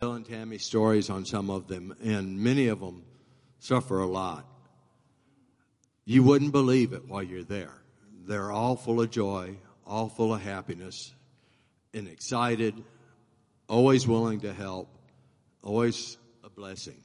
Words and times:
Bill 0.00 0.14
and 0.14 0.24
Tammy 0.24 0.56
stories 0.56 1.10
on 1.10 1.26
some 1.26 1.50
of 1.50 1.68
them, 1.68 1.94
and 2.02 2.38
many 2.38 2.68
of 2.68 2.80
them 2.80 3.04
suffer 3.58 3.98
a 3.98 4.06
lot. 4.06 4.46
You 6.06 6.22
wouldn't 6.22 6.52
believe 6.52 6.94
it 6.94 7.06
while 7.06 7.22
you're 7.22 7.44
there. 7.44 7.74
They're 8.26 8.50
all 8.50 8.76
full 8.76 9.02
of 9.02 9.10
joy, 9.10 9.58
all 9.86 10.08
full 10.08 10.32
of 10.32 10.40
happiness, 10.40 11.12
and 11.92 12.08
excited, 12.08 12.82
always 13.68 14.08
willing 14.08 14.40
to 14.40 14.54
help, 14.54 14.88
always 15.62 16.16
a 16.42 16.48
blessing. 16.48 17.04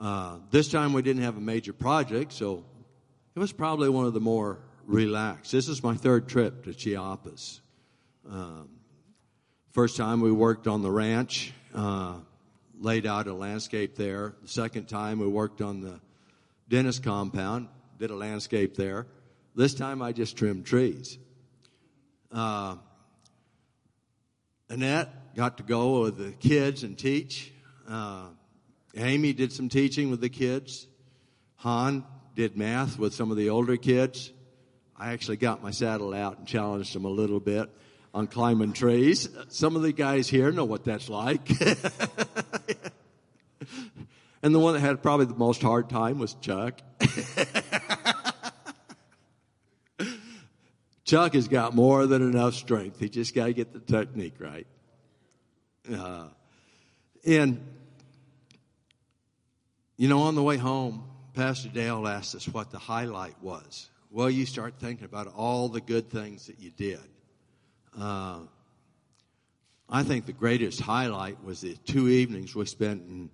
Uh, 0.00 0.38
this 0.50 0.66
time 0.66 0.92
we 0.92 1.02
didn't 1.02 1.22
have 1.22 1.36
a 1.36 1.40
major 1.40 1.72
project, 1.72 2.32
so 2.32 2.64
it 3.36 3.38
was 3.38 3.52
probably 3.52 3.88
one 3.88 4.06
of 4.06 4.12
the 4.12 4.18
more 4.18 4.58
relaxed. 4.86 5.52
This 5.52 5.68
is 5.68 5.84
my 5.84 5.94
third 5.94 6.26
trip 6.26 6.64
to 6.64 6.74
Chiapas. 6.74 7.60
Um, 8.28 8.70
first 9.76 9.98
time 9.98 10.22
we 10.22 10.32
worked 10.32 10.66
on 10.66 10.80
the 10.80 10.90
ranch, 10.90 11.52
uh, 11.74 12.14
laid 12.80 13.04
out 13.04 13.26
a 13.26 13.34
landscape 13.34 13.94
there. 13.94 14.34
The 14.40 14.48
second 14.48 14.86
time 14.86 15.18
we 15.18 15.26
worked 15.26 15.60
on 15.60 15.82
the 15.82 16.00
Dennis 16.66 16.98
compound, 16.98 17.68
did 17.98 18.10
a 18.10 18.14
landscape 18.14 18.74
there. 18.74 19.06
This 19.54 19.74
time 19.74 20.00
I 20.00 20.12
just 20.12 20.34
trimmed 20.34 20.64
trees. 20.64 21.18
Uh, 22.32 22.76
Annette 24.70 25.34
got 25.34 25.58
to 25.58 25.62
go 25.62 26.00
with 26.00 26.16
the 26.16 26.32
kids 26.32 26.82
and 26.82 26.96
teach. 26.96 27.52
Uh, 27.86 28.28
Amy 28.96 29.34
did 29.34 29.52
some 29.52 29.68
teaching 29.68 30.10
with 30.10 30.22
the 30.22 30.30
kids. 30.30 30.86
Han 31.56 32.02
did 32.34 32.56
math 32.56 32.98
with 32.98 33.12
some 33.12 33.30
of 33.30 33.36
the 33.36 33.50
older 33.50 33.76
kids. 33.76 34.32
I 34.96 35.12
actually 35.12 35.36
got 35.36 35.62
my 35.62 35.70
saddle 35.70 36.14
out 36.14 36.38
and 36.38 36.48
challenged 36.48 36.94
them 36.94 37.04
a 37.04 37.10
little 37.10 37.40
bit 37.40 37.68
on 38.16 38.26
climbing 38.26 38.72
trees. 38.72 39.28
Some 39.48 39.76
of 39.76 39.82
the 39.82 39.92
guys 39.92 40.26
here 40.26 40.50
know 40.50 40.64
what 40.64 40.86
that's 40.86 41.10
like. 41.10 41.50
and 44.42 44.54
the 44.54 44.58
one 44.58 44.72
that 44.72 44.80
had 44.80 45.02
probably 45.02 45.26
the 45.26 45.34
most 45.34 45.60
hard 45.60 45.90
time 45.90 46.18
was 46.18 46.32
Chuck. 46.40 46.80
Chuck 51.04 51.34
has 51.34 51.46
got 51.46 51.74
more 51.74 52.06
than 52.06 52.22
enough 52.22 52.54
strength. 52.54 52.98
He 52.98 53.10
just 53.10 53.34
got 53.34 53.44
to 53.46 53.52
get 53.52 53.74
the 53.74 53.80
technique 53.80 54.36
right. 54.38 54.66
Uh, 55.94 56.28
and, 57.26 57.60
you 59.98 60.08
know, 60.08 60.22
on 60.22 60.34
the 60.36 60.42
way 60.42 60.56
home, 60.56 61.04
Pastor 61.34 61.68
Dale 61.68 62.08
asked 62.08 62.34
us 62.34 62.48
what 62.48 62.70
the 62.70 62.78
highlight 62.78 63.42
was. 63.42 63.90
Well, 64.10 64.30
you 64.30 64.46
start 64.46 64.76
thinking 64.80 65.04
about 65.04 65.26
all 65.36 65.68
the 65.68 65.82
good 65.82 66.08
things 66.08 66.46
that 66.46 66.58
you 66.58 66.70
did. 66.70 66.98
Uh, 67.98 68.40
I 69.88 70.02
think 70.02 70.26
the 70.26 70.32
greatest 70.32 70.80
highlight 70.80 71.42
was 71.42 71.60
the 71.60 71.74
two 71.74 72.08
evenings 72.08 72.54
we 72.54 72.66
spent 72.66 73.02
in 73.02 73.30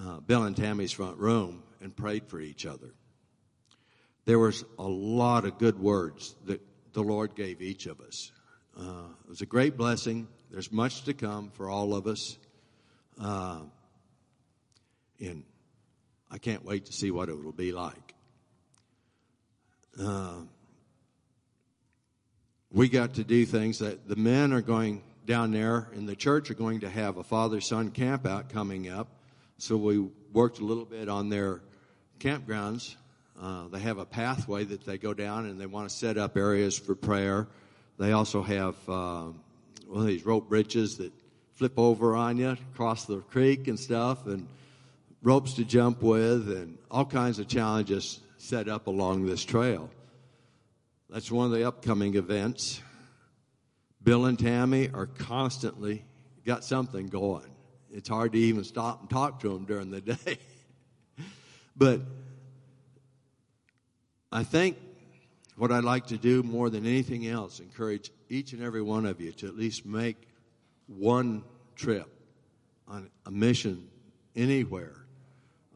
uh, 0.00 0.20
Bill 0.20 0.44
and 0.44 0.56
Tammy's 0.56 0.92
front 0.92 1.18
room 1.18 1.62
and 1.80 1.94
prayed 1.94 2.26
for 2.28 2.40
each 2.40 2.64
other. 2.64 2.94
There 4.24 4.38
was 4.38 4.64
a 4.78 4.86
lot 4.86 5.44
of 5.44 5.58
good 5.58 5.78
words 5.78 6.34
that 6.46 6.60
the 6.92 7.02
Lord 7.02 7.34
gave 7.34 7.60
each 7.60 7.86
of 7.86 8.00
us. 8.00 8.32
Uh, 8.78 9.08
it 9.24 9.28
was 9.28 9.40
a 9.40 9.46
great 9.46 9.76
blessing. 9.76 10.28
There's 10.50 10.72
much 10.72 11.04
to 11.04 11.14
come 11.14 11.50
for 11.50 11.68
all 11.68 11.94
of 11.94 12.06
us. 12.06 12.38
Uh, 13.20 13.60
and 15.20 15.44
I 16.30 16.38
can't 16.38 16.64
wait 16.64 16.86
to 16.86 16.92
see 16.92 17.10
what 17.10 17.28
it 17.28 17.42
will 17.42 17.52
be 17.52 17.72
like. 17.72 18.14
Uh, 19.98 20.40
we 22.72 22.88
got 22.88 23.14
to 23.14 23.24
do 23.24 23.46
things 23.46 23.78
that 23.78 24.08
the 24.08 24.16
men 24.16 24.52
are 24.52 24.60
going 24.60 25.02
down 25.24 25.52
there 25.52 25.88
in 25.94 26.06
the 26.06 26.16
church 26.16 26.50
are 26.50 26.54
going 26.54 26.80
to 26.80 26.90
have 26.90 27.16
a 27.16 27.24
father 27.24 27.60
son 27.60 27.90
camp 27.90 28.26
out 28.26 28.48
coming 28.48 28.88
up. 28.88 29.08
So 29.58 29.76
we 29.76 30.06
worked 30.32 30.60
a 30.60 30.64
little 30.64 30.84
bit 30.84 31.08
on 31.08 31.28
their 31.28 31.60
campgrounds. 32.18 32.96
Uh, 33.40 33.68
they 33.68 33.80
have 33.80 33.98
a 33.98 34.06
pathway 34.06 34.64
that 34.64 34.84
they 34.84 34.98
go 34.98 35.14
down 35.14 35.46
and 35.46 35.60
they 35.60 35.66
want 35.66 35.88
to 35.88 35.94
set 35.94 36.16
up 36.18 36.36
areas 36.36 36.78
for 36.78 36.94
prayer. 36.94 37.48
They 37.98 38.12
also 38.12 38.42
have 38.42 38.76
uh, 38.88 39.28
of 39.92 40.06
these 40.06 40.24
rope 40.24 40.48
bridges 40.48 40.96
that 40.98 41.12
flip 41.54 41.78
over 41.78 42.16
on 42.16 42.36
you 42.36 42.56
across 42.72 43.04
the 43.06 43.18
creek 43.18 43.68
and 43.68 43.78
stuff, 43.78 44.26
and 44.26 44.46
ropes 45.22 45.54
to 45.54 45.64
jump 45.64 46.02
with, 46.02 46.50
and 46.50 46.76
all 46.90 47.04
kinds 47.04 47.38
of 47.38 47.48
challenges 47.48 48.20
set 48.36 48.68
up 48.68 48.86
along 48.86 49.24
this 49.26 49.44
trail. 49.44 49.88
That's 51.08 51.30
one 51.30 51.46
of 51.46 51.52
the 51.52 51.66
upcoming 51.66 52.16
events. 52.16 52.80
Bill 54.02 54.26
and 54.26 54.38
Tammy 54.38 54.90
are 54.92 55.06
constantly 55.06 56.04
got 56.44 56.64
something 56.64 57.06
going. 57.06 57.50
It's 57.92 58.08
hard 58.08 58.32
to 58.32 58.38
even 58.38 58.64
stop 58.64 59.00
and 59.00 59.10
talk 59.10 59.40
to 59.40 59.48
them 59.48 59.64
during 59.64 59.90
the 59.90 60.00
day. 60.00 60.38
but 61.76 62.00
I 64.32 64.42
think 64.42 64.76
what 65.56 65.72
I'd 65.72 65.84
like 65.84 66.06
to 66.08 66.18
do 66.18 66.42
more 66.42 66.70
than 66.70 66.84
anything 66.86 67.26
else, 67.26 67.60
encourage 67.60 68.10
each 68.28 68.52
and 68.52 68.62
every 68.62 68.82
one 68.82 69.06
of 69.06 69.20
you 69.20 69.32
to 69.32 69.46
at 69.46 69.56
least 69.56 69.86
make 69.86 70.16
one 70.86 71.42
trip 71.76 72.08
on 72.88 73.10
a 73.24 73.30
mission 73.30 73.88
anywhere. 74.34 75.06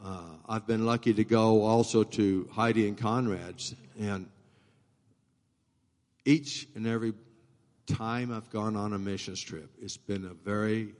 Uh, 0.04 0.22
I've 0.48 0.66
been 0.66 0.86
lucky 0.86 1.14
to 1.14 1.24
go 1.24 1.62
also 1.62 2.04
to 2.04 2.48
Heidi 2.52 2.88
and 2.88 2.98
Conrad's, 2.98 3.74
and 3.98 4.28
each 6.24 6.68
and 6.74 6.86
every 6.86 7.14
time 7.86 8.32
I've 8.32 8.50
gone 8.50 8.76
on 8.76 8.92
a 8.92 8.98
missions 8.98 9.40
trip, 9.40 9.70
it's 9.80 9.96
been 9.96 10.24
a 10.24 10.34
very 10.34 10.94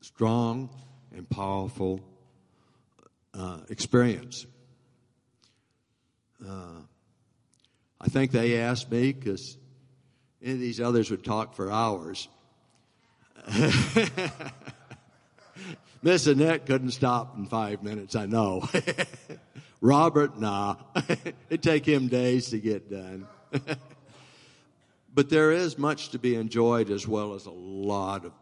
strong 0.00 0.70
and 1.14 1.28
powerful 1.28 2.00
uh, 3.34 3.58
experience. 3.68 4.46
Uh, 6.46 6.80
I 8.00 8.08
think 8.08 8.32
they 8.32 8.58
asked 8.58 8.90
me 8.90 9.12
because 9.12 9.56
any 10.42 10.54
of 10.54 10.60
these 10.60 10.80
others 10.80 11.10
would 11.10 11.24
talk 11.24 11.54
for 11.54 11.70
hours. 11.70 12.28
Miss 16.02 16.26
Annette 16.26 16.66
couldn't 16.66 16.90
stop 16.90 17.36
in 17.36 17.46
five 17.46 17.82
minutes, 17.84 18.16
I 18.16 18.26
know. 18.26 18.68
Robert, 19.80 20.38
nah. 20.38 20.76
It'd 21.48 21.62
take 21.62 21.86
him 21.86 22.08
days 22.08 22.50
to 22.50 22.58
get 22.58 22.90
done. 22.90 23.28
But 25.14 25.28
there 25.28 25.52
is 25.52 25.78
much 25.78 26.10
to 26.10 26.18
be 26.18 26.34
enjoyed 26.36 26.90
as 26.90 27.06
well 27.06 27.34
as 27.34 27.46
a 27.46 27.50
lot 27.50 28.24
of 28.24 28.32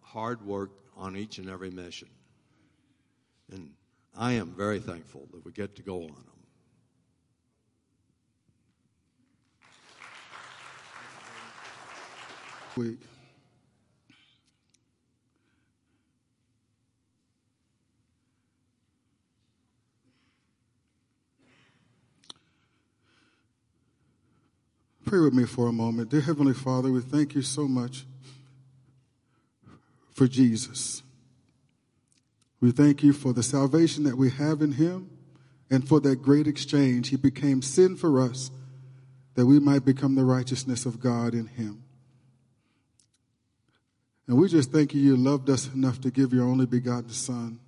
hard 0.00 0.44
work 0.44 0.70
on 0.96 1.16
each 1.16 1.38
and 1.38 1.48
every 1.48 1.70
mission. 1.70 2.08
And 3.50 3.70
I 4.16 4.32
am 4.32 4.52
very 4.52 4.80
thankful 4.80 5.28
that 5.32 5.44
we 5.44 5.52
get 5.52 5.76
to 5.76 5.82
go 5.82 6.02
on 6.02 6.08
them. 6.08 6.24
Week. 12.76 13.00
Pray 25.08 25.20
with 25.20 25.32
me 25.32 25.46
for 25.46 25.68
a 25.68 25.72
moment. 25.72 26.10
Dear 26.10 26.20
Heavenly 26.20 26.52
Father, 26.52 26.92
we 26.92 27.00
thank 27.00 27.34
you 27.34 27.40
so 27.40 27.66
much 27.66 28.04
for 30.10 30.28
Jesus. 30.28 31.02
We 32.60 32.72
thank 32.72 33.02
you 33.02 33.14
for 33.14 33.32
the 33.32 33.42
salvation 33.42 34.04
that 34.04 34.18
we 34.18 34.28
have 34.28 34.60
in 34.60 34.72
him 34.72 35.08
and 35.70 35.88
for 35.88 35.98
that 36.00 36.16
great 36.16 36.46
exchange. 36.46 37.08
He 37.08 37.16
became 37.16 37.62
sin 37.62 37.96
for 37.96 38.20
us 38.20 38.50
that 39.34 39.46
we 39.46 39.58
might 39.58 39.82
become 39.82 40.14
the 40.14 40.26
righteousness 40.26 40.84
of 40.84 41.00
God 41.00 41.32
in 41.32 41.46
him. 41.46 41.82
And 44.26 44.36
we 44.36 44.46
just 44.46 44.70
thank 44.70 44.92
you, 44.92 45.00
you 45.00 45.16
loved 45.16 45.48
us 45.48 45.72
enough 45.72 46.02
to 46.02 46.10
give 46.10 46.34
your 46.34 46.44
only 46.44 46.66
begotten 46.66 47.08
Son 47.08 47.60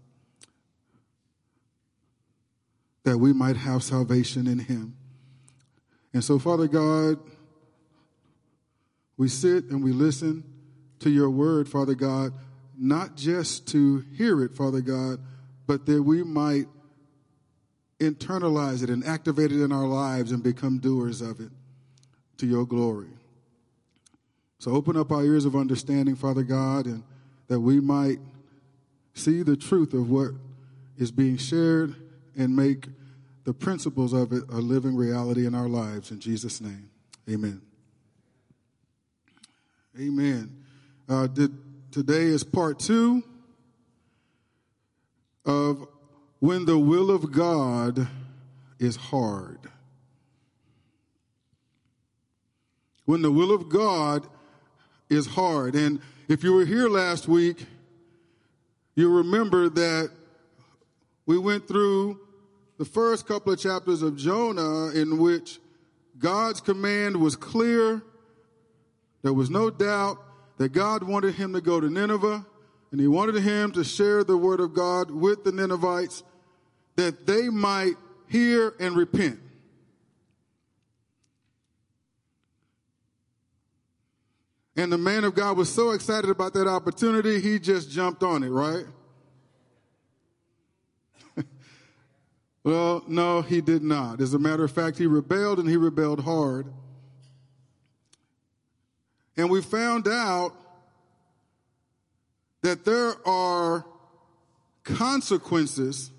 that 3.05 3.17
we 3.17 3.33
might 3.33 3.57
have 3.57 3.83
salvation 3.83 4.47
in 4.47 4.59
him. 4.59 4.95
And 6.13 6.25
so, 6.25 6.39
Father 6.39 6.67
God, 6.67 7.19
we 9.21 9.29
sit 9.29 9.65
and 9.65 9.85
we 9.85 9.93
listen 9.93 10.43
to 10.99 11.11
your 11.11 11.29
word, 11.29 11.69
Father 11.69 11.95
God, 11.95 12.33
not 12.79 13.17
just 13.17 13.69
to 13.69 14.03
hear 14.17 14.43
it, 14.43 14.55
Father 14.55 14.81
God, 14.81 15.19
but 15.67 15.85
that 15.85 16.03
we 16.03 16.23
might 16.23 16.65
internalize 17.99 18.83
it 18.83 18.89
and 18.89 19.05
activate 19.05 19.53
it 19.53 19.63
in 19.63 19.73
our 19.73 19.87
lives 19.87 20.33
and 20.33 20.43
become 20.43 20.79
doers 20.79 21.21
of 21.21 21.39
it 21.39 21.51
to 22.39 22.47
your 22.47 22.65
glory. 22.65 23.11
So 24.59 24.71
open 24.71 24.97
up 24.97 25.13
our 25.13 25.23
ears 25.23 25.45
of 25.45 25.55
understanding, 25.55 26.17
Father 26.17 26.43
God, 26.43 26.87
and 26.87 27.03
that 27.49 27.61
we 27.61 27.79
might 27.79 28.21
see 29.13 29.43
the 29.43 29.55
truth 29.55 29.93
of 29.93 30.09
what 30.09 30.31
is 30.97 31.11
being 31.11 31.37
shared 31.37 31.95
and 32.39 32.57
make 32.57 32.89
the 33.45 33.53
principles 33.53 34.15
of 34.15 34.33
it 34.33 34.45
a 34.49 34.57
living 34.57 34.97
reality 34.97 35.45
in 35.45 35.55
our 35.55 35.69
lives. 35.69 36.11
In 36.11 36.21
Jesus' 36.21 36.63
name, 36.63 36.89
amen. 37.29 37.61
Amen. 39.99 40.57
Uh, 41.09 41.27
today 41.91 42.23
is 42.27 42.45
part 42.45 42.79
two 42.79 43.25
of 45.45 45.89
When 46.39 46.65
the 46.65 46.79
Will 46.79 47.11
of 47.11 47.33
God 47.33 48.07
is 48.79 48.95
Hard. 48.95 49.59
When 53.05 53.23
the 53.23 53.33
will 53.33 53.53
of 53.53 53.69
God 53.69 54.29
is 55.09 55.27
hard. 55.27 55.75
And 55.75 56.01
if 56.29 56.45
you 56.45 56.53
were 56.53 56.65
here 56.65 56.89
last 56.89 57.27
week, 57.27 57.67
you 58.95 59.13
remember 59.13 59.69
that 59.69 60.11
we 61.27 61.37
went 61.37 61.67
through 61.67 62.21
the 62.79 62.85
first 62.85 63.27
couple 63.27 63.53
of 63.53 63.59
chapters 63.59 64.03
of 64.03 64.17
Jonah 64.17 64.91
in 64.91 65.19
which 65.19 65.59
God's 66.17 66.61
command 66.61 67.17
was 67.17 67.35
clear. 67.35 68.05
There 69.23 69.33
was 69.33 69.51
no 69.51 69.71
doubt 69.71 70.19
that 70.59 70.71
God 70.71 71.03
wanted 71.03 71.35
him 71.35 71.53
to 71.53 71.61
go 71.61 71.81
to 71.81 71.89
Nineveh 71.89 72.45
and 72.93 73.01
he 73.01 73.07
wanted 73.07 73.37
him 73.37 73.71
to 73.73 73.85
share 73.85 74.25
the 74.25 74.37
word 74.37 74.61
of 74.61 74.75
God 74.75 75.11
with 75.11 75.45
the 75.45 75.53
Ninevites 75.53 76.23
that 76.97 77.27
they 77.27 77.49
might 77.49 77.95
hear 78.29 78.75
and 78.81 78.97
repent. 78.97 79.41
And 84.77 84.91
the 84.91 84.99
man 84.99 85.25
of 85.25 85.35
God 85.35 85.57
was 85.57 85.73
so 85.73 85.91
excited 85.91 86.31
about 86.31 86.55
that 86.55 86.67
opportunity, 86.67 87.41
he 87.41 87.59
just 87.59 87.91
jumped 87.91 88.23
on 88.23 88.43
it, 88.43 88.49
right? 88.49 88.85
well, 92.65 93.05
no, 93.07 93.43
he 93.43 93.61
did 93.61 93.83
not. 93.83 94.21
As 94.21 94.33
a 94.33 94.39
matter 94.39 94.65
of 94.65 94.71
fact, 94.71 94.97
he 94.97 95.07
rebelled 95.07 95.59
and 95.59 95.69
he 95.69 95.77
rebelled 95.77 96.25
hard. 96.25 96.67
And 99.41 99.49
we 99.49 99.63
found 99.63 100.07
out 100.07 100.53
that 102.61 102.85
there 102.85 103.15
are 103.27 103.87
consequences 104.85 106.11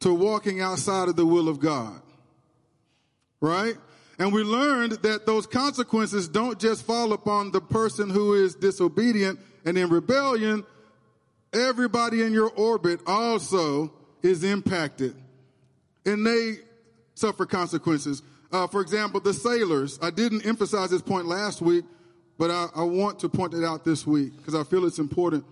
to 0.00 0.12
walking 0.12 0.60
outside 0.60 1.08
of 1.08 1.14
the 1.14 1.24
will 1.24 1.48
of 1.48 1.60
God. 1.60 2.02
Right? 3.40 3.76
And 4.18 4.32
we 4.32 4.42
learned 4.42 4.94
that 5.02 5.24
those 5.24 5.46
consequences 5.46 6.26
don't 6.26 6.58
just 6.58 6.84
fall 6.84 7.12
upon 7.12 7.52
the 7.52 7.60
person 7.60 8.10
who 8.10 8.34
is 8.34 8.56
disobedient 8.56 9.38
and 9.64 9.78
in 9.78 9.90
rebellion. 9.90 10.64
Everybody 11.52 12.22
in 12.22 12.32
your 12.32 12.50
orbit 12.50 12.98
also 13.06 13.92
is 14.20 14.42
impacted 14.42 15.14
and 16.04 16.26
they 16.26 16.56
suffer 17.14 17.46
consequences. 17.46 18.20
Uh, 18.54 18.66
for 18.68 18.80
example, 18.80 19.20
the 19.20 19.34
sailors. 19.34 19.98
I 20.00 20.10
didn't 20.10 20.46
emphasize 20.46 20.90
this 20.90 21.02
point 21.02 21.26
last 21.26 21.60
week, 21.60 21.84
but 22.38 22.50
I, 22.50 22.68
I 22.76 22.82
want 22.84 23.18
to 23.20 23.28
point 23.28 23.52
it 23.52 23.64
out 23.64 23.84
this 23.84 24.06
week 24.06 24.36
because 24.36 24.54
I 24.54 24.62
feel 24.62 24.86
it's 24.86 24.98
important. 24.98 25.44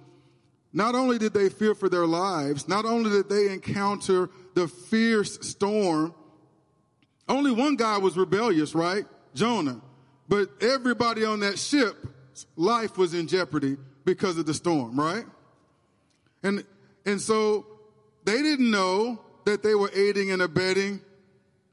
Not 0.73 0.95
only 0.95 1.19
did 1.19 1.35
they 1.35 1.51
fear 1.51 1.75
for 1.75 1.89
their 1.89 2.07
lives, 2.07 2.69
not 2.69 2.85
only 2.85 3.11
did 3.11 3.29
they 3.29 3.53
encounter 3.53 4.31
the 4.55 4.69
fierce 4.69 5.39
storm 5.43 6.15
only 7.29 7.51
one 7.51 7.77
guy 7.77 7.99
was 7.99 8.17
rebellious, 8.17 8.75
right? 8.75 9.05
Jonah. 9.35 9.81
But 10.29 10.51
everybody 10.61 11.25
on 11.25 11.41
that 11.41 11.59
ship, 11.59 11.97
life 12.57 12.99
was 12.99 13.15
in 13.15 13.27
jeopardy 13.27 13.77
because 14.05 14.39
of 14.39 14.47
the 14.47 14.55
storm, 14.55 14.99
right? 14.99 15.25
And, 16.43 16.65
and 17.07 17.21
so 17.21 17.67
they 18.25 18.43
didn't 18.43 18.71
know 18.71 19.21
that 19.45 19.63
they 19.63 19.75
were 19.75 19.91
aiding 19.95 20.31
and 20.31 20.43
abetting 20.43 21.01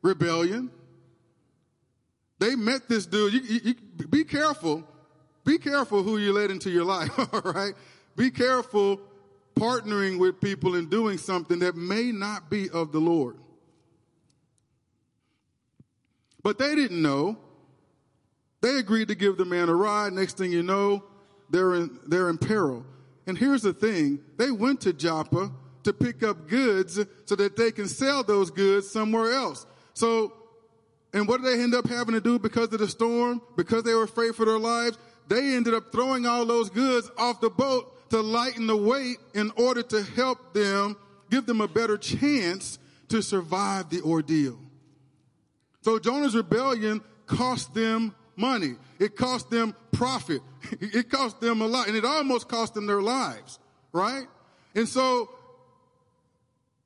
rebellion. 0.01 0.71
They 2.39 2.55
met 2.55 2.87
this 2.87 3.05
dude. 3.05 3.33
You, 3.33 3.41
you, 3.41 3.59
you, 3.97 4.07
be 4.07 4.23
careful. 4.23 4.83
Be 5.45 5.57
careful 5.57 6.03
who 6.03 6.17
you 6.17 6.33
let 6.33 6.51
into 6.51 6.69
your 6.69 6.85
life, 6.85 7.11
all 7.33 7.41
right? 7.51 7.73
Be 8.15 8.31
careful 8.31 9.01
partnering 9.55 10.19
with 10.19 10.39
people 10.39 10.75
and 10.75 10.89
doing 10.89 11.17
something 11.17 11.59
that 11.59 11.75
may 11.75 12.11
not 12.11 12.49
be 12.49 12.69
of 12.69 12.91
the 12.91 12.99
Lord. 12.99 13.37
But 16.41 16.57
they 16.57 16.75
didn't 16.75 17.01
know. 17.01 17.37
They 18.61 18.77
agreed 18.77 19.09
to 19.09 19.15
give 19.15 19.37
the 19.37 19.45
man 19.45 19.69
a 19.69 19.75
ride. 19.75 20.13
Next 20.13 20.37
thing 20.37 20.51
you 20.51 20.63
know, 20.63 21.03
they're 21.49 21.75
in, 21.75 21.99
they're 22.07 22.29
in 22.29 22.37
peril. 22.37 22.85
And 23.27 23.37
here's 23.37 23.61
the 23.61 23.73
thing 23.73 24.19
they 24.37 24.51
went 24.51 24.81
to 24.81 24.93
Joppa 24.93 25.51
to 25.83 25.93
pick 25.93 26.23
up 26.23 26.47
goods 26.47 26.99
so 27.25 27.35
that 27.35 27.55
they 27.55 27.71
can 27.71 27.87
sell 27.87 28.23
those 28.23 28.51
goods 28.51 28.89
somewhere 28.89 29.33
else. 29.33 29.65
So, 29.93 30.33
and 31.13 31.27
what 31.27 31.41
did 31.41 31.47
they 31.47 31.63
end 31.63 31.73
up 31.73 31.87
having 31.87 32.13
to 32.13 32.21
do 32.21 32.37
because 32.37 32.71
of 32.71 32.79
the 32.79 32.87
storm? 32.87 33.41
Because 33.55 33.83
they 33.83 33.93
were 33.93 34.03
afraid 34.03 34.35
for 34.35 34.45
their 34.45 34.59
lives? 34.59 34.97
They 35.27 35.55
ended 35.55 35.73
up 35.73 35.91
throwing 35.91 36.25
all 36.25 36.45
those 36.45 36.69
goods 36.69 37.09
off 37.17 37.41
the 37.41 37.49
boat 37.49 38.09
to 38.09 38.21
lighten 38.21 38.67
the 38.67 38.77
weight 38.77 39.17
in 39.33 39.51
order 39.55 39.83
to 39.83 40.03
help 40.03 40.53
them, 40.53 40.97
give 41.29 41.45
them 41.45 41.61
a 41.61 41.67
better 41.67 41.97
chance 41.97 42.79
to 43.09 43.21
survive 43.21 43.89
the 43.89 44.01
ordeal. 44.01 44.59
So 45.81 45.99
Jonah's 45.99 46.35
rebellion 46.35 47.01
cost 47.25 47.73
them 47.73 48.15
money. 48.35 48.75
It 48.99 49.15
cost 49.15 49.49
them 49.49 49.75
profit. 49.91 50.41
It 50.81 51.09
cost 51.09 51.39
them 51.39 51.61
a 51.61 51.67
lot. 51.67 51.87
And 51.87 51.95
it 51.95 52.05
almost 52.05 52.47
cost 52.47 52.73
them 52.73 52.85
their 52.85 53.01
lives, 53.01 53.59
right? 53.91 54.25
And 54.75 54.87
so 54.87 55.29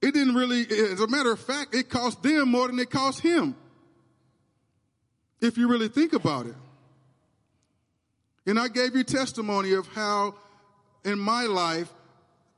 it 0.02 0.14
didn't 0.14 0.36
really, 0.36 0.62
as 0.92 1.00
a 1.00 1.08
matter 1.08 1.32
of 1.32 1.40
fact, 1.40 1.74
it 1.74 1.90
cost 1.90 2.22
them 2.22 2.50
more 2.50 2.68
than 2.68 2.78
it 2.80 2.90
cost 2.90 3.22
him. 3.22 3.56
If 5.44 5.58
you 5.58 5.68
really 5.68 5.90
think 5.90 6.14
about 6.14 6.48
it. 6.48 6.56
And 8.48 8.60
I 8.60 8.68
gave 8.68 8.96
you 8.96 9.04
testimony 9.04 9.74
of 9.74 9.88
how 9.88 10.36
in 11.06 11.20
my 11.20 11.44
life, 11.44 11.94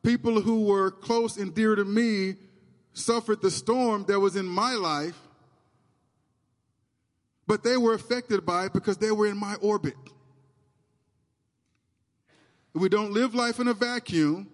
people 0.04 0.40
who 0.40 0.66
were 0.66 0.92
close 0.92 1.36
and 1.38 1.54
dear 1.54 1.76
to 1.76 1.84
me 1.84 2.36
suffered 2.94 3.42
the 3.42 3.52
storm 3.52 4.06
that 4.08 4.20
was 4.20 4.38
in 4.38 4.46
my 4.46 4.74
life 4.74 5.20
but 7.48 7.64
they 7.64 7.78
were 7.78 7.94
affected 7.94 8.46
by 8.46 8.66
it 8.66 8.74
because 8.74 8.98
they 8.98 9.12
were 9.12 9.28
in 9.28 9.38
my 9.38 9.56
orbit. 9.56 9.96
We 12.74 12.90
don't 12.90 13.14
live 13.14 13.36
life 13.36 13.60
in 13.60 13.68
a 13.68 13.74
vacuum. 13.74 14.50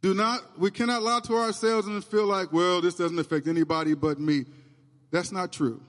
Do 0.00 0.14
not, 0.14 0.58
we 0.58 0.70
cannot 0.70 1.02
lie 1.02 1.20
to 1.24 1.34
ourselves 1.34 1.88
and 1.88 2.04
feel 2.04 2.26
like, 2.26 2.52
well, 2.52 2.80
this 2.80 2.94
doesn't 2.94 3.18
affect 3.18 3.48
anybody 3.48 3.94
but 3.94 4.20
me. 4.20 4.44
That's 5.10 5.32
not 5.32 5.52
true. 5.52 5.80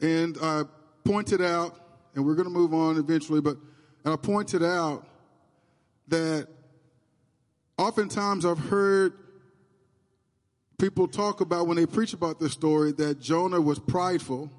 And 0.00 0.38
I 0.42 0.64
pointed 1.04 1.42
out, 1.42 1.78
and 2.14 2.24
we're 2.24 2.34
going 2.34 2.48
to 2.48 2.54
move 2.54 2.74
on 2.74 2.98
eventually, 2.98 3.40
but 3.40 3.56
I 4.04 4.16
pointed 4.16 4.62
out 4.62 5.06
that 6.08 6.48
oftentimes 7.76 8.44
I've 8.46 8.58
heard 8.58 9.12
people 10.78 11.08
talk 11.08 11.40
about 11.40 11.66
when 11.66 11.76
they 11.76 11.86
preach 11.86 12.12
about 12.12 12.38
this 12.38 12.52
story 12.52 12.92
that 12.92 13.20
Jonah 13.20 13.60
was 13.60 13.78
prideful. 13.78 14.50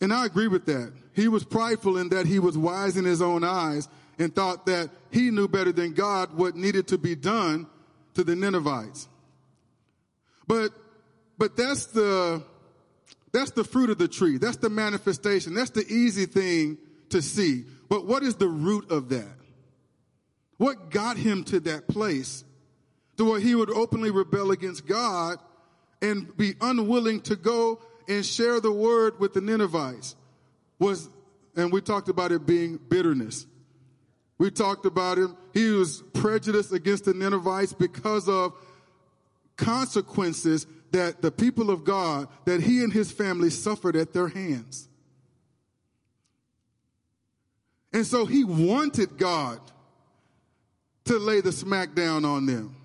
And 0.00 0.12
I 0.12 0.26
agree 0.26 0.48
with 0.48 0.64
that. 0.66 0.92
He 1.14 1.28
was 1.28 1.44
prideful 1.44 1.98
in 1.98 2.08
that 2.10 2.26
he 2.26 2.38
was 2.38 2.56
wise 2.56 2.96
in 2.96 3.04
his 3.04 3.20
own 3.20 3.44
eyes 3.44 3.88
and 4.18 4.34
thought 4.34 4.66
that 4.66 4.90
he 5.10 5.30
knew 5.30 5.48
better 5.48 5.72
than 5.72 5.92
God 5.92 6.34
what 6.34 6.54
needed 6.54 6.88
to 6.88 6.98
be 6.98 7.14
done 7.14 7.66
to 8.14 8.24
the 8.24 8.36
Ninevites. 8.36 9.08
But, 10.46 10.72
but 11.40 11.56
that's 11.56 11.86
the, 11.86 12.42
that's 13.32 13.52
the 13.52 13.64
fruit 13.64 13.88
of 13.88 13.96
the 13.96 14.08
tree. 14.08 14.36
That's 14.36 14.58
the 14.58 14.68
manifestation. 14.68 15.54
That's 15.54 15.70
the 15.70 15.86
easy 15.88 16.26
thing 16.26 16.76
to 17.08 17.22
see. 17.22 17.64
But 17.88 18.06
what 18.06 18.22
is 18.22 18.34
the 18.34 18.46
root 18.46 18.90
of 18.90 19.08
that? 19.08 19.38
What 20.58 20.90
got 20.90 21.16
him 21.16 21.42
to 21.44 21.60
that 21.60 21.88
place 21.88 22.44
to 23.16 23.24
where 23.24 23.40
he 23.40 23.54
would 23.54 23.70
openly 23.70 24.10
rebel 24.10 24.50
against 24.50 24.86
God 24.86 25.38
and 26.02 26.36
be 26.36 26.56
unwilling 26.60 27.22
to 27.22 27.36
go 27.36 27.80
and 28.06 28.24
share 28.24 28.60
the 28.60 28.70
word 28.70 29.18
with 29.18 29.32
the 29.32 29.40
Ninevites 29.40 30.16
was, 30.78 31.08
and 31.56 31.72
we 31.72 31.80
talked 31.80 32.10
about 32.10 32.32
it 32.32 32.44
being 32.44 32.78
bitterness. 32.90 33.46
We 34.36 34.50
talked 34.50 34.84
about 34.84 35.16
him. 35.16 35.38
He 35.54 35.70
was 35.70 36.02
prejudiced 36.12 36.74
against 36.74 37.06
the 37.06 37.14
Ninevites 37.14 37.72
because 37.72 38.28
of 38.28 38.52
consequences 39.56 40.66
that 40.92 41.22
the 41.22 41.30
people 41.30 41.70
of 41.70 41.84
God, 41.84 42.28
that 42.44 42.62
he 42.62 42.82
and 42.82 42.92
his 42.92 43.12
family 43.12 43.50
suffered 43.50 43.96
at 43.96 44.12
their 44.12 44.28
hands. 44.28 44.88
And 47.92 48.06
so 48.06 48.24
he 48.24 48.44
wanted 48.44 49.18
God 49.18 49.60
to 51.04 51.18
lay 51.18 51.40
the 51.40 51.50
smackdown 51.50 52.24
on 52.24 52.46
them. 52.46 52.76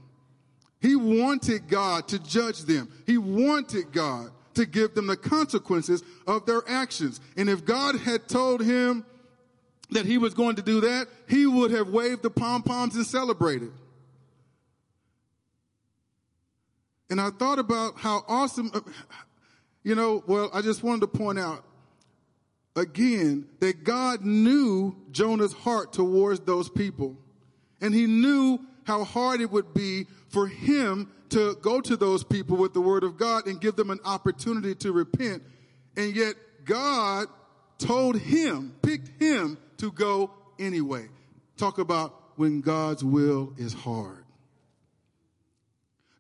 He 0.82 0.96
wanted 0.96 1.68
God 1.68 2.08
to 2.10 2.20
judge 2.20 2.62
them. 2.62 2.92
He 3.06 3.18
wanted 3.18 3.92
God 3.92 4.32
to 4.56 4.66
give 4.66 4.96
them 4.96 5.08
the 5.08 5.18
consequences 5.18 6.04
of 6.26 6.46
their 6.46 6.64
actions. 6.68 7.20
And 7.38 7.50
if 7.50 7.66
God 7.66 8.00
had 8.00 8.28
told 8.28 8.64
him 8.64 9.06
that 9.92 10.06
he 10.06 10.18
was 10.18 10.34
going 10.34 10.56
to 10.56 10.62
do 10.62 10.82
that, 10.82 11.08
he 11.28 11.46
would 11.46 11.72
have 11.72 11.90
waved 11.90 12.24
the 12.24 12.30
pom 12.30 12.64
poms 12.64 12.96
and 12.96 13.06
celebrated. 13.06 13.72
And 17.10 17.22
I 17.22 17.30
thought 17.30 17.60
about 17.60 17.98
how 17.98 18.24
awesome, 18.28 18.72
uh, 18.74 18.82
you 19.84 19.96
know, 19.96 20.24
well, 20.28 20.50
I 20.54 20.62
just 20.62 20.84
wanted 20.84 21.02
to 21.02 21.08
point 21.08 21.40
out 21.40 21.64
again 22.76 23.48
that 23.60 23.84
God 23.84 24.26
knew 24.26 24.96
Jonah's 25.12 25.54
heart 25.54 25.94
towards 25.94 26.42
those 26.42 26.70
people. 26.70 27.18
And 27.82 27.94
he 27.94 28.08
knew 28.08 28.60
how 28.86 29.04
hard 29.04 29.42
it 29.42 29.52
would 29.52 29.74
be 29.74 30.08
for 30.30 30.48
him 30.48 31.12
to 31.30 31.56
go 31.62 31.82
to 31.82 31.96
those 31.96 32.24
people 32.24 32.58
with 32.58 32.74
the 32.74 32.82
word 32.82 33.04
of 33.04 33.18
God 33.18 33.48
and 33.48 33.60
give 33.60 33.76
them 33.76 33.90
an 33.90 34.00
opportunity 34.06 34.76
to 34.76 34.92
repent. 34.92 35.44
And 35.98 36.16
yet 36.16 36.36
God 36.66 37.28
told 37.78 38.18
him, 38.18 38.76
picked 38.82 39.22
him 39.22 39.58
to 39.78 39.92
go 39.92 40.32
anyway. 40.60 41.08
Talk 41.58 41.78
about 41.78 42.14
when 42.36 42.62
God's 42.62 43.04
will 43.04 43.54
is 43.58 43.74
hard. 43.74 44.25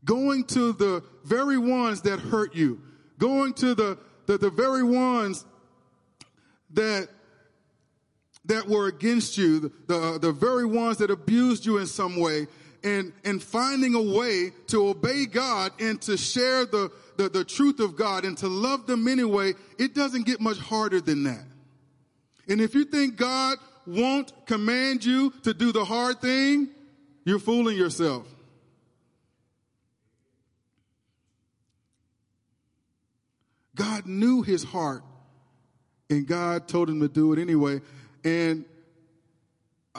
Going 0.05 0.45
to 0.45 0.71
the 0.71 1.03
very 1.25 1.57
ones 1.57 2.01
that 2.03 2.19
hurt 2.19 2.55
you, 2.55 2.79
going 3.19 3.53
to 3.55 3.75
the, 3.75 3.97
the, 4.27 4.37
the 4.37 4.49
very 4.49 4.83
ones 4.83 5.43
that 6.73 7.09
that 8.45 8.67
were 8.67 8.87
against 8.87 9.37
you, 9.37 9.59
the, 9.59 9.71
the, 9.87 9.97
uh, 9.97 10.17
the 10.19 10.31
very 10.31 10.65
ones 10.65 10.97
that 10.97 11.09
abused 11.09 11.65
you 11.65 11.79
in 11.79 11.87
some 11.87 12.19
way, 12.19 12.47
and, 12.83 13.11
and 13.23 13.41
finding 13.41 13.95
a 13.95 14.01
way 14.01 14.51
to 14.67 14.87
obey 14.87 15.25
God 15.25 15.71
and 15.79 15.99
to 16.03 16.15
share 16.15 16.65
the, 16.65 16.91
the, 17.17 17.29
the 17.29 17.43
truth 17.43 17.79
of 17.79 17.95
God 17.95 18.23
and 18.23 18.37
to 18.37 18.47
love 18.47 18.85
them 18.85 19.07
anyway, 19.07 19.53
it 19.79 19.95
doesn't 19.95 20.27
get 20.27 20.39
much 20.39 20.59
harder 20.59 21.01
than 21.01 21.23
that. 21.23 21.43
And 22.47 22.61
if 22.61 22.75
you 22.75 22.85
think 22.85 23.17
God 23.17 23.57
won't 23.87 24.31
command 24.45 25.03
you 25.03 25.33
to 25.43 25.53
do 25.53 25.71
the 25.71 25.83
hard 25.83 26.21
thing, 26.21 26.69
you're 27.23 27.39
fooling 27.39 27.75
yourself. 27.75 28.27
God 33.75 34.07
knew 34.07 34.41
his 34.41 34.63
heart 34.63 35.03
and 36.09 36.25
God 36.25 36.67
told 36.67 36.89
him 36.89 37.01
to 37.01 37.07
do 37.07 37.33
it 37.33 37.39
anyway. 37.39 37.81
And 38.23 38.65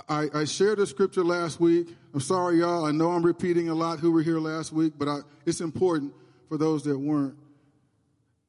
I, 0.08 0.28
I, 0.34 0.44
shared 0.44 0.78
a 0.78 0.86
scripture 0.86 1.24
last 1.24 1.58
week. 1.58 1.88
I'm 2.12 2.20
sorry, 2.20 2.58
y'all. 2.58 2.84
I 2.84 2.90
know 2.90 3.12
I'm 3.12 3.24
repeating 3.24 3.68
a 3.68 3.74
lot 3.74 3.98
who 3.98 4.12
were 4.12 4.22
here 4.22 4.38
last 4.38 4.72
week, 4.72 4.94
but 4.98 5.08
I, 5.08 5.18
it's 5.46 5.60
important 5.60 6.12
for 6.48 6.58
those 6.58 6.82
that 6.84 6.98
weren't. 6.98 7.36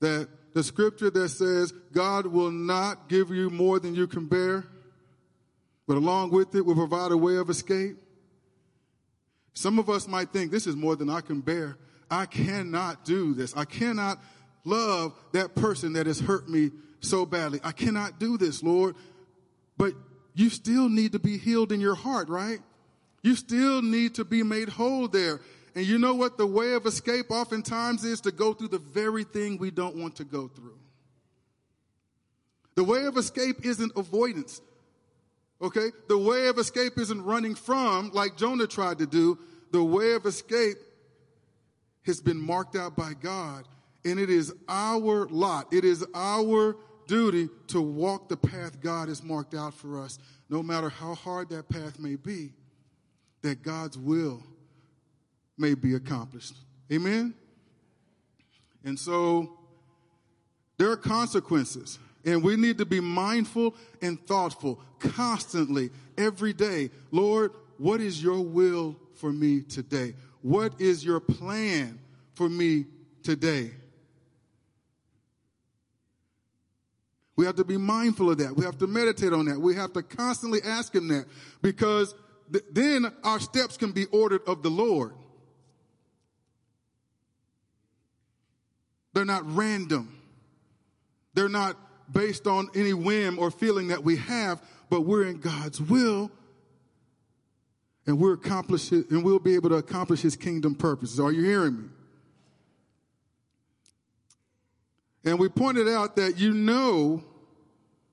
That 0.02 0.28
the 0.54 0.64
scripture 0.64 1.10
that 1.10 1.30
says 1.30 1.74
God 1.92 2.28
will 2.28 2.52
not 2.52 3.08
give 3.08 3.30
you 3.30 3.50
more 3.50 3.80
than 3.80 3.96
you 3.96 4.08
can 4.08 4.26
bear, 4.26 4.66
but 5.88 5.98
along 5.98 6.32
with 6.32 6.54
it 6.56 6.66
will 6.66 6.76
provide 6.76 7.12
a 7.12 7.18
way 7.18 7.38
of 7.38 7.50
escape. 7.50 7.98
Some 9.54 9.80
of 9.80 9.90
us 9.90 10.08
might 10.08 10.32
think 10.34 10.52
this 10.52 10.68
is 10.68 10.76
more 10.76 10.96
than 10.96 11.10
I 11.10 11.22
can 11.22 11.42
bear. 11.42 11.78
I 12.12 12.26
cannot 12.26 13.06
do 13.06 13.34
this. 13.34 13.56
I 13.56 13.66
cannot 13.66 14.20
love 14.64 15.14
that 15.32 15.56
person 15.56 15.94
that 15.94 16.08
has 16.08 16.20
hurt 16.20 16.50
me 16.50 16.72
so 17.00 17.26
badly. 17.26 17.60
I 17.64 17.72
cannot 17.72 18.20
do 18.20 18.38
this, 18.38 18.64
Lord. 18.64 18.96
But 19.78 19.94
you 20.34 20.50
still 20.50 20.90
need 20.90 21.14
to 21.14 21.20
be 21.20 21.38
healed 21.38 21.72
in 21.72 21.80
your 21.80 21.96
heart, 21.96 22.30
right? 22.30 22.60
You 23.24 23.36
still 23.36 23.82
need 23.82 24.16
to 24.16 24.26
be 24.26 24.44
made 24.44 24.70
whole 24.70 25.08
there. 25.08 25.42
And 25.76 25.86
you 25.86 26.00
know 26.00 26.16
what 26.16 26.38
the 26.38 26.48
way 26.48 26.74
of 26.74 26.86
escape 26.86 27.30
oftentimes 27.30 28.04
is 28.04 28.22
to 28.22 28.32
go 28.32 28.54
through 28.54 28.70
the 28.70 28.80
very 28.80 29.24
thing 29.24 29.58
we 29.58 29.70
don't 29.70 29.96
want 29.96 30.16
to 30.16 30.24
go 30.24 30.48
through. 30.48 30.78
The 32.76 32.84
way 32.84 33.06
of 33.06 33.18
escape 33.18 33.66
isn't 33.66 33.92
avoidance. 33.96 34.62
Okay? 35.62 35.92
The 36.08 36.18
way 36.18 36.48
of 36.48 36.58
escape 36.58 36.98
isn't 36.98 37.24
running 37.24 37.56
from, 37.56 38.12
like 38.12 38.38
Jonah 38.38 38.68
tried 38.68 39.00
to 39.00 39.06
do. 39.06 39.40
The 39.72 39.84
way 39.84 40.14
of 40.14 40.26
escape 40.26 40.78
has 42.06 42.22
been 42.22 42.40
marked 42.40 42.76
out 42.76 42.96
by 42.96 43.14
God. 43.14 43.68
And 44.08 44.22
it 44.22 44.30
is 44.30 44.54
our 44.70 45.28
lot. 45.28 45.74
It 45.74 45.84
is 45.84 46.06
our 46.16 46.78
duty 47.08 47.50
to 47.68 47.82
walk 47.82 48.30
the 48.30 48.38
path 48.38 48.80
God 48.80 49.10
has 49.10 49.22
marked 49.22 49.54
out 49.54 49.74
for 49.74 50.02
us, 50.02 50.18
no 50.50 50.64
matter 50.64 50.88
how 50.88 51.14
hard 51.14 51.50
that 51.50 51.68
path 51.68 52.00
may 52.00 52.16
be, 52.16 52.54
that 53.42 53.64
God's 53.64 53.98
will 53.98 54.42
may 55.58 55.74
be 55.74 55.96
accomplished. 55.96 56.54
Amen? 56.90 57.34
And 58.86 58.98
so 58.98 59.60
there 60.78 60.90
are 60.90 60.98
consequences, 60.98 62.00
and 62.24 62.42
we 62.42 62.56
need 62.56 62.78
to 62.78 62.86
be 62.86 63.02
mindful 63.02 63.76
and 64.02 64.26
thoughtful 64.26 64.80
constantly, 65.00 65.90
every 66.18 66.54
day. 66.54 66.92
Lord, 67.12 67.52
what 67.78 68.00
is 68.00 68.24
your 68.24 68.40
will 68.40 68.96
for 69.16 69.34
me 69.34 69.64
today? 69.64 70.14
What 70.42 70.80
is 70.80 71.04
your 71.04 71.20
plan 71.20 72.00
for 72.36 72.48
me 72.48 72.86
today? 73.22 73.72
We 77.38 77.46
have 77.46 77.56
to 77.56 77.63
be 77.63 77.77
mindful 77.77 78.32
of 78.32 78.39
that. 78.39 78.56
We 78.56 78.65
have 78.65 78.77
to 78.79 78.88
meditate 78.88 79.32
on 79.32 79.46
that. 79.46 79.60
We 79.60 79.75
have 79.75 79.94
to 79.94 80.01
constantly 80.01 80.60
ask 80.65 80.94
Him 80.94 81.08
that 81.10 81.25
because 81.62 82.13
th- 82.51 82.65
then 82.72 83.13
our 83.24 83.39
steps 83.39 83.77
can 83.77 83.91
be 83.91 84.06
ordered 84.06 84.41
of 84.48 84.63
the 84.63 84.70
Lord. 84.70 85.13
They're 89.13 89.24
not 89.24 89.44
random. 89.56 90.20
They're 91.36 91.48
not 91.48 91.77
based 92.12 92.48
on 92.48 92.70
any 92.75 92.94
whim 92.94 93.38
or 93.38 93.51
feeling 93.51 93.89
that 93.89 94.03
we 94.03 94.17
have, 94.17 94.62
but 94.89 95.01
we're 95.01 95.24
in 95.24 95.39
God's 95.39 95.79
will 95.79 96.32
and 98.08 98.17
we're 98.17 98.34
accomplish 98.34 98.91
it, 98.91 99.12
and 99.12 99.24
we'll 99.24 99.38
be 99.38 99.53
able 99.53 99.70
to 99.70 99.75
accomplish 99.75 100.22
his 100.22 100.36
kingdom 100.36 100.74
purposes. 100.74 101.20
Are 101.20 101.32
you 101.32 101.44
hearing 101.44 101.77
me? 101.77 101.89
And 105.24 105.40
we 105.40 105.50
pointed 105.50 105.88
out 105.88 106.16
that 106.16 106.38
you 106.38 106.54
know 106.54 107.24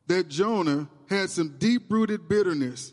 that 0.07 0.29
Jonah 0.29 0.89
had 1.09 1.31
some 1.31 1.57
deep 1.59 1.91
rooted 1.91 2.29
bitterness 2.29 2.93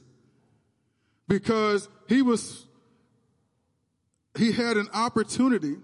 because 1.28 1.90
he 2.08 2.22
was, 2.22 2.66
he 4.38 4.52
had 4.52 4.78
an 4.78 4.90
opportunity 4.94 5.76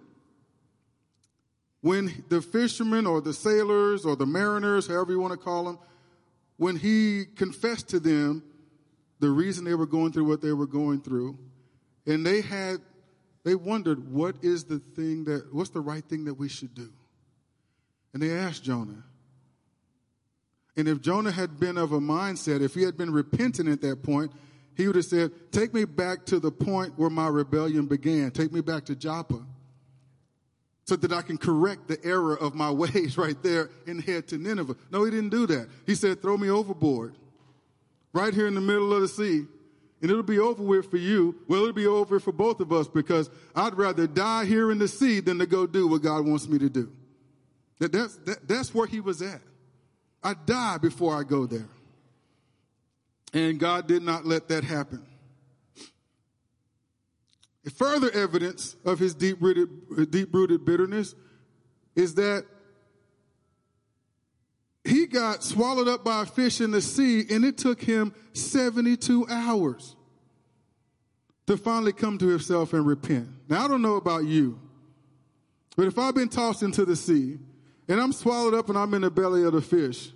when 1.82 2.26
the 2.30 2.42
fishermen 2.42 3.06
or 3.06 3.22
the 3.22 3.34
sailors 3.34 4.06
or 4.06 4.16
the 4.16 4.26
mariners, 4.26 4.88
however 4.88 5.12
you 5.12 5.20
want 5.20 5.32
to 5.32 5.38
call 5.38 5.64
them, 5.64 5.80
when 6.58 6.76
he 6.76 7.24
confessed 7.36 7.90
to 7.90 8.00
them 8.00 8.44
the 9.20 9.30
reason 9.30 9.64
they 9.64 9.76
were 9.76 9.86
going 9.86 10.12
through 10.12 10.26
what 10.26 10.42
they 10.42 10.54
were 10.54 10.68
going 10.68 11.02
through, 11.02 11.38
and 12.06 12.26
they 12.26 12.42
had, 12.42 12.78
they 13.44 13.56
wondered, 13.56 14.12
what 14.12 14.36
is 14.42 14.66
the 14.66 14.80
thing 14.80 15.24
that, 15.26 15.54
what's 15.54 15.70
the 15.70 15.80
right 15.80 16.04
thing 16.04 16.26
that 16.26 16.34
we 16.34 16.50
should 16.50 16.74
do? 16.74 16.92
And 18.14 18.22
they 18.22 18.32
asked 18.32 18.64
Jonah. 18.64 19.04
And 20.76 20.88
if 20.88 21.02
Jonah 21.02 21.32
had 21.32 21.60
been 21.60 21.78
of 21.78 21.92
a 21.92 22.00
mindset, 22.00 22.62
if 22.62 22.76
he 22.76 22.84
had 22.84 22.98
been 22.98 23.12
repentant 23.12 23.68
at 23.68 23.82
that 23.82 24.04
point, 24.04 24.32
he 24.76 24.86
would 24.86 24.96
have 24.96 25.06
said, 25.06 25.32
Take 25.52 25.74
me 25.74 25.86
back 25.86 26.26
to 26.28 26.40
the 26.40 26.52
point 26.52 26.94
where 26.98 27.10
my 27.10 27.28
rebellion 27.28 27.88
began. 27.88 28.30
Take 28.30 28.54
me 28.54 28.62
back 28.62 28.86
to 28.86 28.96
Joppa 28.96 29.44
so 30.86 30.96
that 30.96 31.12
I 31.12 31.24
can 31.24 31.38
correct 31.38 31.88
the 31.88 32.04
error 32.06 32.38
of 32.38 32.54
my 32.54 32.72
ways 32.84 33.18
right 33.18 33.42
there 33.42 33.72
and 33.88 34.02
head 34.02 34.28
to 34.30 34.38
Nineveh. 34.38 34.76
No, 34.92 35.04
he 35.04 35.12
didn't 35.12 35.30
do 35.30 35.48
that. 35.48 35.68
He 35.88 35.96
said, 35.96 36.22
Throw 36.22 36.38
me 36.38 36.50
overboard 36.50 37.16
right 38.14 38.34
here 38.34 38.48
in 38.48 38.54
the 38.54 38.62
middle 38.62 38.94
of 38.94 39.02
the 39.02 39.08
sea. 39.08 39.46
And 40.00 40.12
it'll 40.12 40.22
be 40.22 40.38
over 40.38 40.62
with 40.62 40.92
for 40.92 40.98
you. 40.98 41.36
Well, 41.48 41.62
it'll 41.62 41.74
be 41.74 41.88
over 41.88 42.20
for 42.20 42.32
both 42.32 42.60
of 42.60 42.72
us 42.72 42.88
because 42.88 43.32
I'd 43.56 43.74
rather 43.74 44.06
die 44.06 44.46
here 44.46 44.72
in 44.72 44.78
the 44.78 44.88
sea 44.88 45.22
than 45.22 45.40
to 45.40 45.48
go 45.48 45.66
do 45.66 45.88
what 45.88 46.04
God 46.04 46.24
wants 46.24 46.48
me 46.48 46.60
to 46.60 46.70
do. 46.70 46.92
That, 47.80 47.92
that's, 47.92 48.16
that, 48.18 48.48
that's 48.48 48.74
where 48.74 48.88
he 48.88 49.00
was 49.00 49.22
at. 49.22 49.42
I 50.24 50.34
die 50.34 50.78
before 50.78 51.18
I 51.18 51.24
go 51.24 51.46
there. 51.46 51.70
And 53.34 53.60
God 53.60 53.88
did 53.88 54.02
not 54.02 54.26
let 54.26 54.48
that 54.50 54.64
happen. 54.64 55.06
Further 57.76 58.10
evidence 58.12 58.76
of 58.86 58.98
his 58.98 59.14
deep 59.14 59.38
rooted, 59.42 60.10
deep 60.10 60.34
rooted 60.34 60.64
bitterness 60.64 61.14
is 61.96 62.16
that 62.16 62.46
he 64.86 65.06
got 65.06 65.44
swallowed 65.44 65.90
up 65.90 66.06
by 66.06 66.24
a 66.24 66.26
fish 66.26 66.62
in 66.62 66.72
the 66.72 66.82
sea, 66.82 67.26
and 67.30 67.44
it 67.44 67.58
took 67.58 67.82
him 67.82 68.14
72 68.34 69.28
hours 69.30 69.98
to 71.46 71.58
finally 71.58 71.92
come 71.92 72.18
to 72.20 72.28
himself 72.28 72.72
and 72.72 72.88
repent. 72.88 73.28
Now, 73.50 73.66
I 73.66 73.68
don't 73.68 73.82
know 73.82 73.96
about 73.96 74.24
you, 74.24 74.60
but 75.76 75.88
if 75.88 76.00
I've 76.00 76.16
been 76.16 76.30
tossed 76.30 76.64
into 76.64 76.86
the 76.86 76.96
sea 76.96 77.38
and 77.88 78.00
I'm 78.00 78.14
swallowed 78.14 78.54
up 78.54 78.70
and 78.70 78.78
I'm 78.78 78.94
in 78.94 79.02
the 79.02 79.12
belly 79.12 79.44
of 79.44 79.54
the 79.54 79.62
fish, 79.62 80.12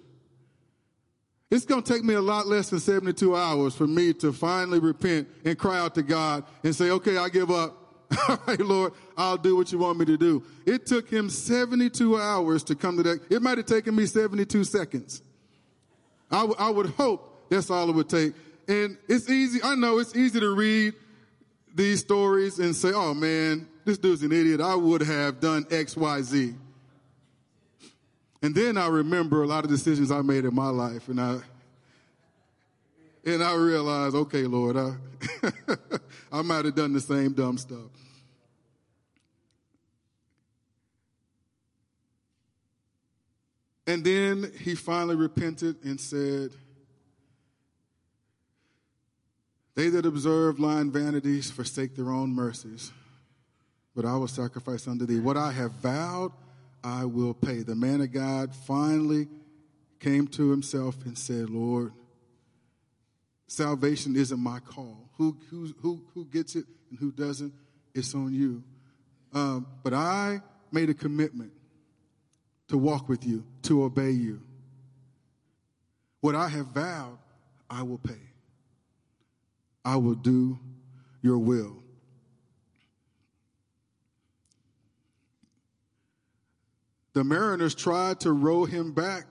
it's 1.49 1.65
going 1.65 1.83
to 1.83 1.93
take 1.93 2.03
me 2.03 2.13
a 2.13 2.21
lot 2.21 2.47
less 2.47 2.69
than 2.69 2.79
72 2.79 3.35
hours 3.35 3.75
for 3.75 3.85
me 3.85 4.13
to 4.13 4.31
finally 4.31 4.79
repent 4.79 5.27
and 5.43 5.57
cry 5.57 5.79
out 5.79 5.95
to 5.95 6.01
God 6.01 6.45
and 6.63 6.73
say, 6.73 6.89
okay, 6.91 7.17
I 7.17 7.27
give 7.27 7.51
up. 7.51 7.77
All 8.29 8.39
right, 8.47 8.59
Lord, 8.59 8.93
I'll 9.17 9.37
do 9.37 9.57
what 9.57 9.71
you 9.71 9.77
want 9.77 9.99
me 9.99 10.05
to 10.05 10.17
do. 10.17 10.43
It 10.65 10.85
took 10.85 11.09
him 11.09 11.29
72 11.29 12.17
hours 12.17 12.63
to 12.65 12.75
come 12.75 12.97
to 12.97 13.03
that. 13.03 13.19
It 13.29 13.41
might 13.41 13.57
have 13.57 13.67
taken 13.67 13.95
me 13.95 14.05
72 14.05 14.63
seconds. 14.63 15.21
I, 16.29 16.41
w- 16.41 16.55
I 16.57 16.69
would 16.69 16.87
hope 16.91 17.49
that's 17.49 17.69
all 17.69 17.89
it 17.89 17.95
would 17.95 18.09
take. 18.09 18.33
And 18.67 18.97
it's 19.09 19.29
easy. 19.29 19.59
I 19.61 19.75
know 19.75 19.99
it's 19.99 20.15
easy 20.15 20.39
to 20.39 20.55
read 20.55 20.93
these 21.75 21.99
stories 21.99 22.59
and 22.59 22.73
say, 22.73 22.91
oh 22.93 23.13
man, 23.13 23.67
this 23.83 23.97
dude's 23.97 24.23
an 24.23 24.31
idiot. 24.31 24.61
I 24.61 24.75
would 24.75 25.01
have 25.01 25.41
done 25.41 25.65
X, 25.69 25.97
Y, 25.97 26.21
Z. 26.21 26.53
And 28.41 28.55
then 28.55 28.77
I 28.77 28.87
remember 28.87 29.43
a 29.43 29.47
lot 29.47 29.63
of 29.63 29.69
decisions 29.69 30.11
I 30.11 30.21
made 30.21 30.45
in 30.45 30.55
my 30.55 30.69
life 30.69 31.07
and 31.09 31.21
I, 31.21 31.39
and 33.23 33.43
I 33.43 33.53
realized, 33.53 34.15
okay, 34.15 34.43
Lord, 34.43 34.77
I, 34.77 34.93
I 36.31 36.41
might 36.41 36.65
have 36.65 36.75
done 36.75 36.93
the 36.93 37.01
same 37.01 37.33
dumb 37.33 37.57
stuff. 37.57 37.91
And 43.85 44.03
then 44.03 44.51
he 44.59 44.75
finally 44.75 45.15
repented 45.15 45.83
and 45.83 45.99
said, 45.99 46.51
They 49.75 49.89
that 49.89 50.05
observe 50.05 50.59
lying 50.59 50.91
vanities 50.91 51.49
forsake 51.49 51.95
their 51.95 52.09
own 52.09 52.33
mercies, 52.33 52.91
but 53.95 54.05
I 54.05 54.15
will 54.15 54.27
sacrifice 54.27 54.87
unto 54.87 55.05
thee. 55.05 55.19
What 55.19 55.37
I 55.37 55.51
have 55.51 55.71
vowed, 55.73 56.31
I 56.83 57.05
will 57.05 57.33
pay. 57.33 57.63
The 57.63 57.75
man 57.75 58.01
of 58.01 58.11
God 58.11 58.55
finally 58.55 59.27
came 59.99 60.27
to 60.27 60.49
himself 60.49 61.05
and 61.05 61.17
said, 61.17 61.49
Lord, 61.49 61.93
salvation 63.47 64.15
isn't 64.15 64.39
my 64.39 64.59
call. 64.59 65.09
Who, 65.17 65.37
who, 65.49 66.01
who, 66.13 66.25
gets 66.25 66.55
it 66.55 66.65
and 66.89 66.97
who 66.97 67.11
doesn't, 67.11 67.53
it's 67.93 68.15
on 68.15 68.33
you. 68.33 68.63
Um, 69.33 69.67
but 69.83 69.93
I 69.93 70.41
made 70.71 70.89
a 70.89 70.93
commitment 70.93 71.51
to 72.69 72.77
walk 72.77 73.07
with 73.07 73.25
you, 73.25 73.43
to 73.63 73.83
obey 73.83 74.11
you. 74.11 74.41
What 76.21 76.35
I 76.35 76.47
have 76.47 76.67
vowed, 76.67 77.17
I 77.69 77.83
will 77.83 77.97
pay. 77.97 78.13
I 79.83 79.97
will 79.97 80.15
do 80.15 80.57
your 81.21 81.37
will. 81.37 81.80
The 87.13 87.23
mariners 87.23 87.75
tried 87.75 88.21
to 88.21 88.31
row 88.31 88.65
him 88.65 88.93
back 88.93 89.25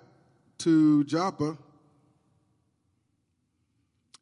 to 0.59 1.05
Joppa 1.05 1.57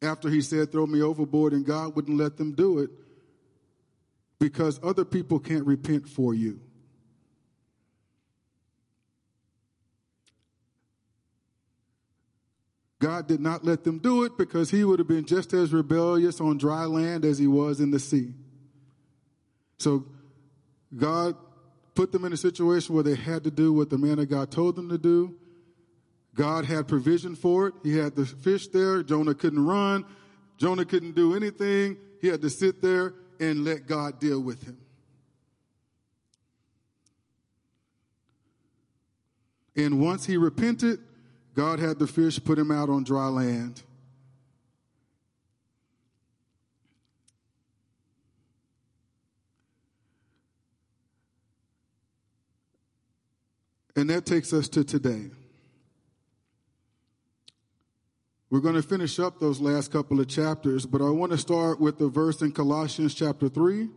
after 0.01 0.29
he 0.29 0.41
said, 0.41 0.71
Throw 0.71 0.85
me 0.85 1.01
overboard, 1.01 1.53
and 1.53 1.65
God 1.65 1.95
wouldn't 1.95 2.17
let 2.17 2.37
them 2.37 2.53
do 2.53 2.79
it 2.79 2.89
because 4.39 4.79
other 4.81 5.03
people 5.03 5.39
can't 5.39 5.65
repent 5.65 6.07
for 6.07 6.33
you. 6.33 6.61
God 12.99 13.27
did 13.27 13.39
not 13.39 13.63
let 13.63 13.85
them 13.85 13.97
do 13.99 14.23
it 14.23 14.37
because 14.37 14.71
he 14.71 14.83
would 14.83 14.99
have 14.99 15.07
been 15.07 15.25
just 15.25 15.53
as 15.53 15.71
rebellious 15.73 16.41
on 16.41 16.57
dry 16.57 16.83
land 16.83 17.23
as 17.23 17.37
he 17.37 17.47
was 17.47 17.79
in 17.79 17.91
the 17.91 17.99
sea. 17.99 18.33
So 19.77 20.05
God 20.95 21.35
put 21.99 22.13
them 22.13 22.23
in 22.23 22.31
a 22.31 22.37
situation 22.37 22.95
where 22.95 23.03
they 23.03 23.13
had 23.13 23.43
to 23.43 23.51
do 23.51 23.73
what 23.73 23.89
the 23.89 23.97
man 23.97 24.19
of 24.19 24.29
God 24.29 24.49
told 24.49 24.77
them 24.77 24.87
to 24.87 24.97
do. 24.97 25.35
God 26.33 26.63
had 26.63 26.87
provision 26.87 27.35
for 27.35 27.67
it. 27.67 27.73
He 27.83 27.97
had 27.97 28.15
the 28.15 28.25
fish 28.25 28.69
there. 28.69 29.03
Jonah 29.03 29.33
couldn't 29.33 29.65
run. 29.65 30.05
Jonah 30.57 30.85
couldn't 30.85 31.13
do 31.13 31.35
anything. 31.35 31.97
He 32.21 32.29
had 32.29 32.41
to 32.41 32.49
sit 32.49 32.81
there 32.81 33.15
and 33.41 33.65
let 33.65 33.85
God 33.85 34.17
deal 34.17 34.39
with 34.39 34.63
him. 34.63 34.77
And 39.75 39.99
once 39.99 40.25
he 40.25 40.37
repented, 40.37 41.01
God 41.53 41.79
had 41.79 41.99
the 41.99 42.07
fish 42.07 42.41
put 42.41 42.57
him 42.57 42.71
out 42.71 42.89
on 42.89 43.03
dry 43.03 43.27
land. 43.27 43.83
And 53.99 54.09
that 54.09 54.25
takes 54.25 54.53
us 54.53 54.69
to 54.69 54.85
today. 54.85 55.29
We're 58.49 58.61
going 58.61 58.75
to 58.75 58.81
finish 58.81 59.19
up 59.19 59.41
those 59.41 59.59
last 59.59 59.91
couple 59.91 60.21
of 60.21 60.29
chapters, 60.29 60.85
but 60.85 61.01
I 61.01 61.09
want 61.09 61.33
to 61.33 61.37
start 61.37 61.81
with 61.81 61.97
the 61.97 62.07
verse 62.07 62.41
in 62.41 62.53
Colossians 62.53 63.13
chapter 63.13 63.49
3. 63.49 63.89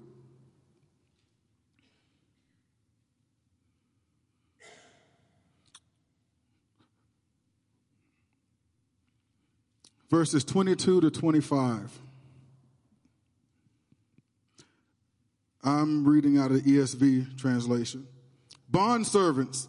verses 10.10 10.44
22 10.44 11.00
to 11.00 11.10
25. 11.10 12.00
I'm 15.62 16.04
reading 16.04 16.36
out 16.38 16.50
of 16.50 16.58
ESV 16.58 17.38
translation. 17.38 18.06
Bond 18.68 19.06
servants, 19.06 19.68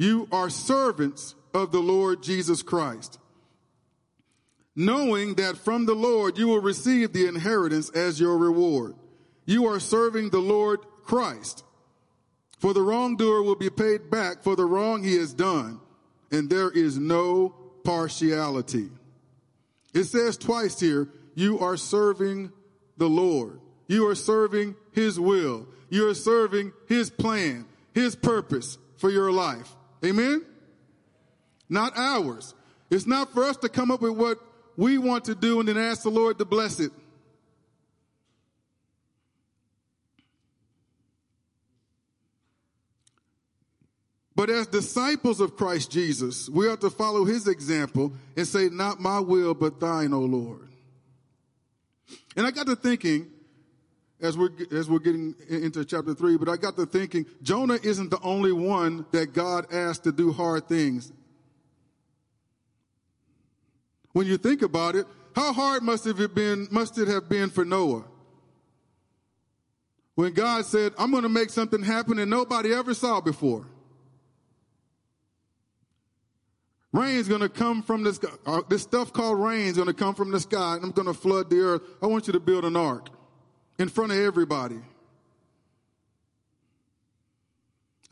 You 0.00 0.28
are 0.32 0.48
servants 0.48 1.34
of 1.52 1.72
the 1.72 1.80
Lord 1.80 2.22
Jesus 2.22 2.62
Christ. 2.62 3.18
Knowing 4.74 5.34
that 5.34 5.58
from 5.58 5.84
the 5.84 5.94
Lord 5.94 6.38
you 6.38 6.48
will 6.48 6.62
receive 6.62 7.12
the 7.12 7.26
inheritance 7.26 7.90
as 7.90 8.18
your 8.18 8.38
reward. 8.38 8.94
You 9.44 9.66
are 9.66 9.78
serving 9.78 10.30
the 10.30 10.38
Lord 10.38 10.80
Christ. 11.04 11.64
For 12.60 12.72
the 12.72 12.80
wrongdoer 12.80 13.42
will 13.42 13.56
be 13.56 13.68
paid 13.68 14.10
back 14.10 14.42
for 14.42 14.56
the 14.56 14.64
wrong 14.64 15.04
he 15.04 15.16
has 15.16 15.34
done, 15.34 15.80
and 16.32 16.48
there 16.48 16.70
is 16.70 16.96
no 16.96 17.54
partiality. 17.84 18.88
It 19.92 20.04
says 20.04 20.38
twice 20.38 20.80
here, 20.80 21.10
you 21.34 21.58
are 21.58 21.76
serving 21.76 22.52
the 22.96 23.10
Lord. 23.10 23.60
You 23.86 24.08
are 24.08 24.14
serving 24.14 24.76
His 24.92 25.20
will. 25.20 25.68
You 25.90 26.08
are 26.08 26.14
serving 26.14 26.72
His 26.88 27.10
plan, 27.10 27.66
His 27.92 28.16
purpose 28.16 28.78
for 28.96 29.10
your 29.10 29.30
life. 29.30 29.76
Amen? 30.04 30.44
Not 31.68 31.96
ours. 31.96 32.54
It's 32.90 33.06
not 33.06 33.32
for 33.32 33.44
us 33.44 33.56
to 33.58 33.68
come 33.68 33.90
up 33.90 34.00
with 34.00 34.16
what 34.16 34.38
we 34.76 34.98
want 34.98 35.26
to 35.26 35.34
do 35.34 35.60
and 35.60 35.68
then 35.68 35.78
ask 35.78 36.02
the 36.02 36.10
Lord 36.10 36.38
to 36.38 36.44
bless 36.44 36.80
it. 36.80 36.90
But 44.34 44.48
as 44.48 44.66
disciples 44.68 45.38
of 45.40 45.54
Christ 45.54 45.90
Jesus, 45.90 46.48
we 46.48 46.66
are 46.66 46.76
to 46.78 46.88
follow 46.88 47.26
his 47.26 47.46
example 47.46 48.14
and 48.36 48.46
say, 48.46 48.70
Not 48.70 48.98
my 48.98 49.20
will, 49.20 49.52
but 49.52 49.80
thine, 49.80 50.14
O 50.14 50.20
Lord. 50.20 50.70
And 52.36 52.46
I 52.46 52.50
got 52.50 52.66
to 52.66 52.74
thinking, 52.74 53.30
as 54.22 54.36
we're, 54.36 54.50
as 54.72 54.88
we're 54.88 54.98
getting 54.98 55.34
into 55.48 55.84
chapter 55.84 56.14
three, 56.14 56.36
but 56.36 56.48
I 56.48 56.56
got 56.56 56.76
to 56.76 56.86
thinking, 56.86 57.26
Jonah 57.42 57.78
isn't 57.82 58.10
the 58.10 58.20
only 58.20 58.52
one 58.52 59.06
that 59.12 59.32
God 59.32 59.72
asked 59.72 60.04
to 60.04 60.12
do 60.12 60.32
hard 60.32 60.68
things. 60.68 61.12
When 64.12 64.26
you 64.26 64.36
think 64.36 64.62
about 64.62 64.96
it, 64.96 65.06
how 65.34 65.52
hard 65.52 65.82
must 65.82 66.06
it 66.06 66.18
have 66.18 66.34
been, 66.34 66.68
must 66.70 66.98
it 66.98 67.08
have 67.08 67.28
been 67.28 67.50
for 67.50 67.64
Noah? 67.64 68.04
When 70.16 70.32
God 70.32 70.66
said, 70.66 70.92
I'm 70.98 71.10
going 71.10 71.22
to 71.22 71.28
make 71.28 71.50
something 71.50 71.82
happen 71.82 72.16
that 72.18 72.26
nobody 72.26 72.74
ever 72.74 72.92
saw 72.92 73.20
before. 73.20 73.66
Rain's 76.92 77.28
going 77.28 77.40
to 77.40 77.48
come 77.48 77.84
from 77.84 78.02
the 78.02 78.12
sky. 78.12 78.28
Uh, 78.44 78.62
this 78.68 78.82
stuff 78.82 79.12
called 79.12 79.38
rain 79.38 79.68
is 79.68 79.76
going 79.76 79.86
to 79.86 79.94
come 79.94 80.14
from 80.14 80.32
the 80.32 80.40
sky 80.40 80.74
and 80.74 80.84
I'm 80.84 80.90
going 80.90 81.06
to 81.06 81.14
flood 81.14 81.48
the 81.48 81.60
earth. 81.60 81.82
I 82.02 82.06
want 82.06 82.26
you 82.26 82.32
to 82.32 82.40
build 82.40 82.64
an 82.64 82.76
ark 82.76 83.08
in 83.80 83.88
front 83.88 84.12
of 84.12 84.18
everybody. 84.18 84.78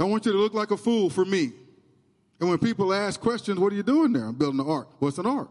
I 0.01 0.05
want 0.05 0.25
you 0.25 0.33
to 0.33 0.39
look 0.39 0.55
like 0.55 0.71
a 0.71 0.77
fool 0.77 1.11
for 1.11 1.25
me. 1.25 1.53
And 2.41 2.49
when 2.49 2.59
people 2.59 2.95
ask 2.95 3.21
questions, 3.21 3.59
what 3.59 3.73
are 3.73 3.77
you 3.77 3.83
doing 3.83 4.13
there? 4.13 4.25
I'm 4.25 4.35
building 4.35 4.61
an 4.61 4.67
ark. 4.67 4.89
What's 4.99 5.19
an 5.19 5.27
ark? 5.27 5.51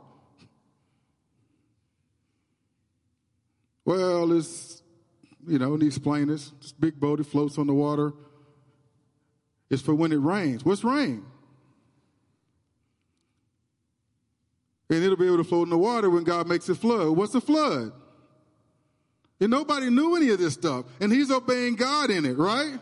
Well, 3.86 4.32
it's, 4.36 4.82
you 5.46 5.60
know, 5.60 5.78
these 5.78 6.00
planers, 6.00 6.52
this 6.52 6.62
This 6.62 6.72
big 6.72 7.00
boat, 7.00 7.20
it 7.20 7.26
floats 7.26 7.58
on 7.58 7.68
the 7.68 7.74
water. 7.74 8.12
It's 9.70 9.82
for 9.82 9.94
when 9.94 10.12
it 10.12 10.18
rains. 10.18 10.66
What's 10.66 10.84
rain? 10.84 11.26
And 14.90 15.04
it'll 15.04 15.18
be 15.18 15.28
able 15.28 15.38
to 15.38 15.44
float 15.44 15.68
in 15.68 15.70
the 15.70 15.78
water 15.78 16.10
when 16.10 16.24
God 16.24 16.48
makes 16.48 16.70
it 16.70 16.76
flood. 16.76 17.10
What's 17.10 17.36
a 17.36 17.42
flood? 17.42 17.92
And 19.40 19.52
nobody 19.52 19.90
knew 19.90 20.16
any 20.16 20.30
of 20.30 20.40
this 20.40 20.54
stuff. 20.54 20.86
And 21.00 21.12
he's 21.12 21.30
obeying 21.30 21.76
God 21.76 22.10
in 22.10 22.26
it, 22.26 22.38
right? 22.38 22.80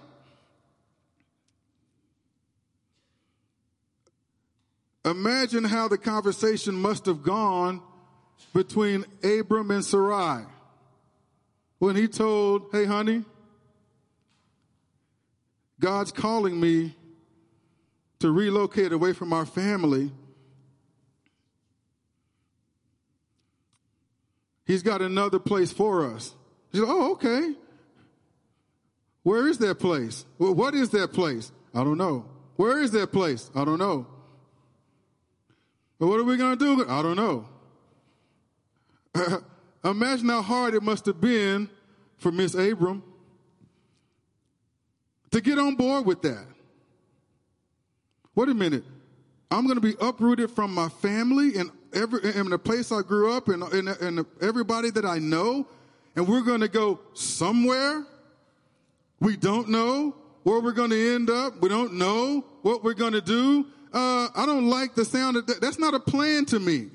Imagine 5.04 5.64
how 5.64 5.88
the 5.88 5.98
conversation 5.98 6.74
must 6.74 7.06
have 7.06 7.22
gone 7.22 7.82
between 8.54 9.06
Abram 9.24 9.70
and 9.70 9.86
Sarai 9.86 10.46
when 11.78 11.96
he 11.96 12.08
told, 12.08 12.70
Hey, 12.72 12.86
honey, 12.86 13.24
God's 15.80 16.12
calling 16.12 16.60
me 16.60 16.96
to 18.20 18.32
relocate 18.32 18.94
away 18.94 19.14
from 19.14 19.34
our 19.34 19.46
family. 19.46 20.12
He's 24.66 24.82
got 24.82 25.02
another 25.02 25.38
place 25.38 25.72
for 25.72 26.12
us. 26.12 26.34
Like, 26.80 26.90
oh, 26.90 27.12
okay. 27.14 27.54
Where 29.24 29.48
is 29.48 29.58
that 29.60 29.80
place? 29.80 30.26
What 30.38 30.76
is 30.76 30.90
that 30.92 31.14
place? 31.14 31.52
I 31.74 31.84
don't 31.84 31.98
know. 31.98 32.26
Where 32.56 32.82
is 32.82 32.92
that 32.92 33.12
place? 33.12 33.50
I 33.56 33.66
don't 33.66 33.80
know. 33.80 34.08
But 36.00 36.08
what 36.08 36.20
are 36.20 36.24
we 36.24 36.38
going 36.38 36.58
to 36.58 36.76
do? 36.76 36.90
I 36.90 37.02
don't 37.02 37.16
know. 37.16 37.48
Imagine 39.84 40.30
how 40.30 40.42
hard 40.42 40.74
it 40.74 40.84
must 40.84 41.06
have 41.06 41.22
been 41.22 41.70
for 42.18 42.32
Miss 42.32 42.54
Abram 42.54 43.04
to 45.32 45.42
get 45.42 45.58
on 45.58 45.76
board 45.76 46.06
with 46.06 46.22
that. 46.22 46.46
Wait 48.36 48.50
a 48.50 48.54
minute. 48.54 48.84
I'm 49.52 49.66
going 49.66 49.76
to 49.76 49.82
be 49.82 49.96
uprooted 50.02 50.52
from 50.52 50.74
my 50.74 50.90
family 50.90 51.56
and 51.58 51.72
every 51.94 52.20
and 52.24 52.52
the 52.52 52.60
place 52.60 52.92
I 52.92 53.02
grew 53.02 53.32
up 53.32 53.48
and, 53.48 53.64
and, 53.64 53.88
and 53.88 54.26
everybody 54.42 54.90
that 54.92 55.06
I 55.06 55.20
know, 55.20 55.68
and 56.16 56.28
we're 56.28 56.42
going 56.42 56.62
to 56.62 56.68
go 56.68 57.00
somewhere 57.14 58.06
we 59.20 59.36
don't 59.36 59.70
know 59.70 60.16
where 60.44 60.60
we're 60.60 60.72
going 60.72 60.92
to 60.92 61.16
end 61.16 61.30
up. 61.30 61.62
We 61.62 61.70
don't 61.70 61.94
know 61.94 62.46
what 62.62 62.84
we're 62.84 62.94
going 62.94 63.14
to 63.14 63.22
do. 63.22 63.66
Uh, 63.94 64.28
I 64.36 64.46
don't 64.46 64.70
like 64.70 64.94
the 64.96 65.06
sound 65.06 65.38
of 65.38 65.48
that. 65.48 65.62
That's 65.62 65.80
not 65.80 65.94
a 65.94 66.00
plan 66.00 66.46
to 66.46 66.60
me. 66.60 66.90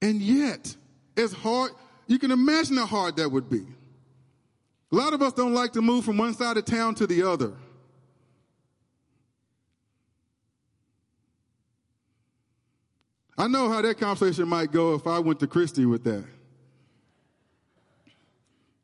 And 0.00 0.22
yet, 0.22 0.74
it's 1.16 1.32
hard. 1.32 1.72
You 2.06 2.18
can 2.18 2.30
imagine 2.30 2.76
how 2.76 2.86
hard 2.86 3.16
that 3.16 3.28
would 3.28 3.50
be. 3.50 3.66
A 4.92 4.96
lot 4.96 5.12
of 5.12 5.20
us 5.20 5.32
don't 5.32 5.52
like 5.52 5.72
to 5.72 5.82
move 5.82 6.04
from 6.04 6.16
one 6.16 6.34
side 6.34 6.56
of 6.56 6.64
town 6.64 6.94
to 6.96 7.06
the 7.06 7.22
other. 7.22 7.52
I 13.36 13.46
know 13.46 13.70
how 13.70 13.82
that 13.82 13.98
conversation 13.98 14.48
might 14.48 14.70
go 14.70 14.94
if 14.94 15.06
I 15.06 15.18
went 15.18 15.40
to 15.40 15.46
Christie 15.46 15.86
with 15.86 16.04
that. 16.04 16.24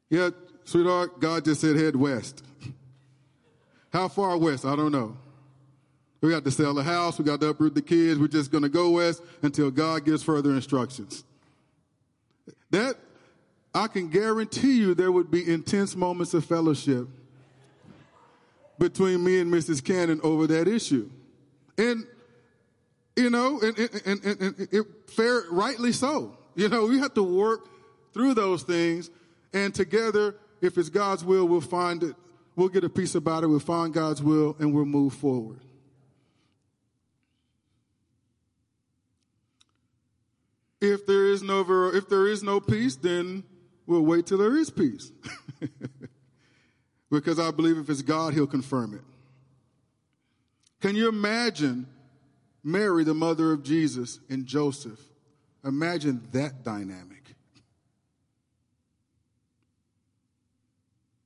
Yeah, 0.09 0.31
sweetheart, 0.65 1.21
God 1.21 1.45
just 1.45 1.61
said 1.61 1.77
head 1.77 1.97
west. 1.97 2.45
How 3.93 4.09
far 4.09 4.37
west? 4.37 4.65
I 4.65 4.77
don't 4.77 4.93
know. 4.93 5.17
We 6.21 6.31
got 6.31 6.45
to 6.45 6.51
sell 6.51 6.75
the 6.75 6.83
house. 6.83 7.19
We 7.19 7.25
got 7.25 7.41
to 7.41 7.49
uproot 7.49 7.75
the 7.75 7.83
kids. 7.83 8.19
We're 8.19 8.29
just 8.29 8.51
going 8.51 8.63
to 8.63 8.69
go 8.69 8.91
west 8.91 9.23
until 9.43 9.71
God 9.71 10.05
gives 10.05 10.23
further 10.23 10.51
instructions. 10.51 11.25
That, 12.71 12.97
I 13.75 13.87
can 13.87 14.09
guarantee 14.09 14.79
you 14.79 14.95
there 14.95 15.13
would 15.13 15.31
be 15.31 15.51
intense 15.51 15.95
moments 15.95 16.35
of 16.35 16.45
fellowship 16.45 17.09
between 18.79 19.23
me 19.25 19.41
and 19.41 19.53
Mrs. 19.53 19.85
Cannon 19.85 20.21
over 20.23 20.47
that 20.47 20.69
issue. 20.69 21.11
And, 21.79 22.07
you 23.15 23.31
know, 23.31 23.61
and, 23.61 23.79
and, 23.79 24.25
and, 24.25 24.41
and 24.41 24.69
it 24.73 24.87
fair, 25.09 25.45
rightly 25.51 25.93
so. 25.93 26.37
You 26.55 26.69
know, 26.69 26.87
we 26.87 26.99
have 26.99 27.15
to 27.15 27.23
work 27.23 27.69
through 28.13 28.35
those 28.35 28.63
things 28.63 29.11
and 29.57 29.75
together, 29.75 30.37
if 30.61 30.77
it's 30.77 30.91
God's 30.91 31.25
will, 31.25 31.49
we'll 31.49 31.63
find 31.63 32.03
it. 32.03 32.15
We'll 32.57 32.69
get 32.69 32.85
a 32.85 32.91
peace 32.91 33.15
about 33.15 33.43
it. 33.43 33.47
We'll 33.47 33.59
find 33.59 33.93
God's 33.93 34.23
will 34.23 34.55
and 34.59 34.75
we'll 34.75 34.85
move 34.85 35.15
forward. 35.15 35.61
If 40.79 41.07
there 41.07 41.27
is 41.27 41.43
no 41.43 41.91
if 41.95 42.07
there 42.11 42.27
is 42.27 42.43
no 42.43 42.61
peace, 42.61 42.97
then 42.97 43.45
we'll 43.87 44.03
wait 44.03 44.27
till 44.27 44.37
there 44.37 44.57
is 44.59 44.69
peace. 44.69 45.11
because 47.11 47.39
I 47.39 47.51
believe 47.51 47.79
if 47.79 47.89
it's 47.89 48.03
God, 48.03 48.35
he'll 48.35 48.47
confirm 48.47 48.93
it. 48.93 49.01
Can 50.83 50.95
you 50.95 51.09
imagine 51.09 51.87
Mary, 52.63 53.05
the 53.05 53.15
mother 53.15 53.53
of 53.53 53.63
Jesus, 53.63 54.21
and 54.29 54.45
Joseph? 54.45 55.01
Imagine 55.65 56.29
that 56.33 56.63
dynamic. 56.63 57.16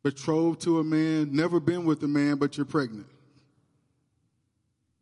Betrothed 0.03 0.61
to 0.63 0.79
a 0.79 0.85
man, 0.85 1.35
never 1.35 1.61
been 1.61 1.85
with 1.85 2.03
a 2.03 2.09
man, 2.09 2.37
but 2.37 2.57
you're 2.57 2.67
pregnant. 2.67 3.07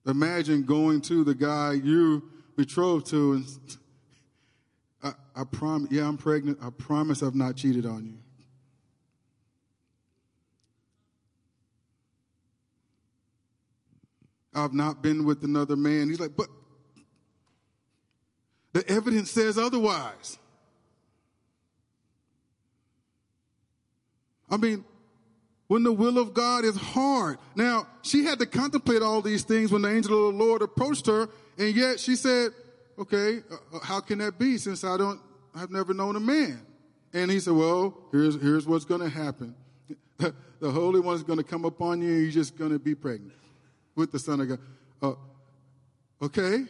Imagine 0.07 0.65
going 0.65 1.01
to 1.03 1.23
the 1.23 1.35
guy 1.35 1.73
you 1.73 2.23
betrothed 2.57 3.07
to 3.07 3.35
and 3.35 3.47
I, 5.03 5.13
I 5.37 5.45
promise, 5.45 5.91
yeah, 5.93 6.09
I'm 6.09 6.17
pregnant. 6.17 6.59
I 6.61 6.71
promise 6.71 7.23
I've 7.23 7.35
not 7.35 7.57
cheated 7.57 7.87
on 7.87 8.05
you. 8.07 8.19
I've 14.55 14.73
not 14.73 15.03
been 15.03 15.25
with 15.25 15.45
another 15.45 15.77
man. 15.77 16.09
He's 16.09 16.19
like, 16.19 16.37
but 16.37 16.49
the 18.73 18.89
evidence 18.91 19.31
says 19.31 19.57
otherwise. 19.57 20.39
I 24.51 24.57
mean, 24.57 24.85
when 25.69 25.85
the 25.85 25.93
will 25.93 26.19
of 26.19 26.35
God 26.35 26.65
is 26.65 26.77
hard. 26.77 27.39
Now, 27.55 27.87
she 28.03 28.25
had 28.25 28.39
to 28.41 28.47
contemplate 28.47 29.03
all 29.03 29.23
these 29.23 29.45
things 29.45 29.71
when 29.71 29.83
the 29.83 29.95
angel 29.95 30.29
of 30.29 30.35
the 30.35 30.45
Lord 30.45 30.63
approached 30.63 31.07
her, 31.07 31.29
and 31.57 31.75
yet 31.75 32.01
she 32.01 32.17
said, 32.17 32.51
okay, 32.99 33.39
uh, 33.51 33.77
uh, 33.77 33.81
how 33.81 34.01
can 34.01 34.19
that 34.19 34.39
be 34.39 34.59
since 34.59 34.83
I 34.83 34.97
don't, 34.97 35.21
I've 35.55 35.71
never 35.71 35.95
known 35.95 36.17
a 36.17 36.21
man? 36.21 36.61
And 37.13 37.31
he 37.31 37.39
said, 37.39 37.55
well, 37.55 37.97
here's, 38.13 38.41
here's 38.41 38.67
what's 38.67 38.85
going 38.85 39.01
to 39.01 39.09
happen. 39.09 39.55
the 40.19 40.71
Holy 40.71 41.01
One's 41.01 41.23
going 41.23 41.39
to 41.39 41.45
come 41.45 41.65
upon 41.65 42.03
you 42.03 42.11
and 42.11 42.23
you're 42.23 42.33
just 42.33 42.59
going 42.59 42.73
to 42.73 42.79
be 42.79 42.95
pregnant 42.95 43.33
with 43.95 44.13
the 44.13 44.19
Son 44.19 44.41
of 44.41 44.49
God. 44.49 44.59
Uh, 45.01 46.25
okay. 46.25 46.65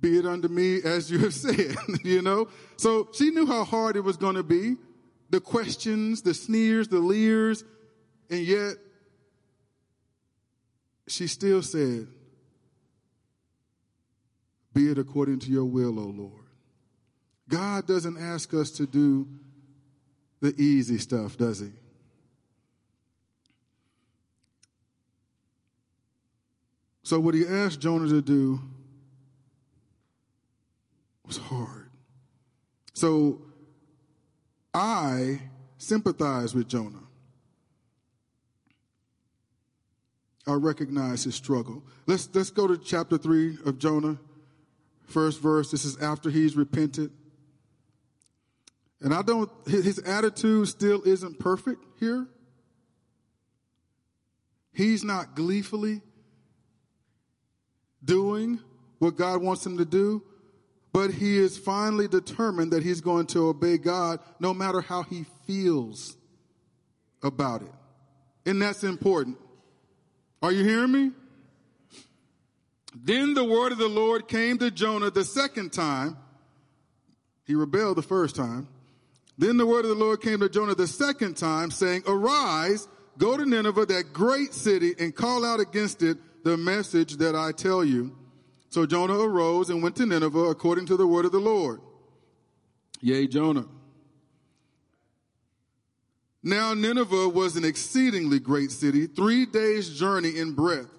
Be 0.00 0.18
it 0.18 0.26
unto 0.26 0.48
me 0.48 0.80
as 0.82 1.10
you 1.10 1.18
have 1.20 1.34
said, 1.34 1.76
you 2.04 2.20
know? 2.20 2.48
So 2.76 3.08
she 3.12 3.30
knew 3.30 3.46
how 3.46 3.64
hard 3.64 3.96
it 3.96 4.00
was 4.00 4.16
going 4.16 4.34
to 4.34 4.42
be. 4.42 4.76
The 5.34 5.40
questions, 5.40 6.22
the 6.22 6.32
sneers, 6.32 6.86
the 6.86 7.00
leers, 7.00 7.64
and 8.30 8.38
yet 8.38 8.74
she 11.08 11.26
still 11.26 11.60
said, 11.60 12.06
be 14.72 14.92
it 14.92 14.96
according 14.96 15.40
to 15.40 15.50
your 15.50 15.64
will, 15.64 15.98
O 15.98 16.04
Lord. 16.04 16.44
God 17.48 17.84
doesn't 17.84 18.16
ask 18.16 18.54
us 18.54 18.70
to 18.76 18.86
do 18.86 19.26
the 20.40 20.54
easy 20.56 20.98
stuff, 20.98 21.36
does 21.36 21.58
he? 21.58 21.72
So, 27.02 27.18
what 27.18 27.34
he 27.34 27.44
asked 27.44 27.80
Jonah 27.80 28.08
to 28.08 28.22
do 28.22 28.60
was 31.26 31.38
hard. 31.38 31.90
So, 32.92 33.43
I 34.74 35.40
sympathize 35.78 36.54
with 36.54 36.68
Jonah. 36.68 37.04
I 40.46 40.54
recognize 40.54 41.24
his 41.24 41.36
struggle. 41.36 41.82
Let's, 42.06 42.28
let's 42.34 42.50
go 42.50 42.66
to 42.66 42.76
chapter 42.76 43.16
3 43.16 43.58
of 43.64 43.78
Jonah. 43.78 44.18
First 45.06 45.40
verse, 45.40 45.70
this 45.70 45.84
is 45.84 45.96
after 45.98 46.28
he's 46.28 46.56
repented. 46.56 47.10
And 49.00 49.14
I 49.14 49.22
don't, 49.22 49.50
his 49.66 49.98
attitude 50.00 50.68
still 50.68 51.02
isn't 51.04 51.38
perfect 51.38 51.84
here. 52.00 52.26
He's 54.72 55.04
not 55.04 55.36
gleefully 55.36 56.00
doing 58.04 58.58
what 58.98 59.16
God 59.16 59.40
wants 59.40 59.64
him 59.64 59.78
to 59.78 59.84
do, 59.84 60.22
but 60.94 61.10
he 61.10 61.36
is 61.36 61.58
finally 61.58 62.06
determined 62.06 62.70
that 62.70 62.84
he's 62.84 63.00
going 63.00 63.26
to 63.26 63.48
obey 63.48 63.78
God 63.78 64.20
no 64.38 64.54
matter 64.54 64.80
how 64.80 65.02
he 65.02 65.24
feels 65.44 66.16
about 67.20 67.62
it. 67.62 67.72
And 68.46 68.62
that's 68.62 68.84
important. 68.84 69.36
Are 70.40 70.52
you 70.52 70.62
hearing 70.62 70.92
me? 70.92 71.10
Then 72.94 73.34
the 73.34 73.44
word 73.44 73.72
of 73.72 73.78
the 73.78 73.88
Lord 73.88 74.28
came 74.28 74.58
to 74.58 74.70
Jonah 74.70 75.10
the 75.10 75.24
second 75.24 75.72
time. 75.72 76.16
He 77.44 77.56
rebelled 77.56 77.96
the 77.96 78.02
first 78.02 78.36
time. 78.36 78.68
Then 79.36 79.56
the 79.56 79.66
word 79.66 79.84
of 79.84 79.88
the 79.88 79.96
Lord 79.96 80.20
came 80.20 80.38
to 80.40 80.48
Jonah 80.48 80.76
the 80.76 80.86
second 80.86 81.36
time, 81.36 81.72
saying, 81.72 82.04
Arise, 82.06 82.86
go 83.18 83.36
to 83.36 83.44
Nineveh, 83.44 83.86
that 83.86 84.12
great 84.12 84.54
city, 84.54 84.94
and 85.00 85.12
call 85.12 85.44
out 85.44 85.58
against 85.58 86.04
it 86.04 86.18
the 86.44 86.56
message 86.56 87.16
that 87.16 87.34
I 87.34 87.50
tell 87.50 87.84
you. 87.84 88.16
So 88.74 88.86
Jonah 88.86 89.20
arose 89.20 89.70
and 89.70 89.84
went 89.84 89.94
to 89.98 90.04
Nineveh 90.04 90.50
according 90.50 90.86
to 90.86 90.96
the 90.96 91.06
word 91.06 91.24
of 91.24 91.30
the 91.30 91.38
Lord. 91.38 91.80
Yea, 93.00 93.28
Jonah, 93.28 93.66
Now 96.42 96.74
Nineveh 96.74 97.28
was 97.28 97.54
an 97.54 97.64
exceedingly 97.64 98.40
great 98.40 98.72
city, 98.72 99.06
three 99.06 99.46
days' 99.46 99.96
journey 99.96 100.36
in 100.36 100.54
breadth. 100.54 100.92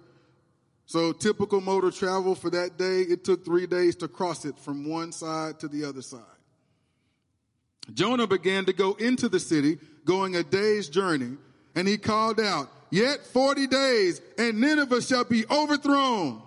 So 0.86 1.12
typical 1.12 1.60
motor 1.60 1.92
travel 1.92 2.34
for 2.34 2.50
that 2.52 2.78
day, 2.78 3.02
it 3.02 3.26
took 3.26 3.44
three 3.44 3.68
days 3.68 3.98
to 3.98 4.08
cross 4.08 4.46
it 4.46 4.58
from 4.58 4.90
one 4.90 5.12
side 5.12 5.60
to 5.60 5.68
the 5.68 5.84
other 5.84 6.02
side. 6.02 6.22
Jonah 7.94 8.26
began 8.26 8.64
to 8.68 8.72
go 8.72 8.94
into 8.94 9.28
the 9.28 9.42
city, 9.42 9.80
going 10.06 10.38
a 10.38 10.44
day's 10.44 10.88
journey, 10.88 11.36
and 11.76 11.90
he 11.90 11.98
called 11.98 12.40
out, 12.40 12.70
Yet 12.90 13.26
40 13.26 13.68
days, 13.68 14.22
and 14.38 14.62
Nineveh 14.62 15.02
shall 15.02 15.26
be 15.26 15.44
overthrown. 15.52 16.42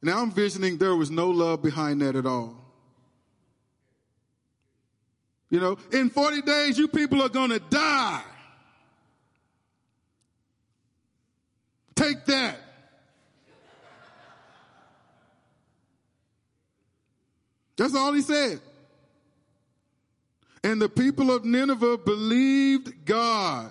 Now 0.00 0.20
I'm 0.20 0.30
visioning 0.30 0.78
there 0.78 0.94
was 0.94 1.10
no 1.10 1.30
love 1.30 1.62
behind 1.62 2.00
that 2.02 2.14
at 2.16 2.26
all. 2.26 2.56
You 5.50 5.60
know, 5.60 5.78
in 5.92 6.10
40 6.10 6.42
days, 6.42 6.78
you 6.78 6.88
people 6.88 7.22
are 7.22 7.28
going 7.28 7.50
to 7.50 7.58
die. 7.58 8.22
Take 11.94 12.24
that. 12.26 12.56
That's 17.76 17.94
all 17.94 18.12
he 18.12 18.22
said. 18.22 18.60
And 20.62 20.82
the 20.82 20.88
people 20.88 21.30
of 21.30 21.44
Nineveh 21.44 21.98
believed 21.98 23.04
God. 23.04 23.70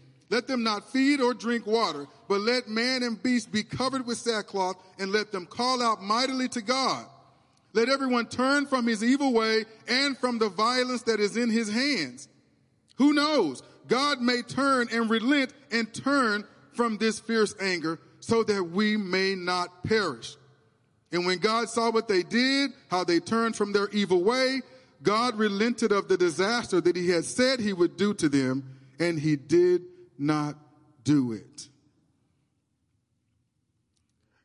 Let 0.31 0.47
them 0.47 0.63
not 0.63 0.89
feed 0.89 1.19
or 1.19 1.33
drink 1.33 1.67
water, 1.67 2.07
but 2.29 2.39
let 2.39 2.69
man 2.69 3.03
and 3.03 3.21
beast 3.21 3.51
be 3.51 3.63
covered 3.63 4.07
with 4.07 4.17
sackcloth 4.17 4.77
and 4.97 5.11
let 5.11 5.33
them 5.33 5.45
call 5.45 5.83
out 5.83 6.01
mightily 6.01 6.47
to 6.49 6.61
God. 6.61 7.05
Let 7.73 7.89
everyone 7.89 8.27
turn 8.27 8.65
from 8.65 8.87
his 8.87 9.03
evil 9.03 9.33
way 9.33 9.65
and 9.89 10.17
from 10.17 10.39
the 10.39 10.47
violence 10.47 11.01
that 11.03 11.19
is 11.19 11.35
in 11.35 11.49
his 11.49 11.69
hands. 11.69 12.29
Who 12.95 13.11
knows? 13.11 13.61
God 13.89 14.21
may 14.21 14.41
turn 14.41 14.87
and 14.93 15.09
relent 15.09 15.53
and 15.69 15.93
turn 15.93 16.45
from 16.75 16.97
this 16.97 17.19
fierce 17.19 17.53
anger 17.59 17.99
so 18.21 18.41
that 18.43 18.63
we 18.63 18.95
may 18.95 19.35
not 19.35 19.83
perish. 19.83 20.37
And 21.11 21.25
when 21.25 21.39
God 21.39 21.67
saw 21.67 21.91
what 21.91 22.07
they 22.07 22.23
did, 22.23 22.71
how 22.89 23.03
they 23.03 23.19
turned 23.19 23.57
from 23.57 23.73
their 23.73 23.89
evil 23.89 24.23
way, 24.23 24.61
God 25.03 25.37
relented 25.37 25.91
of 25.91 26.07
the 26.07 26.17
disaster 26.17 26.79
that 26.79 26.95
he 26.95 27.09
had 27.09 27.25
said 27.25 27.59
he 27.59 27.73
would 27.73 27.97
do 27.97 28.13
to 28.13 28.29
them, 28.29 28.63
and 28.97 29.19
he 29.19 29.35
did 29.35 29.90
not 30.21 30.55
do 31.03 31.33
it. 31.33 31.67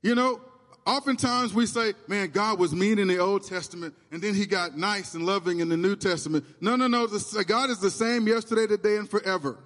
You 0.02 0.14
know, 0.14 0.40
Oftentimes 0.86 1.52
we 1.52 1.66
say, 1.66 1.94
man, 2.06 2.30
God 2.30 2.60
was 2.60 2.72
mean 2.72 3.00
in 3.00 3.08
the 3.08 3.18
Old 3.18 3.44
Testament 3.44 3.92
and 4.12 4.22
then 4.22 4.36
he 4.36 4.46
got 4.46 4.78
nice 4.78 5.14
and 5.14 5.26
loving 5.26 5.58
in 5.58 5.68
the 5.68 5.76
New 5.76 5.96
Testament. 5.96 6.44
No, 6.60 6.76
no, 6.76 6.86
no. 6.86 7.08
God 7.08 7.70
is 7.70 7.80
the 7.80 7.90
same 7.90 8.28
yesterday, 8.28 8.68
today, 8.68 8.96
and 8.96 9.10
forever. 9.10 9.58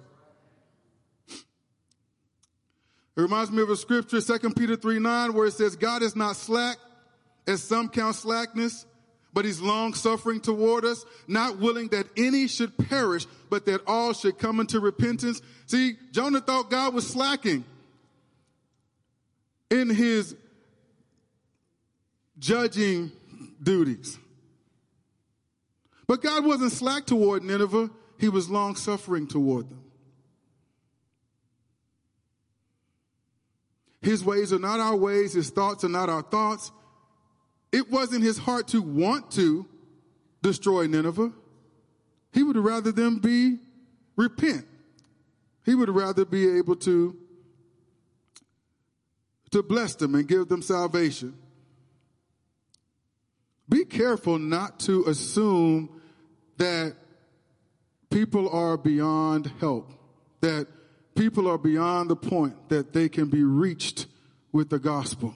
It 1.29 3.21
reminds 3.21 3.51
me 3.51 3.61
of 3.61 3.69
a 3.69 3.75
scripture, 3.75 4.19
2 4.19 4.49
Peter 4.51 4.75
3 4.75 4.97
9, 4.97 5.33
where 5.33 5.45
it 5.45 5.53
says, 5.53 5.75
God 5.75 6.01
is 6.01 6.15
not 6.15 6.37
slack, 6.37 6.77
as 7.45 7.61
some 7.61 7.87
count 7.89 8.15
slackness, 8.15 8.87
but 9.33 9.45
he's 9.45 9.61
long 9.61 9.93
suffering 9.93 10.39
toward 10.39 10.85
us, 10.85 11.05
not 11.27 11.59
willing 11.59 11.87
that 11.89 12.07
any 12.17 12.47
should 12.47 12.77
perish, 12.77 13.25
but 13.49 13.65
that 13.65 13.81
all 13.87 14.13
should 14.13 14.37
come 14.37 14.59
into 14.59 14.79
repentance. 14.79 15.41
See, 15.67 15.95
Jonah 16.11 16.41
thought 16.41 16.69
God 16.69 16.93
was 16.93 17.07
slacking 17.07 17.63
in 19.69 19.89
his 19.89 20.35
judging 22.37 23.11
duties. 23.61 24.17
But 26.07 26.21
God 26.21 26.43
wasn't 26.43 26.73
slack 26.73 27.05
toward 27.05 27.43
Nineveh, 27.43 27.89
He 28.19 28.27
was 28.27 28.49
long 28.49 28.75
suffering 28.75 29.27
toward 29.27 29.69
them. 29.69 29.81
His 34.01 34.25
ways 34.25 34.51
are 34.51 34.59
not 34.59 34.79
our 34.79 34.95
ways, 34.95 35.33
His 35.33 35.51
thoughts 35.51 35.85
are 35.85 35.89
not 35.89 36.09
our 36.09 36.23
thoughts. 36.23 36.71
It 37.71 37.89
wasn't 37.89 38.23
His 38.23 38.37
heart 38.37 38.67
to 38.69 38.81
want 38.81 39.31
to 39.31 39.65
destroy 40.41 40.87
Nineveh. 40.87 41.31
He 42.33 42.43
would 42.43 42.57
rather 42.57 42.91
them 42.91 43.19
be 43.19 43.57
repent. 44.15 44.65
He 45.65 45.75
would 45.75 45.89
rather 45.89 46.25
be 46.25 46.57
able 46.57 46.75
to, 46.77 47.15
to 49.51 49.63
bless 49.63 49.95
them 49.95 50.15
and 50.15 50.27
give 50.27 50.47
them 50.47 50.61
salvation 50.61 51.37
be 53.71 53.85
careful 53.85 54.37
not 54.37 54.81
to 54.81 55.05
assume 55.05 55.89
that 56.57 56.93
people 58.09 58.49
are 58.49 58.75
beyond 58.75 59.49
help, 59.61 59.89
that 60.41 60.67
people 61.15 61.47
are 61.47 61.57
beyond 61.57 62.09
the 62.09 62.15
point 62.17 62.67
that 62.67 62.91
they 62.91 63.07
can 63.07 63.29
be 63.29 63.43
reached 63.45 64.07
with 64.51 64.69
the 64.69 64.77
gospel. 64.77 65.33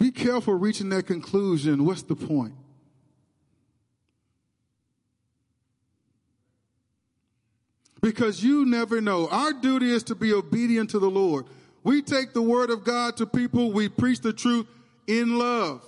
Be 0.00 0.10
careful 0.10 0.54
reaching 0.54 0.88
that 0.88 1.06
conclusion. 1.06 1.84
What's 1.84 2.02
the 2.02 2.16
point? 2.16 2.54
Because 8.00 8.42
you 8.42 8.64
never 8.64 9.02
know. 9.02 9.28
Our 9.28 9.52
duty 9.52 9.92
is 9.92 10.02
to 10.04 10.14
be 10.14 10.32
obedient 10.32 10.88
to 10.90 10.98
the 10.98 11.10
Lord. 11.10 11.44
We 11.84 12.00
take 12.00 12.32
the 12.32 12.40
word 12.40 12.70
of 12.70 12.82
God 12.82 13.18
to 13.18 13.26
people, 13.26 13.72
we 13.72 13.90
preach 13.90 14.20
the 14.20 14.32
truth, 14.32 14.66
in 15.06 15.38
love. 15.38 15.84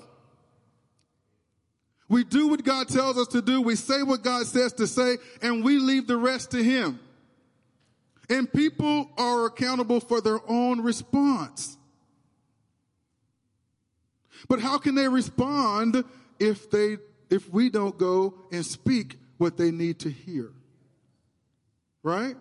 We 2.10 2.22
do 2.22 2.48
what 2.48 2.62
God 2.64 2.88
tells 2.88 3.16
us 3.16 3.28
to 3.28 3.40
do. 3.40 3.62
We 3.62 3.76
say 3.76 4.02
what 4.02 4.22
God 4.22 4.44
says 4.44 4.74
to 4.74 4.86
say 4.86 5.16
and 5.40 5.64
we 5.64 5.78
leave 5.78 6.06
the 6.06 6.18
rest 6.18 6.50
to 6.50 6.62
Him. 6.62 7.00
And 8.28 8.52
people 8.52 9.08
are 9.16 9.46
accountable 9.46 10.00
for 10.00 10.20
their 10.20 10.40
own 10.46 10.82
response. 10.82 11.78
But 14.48 14.60
how 14.60 14.78
can 14.78 14.94
they 14.94 15.08
respond 15.08 16.04
if 16.38 16.70
they, 16.70 16.98
if 17.30 17.48
we 17.48 17.70
don't 17.70 17.96
go 17.98 18.34
and 18.50 18.64
speak 18.64 19.16
what 19.38 19.56
they 19.56 19.70
need 19.70 20.00
to 20.00 20.10
hear? 20.10 20.50
Right? 22.02 22.36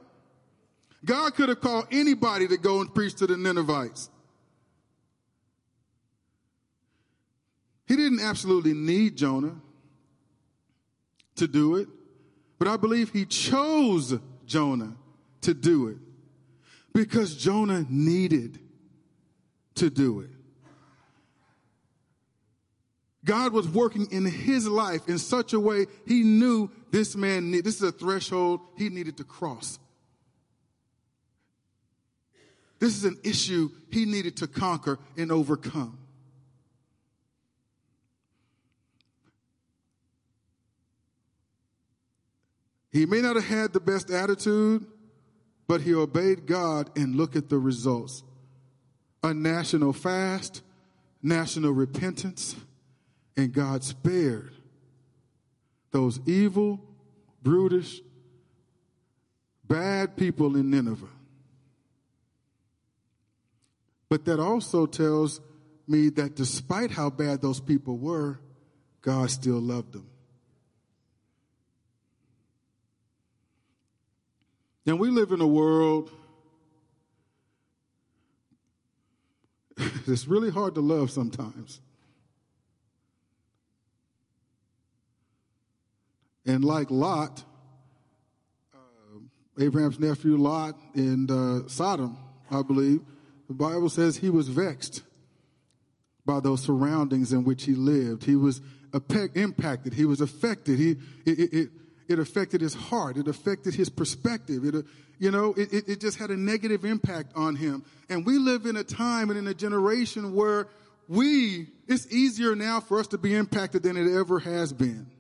God 1.04 1.34
could 1.36 1.50
have 1.50 1.62
called 1.62 1.88
anybody 1.92 2.48
to 2.48 2.58
go 2.58 2.82
and 2.82 2.94
preach 2.94 3.16
to 3.16 3.28
the 3.28 3.38
Ninevites. 3.38 4.10
He 7.88 7.96
didn't 7.96 8.22
absolutely 8.22 8.74
need 8.74 9.18
Jonah 9.18 9.56
to 11.36 11.48
do 11.48 11.76
it, 11.76 11.90
but 12.58 12.68
I 12.68 12.78
believe 12.78 13.12
he 13.12 13.26
chose 13.26 14.18
Jonah 14.46 14.96
to 15.42 15.54
do 15.54 15.88
it 15.88 15.98
because 16.94 17.36
Jonah 17.36 17.86
needed 17.90 18.60
to 19.76 19.90
do 19.90 20.22
it. 20.22 20.30
God 23.24 23.54
was 23.54 23.68
working 23.68 24.08
in 24.12 24.26
his 24.26 24.68
life 24.68 25.08
in 25.08 25.20
such 25.20 25.54
a 25.54 25.60
way 25.60 25.86
he 26.08 26.24
knew 26.24 26.72
this 26.92 27.16
man, 27.16 27.52
this 27.52 27.76
is 27.76 27.84
a 27.84 27.92
threshold 27.92 28.62
he 28.76 28.90
needed 28.90 29.18
to 29.18 29.24
cross. 29.24 29.78
This 32.80 32.98
is 32.98 33.06
an 33.06 33.20
issue 33.24 33.70
he 33.92 34.06
needed 34.06 34.38
to 34.38 34.48
conquer 34.48 34.98
and 35.16 35.32
overcome. 35.32 36.00
He 42.92 43.06
may 43.06 43.22
not 43.22 43.36
have 43.36 43.46
had 43.46 43.72
the 43.72 43.80
best 43.80 44.10
attitude, 44.10 44.86
but 45.68 45.82
he 45.82 45.94
obeyed 45.94 46.48
God 46.48 46.90
and 46.98 47.16
look 47.16 47.36
at 47.36 47.50
the 47.50 47.58
results. 47.58 48.24
A 49.24 49.34
national 49.34 49.94
fast, 49.94 50.62
national 51.22 51.72
repentance, 51.72 52.56
and 53.38 53.54
God 53.54 53.84
spared 53.84 54.54
those 55.92 56.20
evil, 56.26 56.80
brutish, 57.42 58.02
bad 59.68 60.16
people 60.16 60.56
in 60.56 60.70
Nineveh. 60.70 61.08
But 64.10 64.26
that 64.26 64.40
also 64.40 64.86
tells 64.86 65.40
me 65.88 66.10
that 66.10 66.36
despite 66.36 66.92
how 66.92 67.10
bad 67.10 67.42
those 67.42 67.60
people 67.60 67.98
were, 67.98 68.40
God 69.02 69.30
still 69.32 69.60
loved 69.60 69.94
them. 69.94 70.08
And 74.86 75.00
we 75.00 75.10
live 75.10 75.32
in 75.32 75.42
a 75.42 75.48
world 75.48 76.12
that's 80.08 80.28
really 80.28 80.50
hard 80.50 80.76
to 80.76 80.82
love 80.82 81.12
sometimes. 81.12 81.80
And 86.52 86.66
like 86.66 86.92
Lot, 86.92 87.46
uh, 88.74 89.64
Abraham's 89.64 89.98
nephew 89.98 90.36
Lot 90.36 90.78
in 90.94 91.32
uh, 91.32 91.70
Sodom, 91.70 92.18
I 92.52 92.62
believe, 92.62 93.00
the 93.48 93.54
Bible 93.54 93.88
says 93.88 94.18
he 94.18 94.30
was 94.30 94.50
vexed 94.50 95.02
by 96.26 96.42
those 96.42 96.62
surroundings 96.62 97.32
in 97.32 97.46
which 97.46 97.64
he 97.64 97.74
lived. 97.74 98.26
He 98.26 98.36
was 98.36 98.60
impacted. 99.34 99.94
He 99.94 100.04
was 100.04 100.20
affected. 100.20 100.78
He, 100.78 100.98
it, 101.26 101.54
it, 101.54 101.70
it 102.10 102.20
affected 102.20 102.60
his 102.60 102.74
heart. 102.74 103.16
It 103.16 103.30
affected 103.30 103.74
his 103.74 103.90
perspective. 103.90 104.66
It, 104.66 104.86
you 105.20 105.32
know, 105.32 105.54
it, 105.56 105.88
it 105.88 106.02
just 106.02 106.20
had 106.20 106.32
a 106.32 106.38
negative 106.38 106.84
impact 106.84 107.32
on 107.34 107.56
him. 107.56 107.86
And 108.10 108.26
we 108.26 108.38
live 108.38 108.66
in 108.66 108.76
a 108.76 108.84
time 108.84 109.30
and 109.30 109.40
in 109.40 109.48
a 109.48 109.54
generation 109.54 110.36
where 110.36 110.68
we, 111.08 111.68
it's 111.88 112.12
easier 112.12 112.56
now 112.56 112.82
for 112.82 113.00
us 113.00 113.08
to 113.08 113.18
be 113.18 113.36
impacted 113.36 113.84
than 113.84 113.96
it 113.96 114.14
ever 114.14 114.40
has 114.40 114.74
been. 114.74 115.11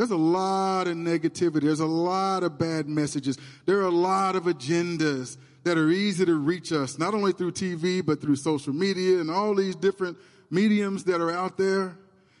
There's 0.00 0.12
a 0.12 0.16
lot 0.16 0.88
of 0.88 0.96
negativity. 0.96 1.60
There's 1.60 1.80
a 1.80 1.84
lot 1.84 2.42
of 2.42 2.58
bad 2.58 2.88
messages. 2.88 3.36
There 3.66 3.80
are 3.80 3.88
a 3.88 3.90
lot 3.90 4.34
of 4.34 4.44
agendas 4.44 5.36
that 5.64 5.76
are 5.76 5.90
easy 5.90 6.24
to 6.24 6.36
reach 6.36 6.72
us, 6.72 6.98
not 6.98 7.12
only 7.12 7.32
through 7.32 7.52
TV, 7.52 8.02
but 8.02 8.18
through 8.18 8.36
social 8.36 8.72
media 8.72 9.20
and 9.20 9.30
all 9.30 9.54
these 9.54 9.76
different 9.76 10.16
mediums 10.50 11.04
that 11.04 11.20
are 11.20 11.30
out 11.30 11.58
there. 11.58 11.98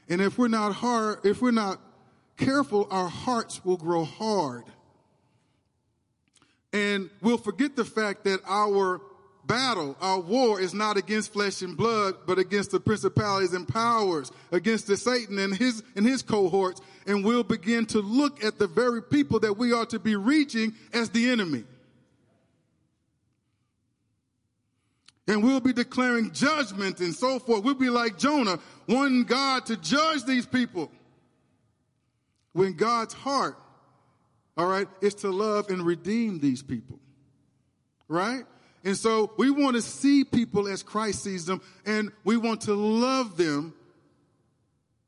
And 0.08 0.22
if 0.22 0.38
we're 0.38 0.48
not 0.48 0.72
hard, 0.72 1.18
if 1.22 1.42
we're 1.42 1.50
not 1.50 1.78
careful, 2.38 2.88
our 2.90 3.10
hearts 3.10 3.62
will 3.62 3.76
grow 3.76 4.04
hard. 4.04 4.64
And 6.72 7.10
we'll 7.20 7.36
forget 7.36 7.76
the 7.76 7.84
fact 7.84 8.24
that 8.24 8.40
our 8.46 9.02
battle, 9.50 9.96
our 10.00 10.20
war 10.20 10.60
is 10.60 10.72
not 10.72 10.96
against 10.96 11.32
flesh 11.32 11.60
and 11.60 11.76
blood, 11.76 12.14
but 12.24 12.38
against 12.38 12.70
the 12.70 12.78
principalities 12.78 13.52
and 13.52 13.66
powers, 13.66 14.30
against 14.52 14.86
the 14.86 14.96
Satan 14.96 15.40
and 15.40 15.56
his, 15.56 15.82
and 15.96 16.06
his 16.06 16.22
cohorts. 16.22 16.80
And 17.04 17.24
we'll 17.24 17.42
begin 17.42 17.84
to 17.86 18.00
look 18.00 18.44
at 18.44 18.60
the 18.60 18.68
very 18.68 19.02
people 19.02 19.40
that 19.40 19.56
we 19.56 19.72
are 19.72 19.86
to 19.86 19.98
be 19.98 20.14
reaching 20.14 20.74
as 20.92 21.10
the 21.10 21.30
enemy. 21.30 21.64
and 25.26 25.44
we'll 25.44 25.60
be 25.60 25.72
declaring 25.72 26.32
judgment 26.32 26.98
and 26.98 27.14
so 27.14 27.38
forth. 27.38 27.62
We'll 27.62 27.74
be 27.74 27.88
like 27.88 28.18
Jonah, 28.18 28.58
wanting 28.88 29.22
God 29.22 29.64
to 29.66 29.76
judge 29.76 30.24
these 30.24 30.44
people. 30.44 30.90
When 32.52 32.72
God's 32.72 33.14
heart, 33.14 33.56
all 34.56 34.66
right, 34.66 34.88
is 35.00 35.14
to 35.16 35.30
love 35.30 35.70
and 35.70 35.86
redeem 35.86 36.40
these 36.40 36.64
people. 36.64 36.98
Right? 38.08 38.42
And 38.84 38.96
so 38.96 39.32
we 39.36 39.50
want 39.50 39.76
to 39.76 39.82
see 39.82 40.24
people 40.24 40.66
as 40.66 40.82
Christ 40.82 41.22
sees 41.22 41.44
them, 41.44 41.60
and 41.84 42.10
we 42.24 42.36
want 42.36 42.62
to 42.62 42.74
love 42.74 43.36
them 43.36 43.74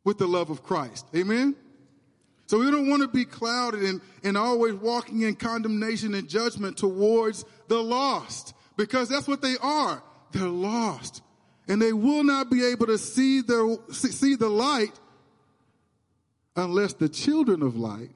with 0.04 0.18
the 0.18 0.26
love 0.26 0.50
of 0.50 0.62
Christ. 0.62 1.06
Amen? 1.14 1.56
So 2.46 2.58
we 2.58 2.70
don't 2.70 2.90
want 2.90 3.02
to 3.02 3.08
be 3.08 3.24
clouded 3.24 3.82
and, 3.82 4.00
and 4.22 4.36
always 4.36 4.74
walking 4.74 5.22
in 5.22 5.36
condemnation 5.36 6.14
and 6.14 6.28
judgment 6.28 6.76
towards 6.76 7.44
the 7.68 7.82
lost, 7.82 8.54
because 8.76 9.08
that's 9.08 9.26
what 9.26 9.40
they 9.40 9.56
are 9.62 10.02
they're 10.32 10.48
lost. 10.48 11.22
And 11.68 11.80
they 11.80 11.92
will 11.92 12.24
not 12.24 12.50
be 12.50 12.64
able 12.66 12.86
to 12.86 12.98
see 12.98 13.40
the, 13.40 13.78
see 13.90 14.34
the 14.34 14.48
light 14.48 14.98
unless 16.56 16.94
the 16.94 17.08
children 17.08 17.62
of 17.62 17.76
light 17.76 18.10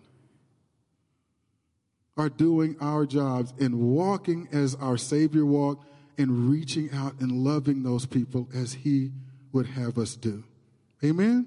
are 2.16 2.28
doing 2.28 2.76
our 2.80 3.04
jobs 3.06 3.52
and 3.60 3.78
walking 3.78 4.48
as 4.52 4.74
our 4.76 4.96
Savior 4.96 5.44
walked 5.44 5.86
and 6.18 6.50
reaching 6.50 6.90
out 6.92 7.14
and 7.20 7.30
loving 7.32 7.82
those 7.82 8.06
people 8.06 8.48
as 8.54 8.72
He 8.72 9.12
would 9.52 9.66
have 9.66 9.98
us 9.98 10.16
do. 10.16 10.44
Amen? 11.04 11.46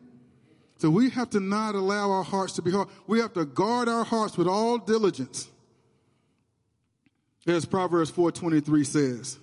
So 0.78 0.90
we 0.90 1.10
have 1.10 1.30
to 1.32 1.40
not 1.40 1.76
allow 1.76 2.12
our 2.12 2.24
hearts 2.24 2.54
to 2.54 2.62
be 2.62 2.72
hard. 2.72 2.88
We 3.08 3.20
have 3.20 3.34
to 3.34 3.46
guard 3.46 3.90
our 3.90 4.06
hearts 4.06 4.38
with 4.38 4.48
all 4.48 4.78
diligence. 4.78 5.50
As 7.48 7.66
Proverbs 7.66 8.12
4.23 8.12 8.86
says. 8.86 9.40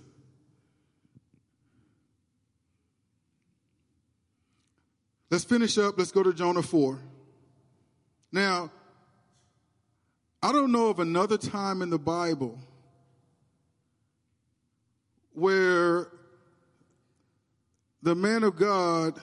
Let's 5.30 5.44
finish 5.44 5.76
up. 5.76 5.98
Let's 5.98 6.12
go 6.12 6.22
to 6.22 6.32
Jonah 6.32 6.62
4. 6.62 7.00
Now, 8.32 8.70
I 10.46 10.52
don't 10.52 10.70
know 10.70 10.90
of 10.90 11.00
another 11.00 11.36
time 11.36 11.82
in 11.82 11.90
the 11.90 11.98
Bible 11.98 12.56
where 15.32 16.06
the 18.00 18.14
man 18.14 18.44
of 18.44 18.54
God, 18.54 19.18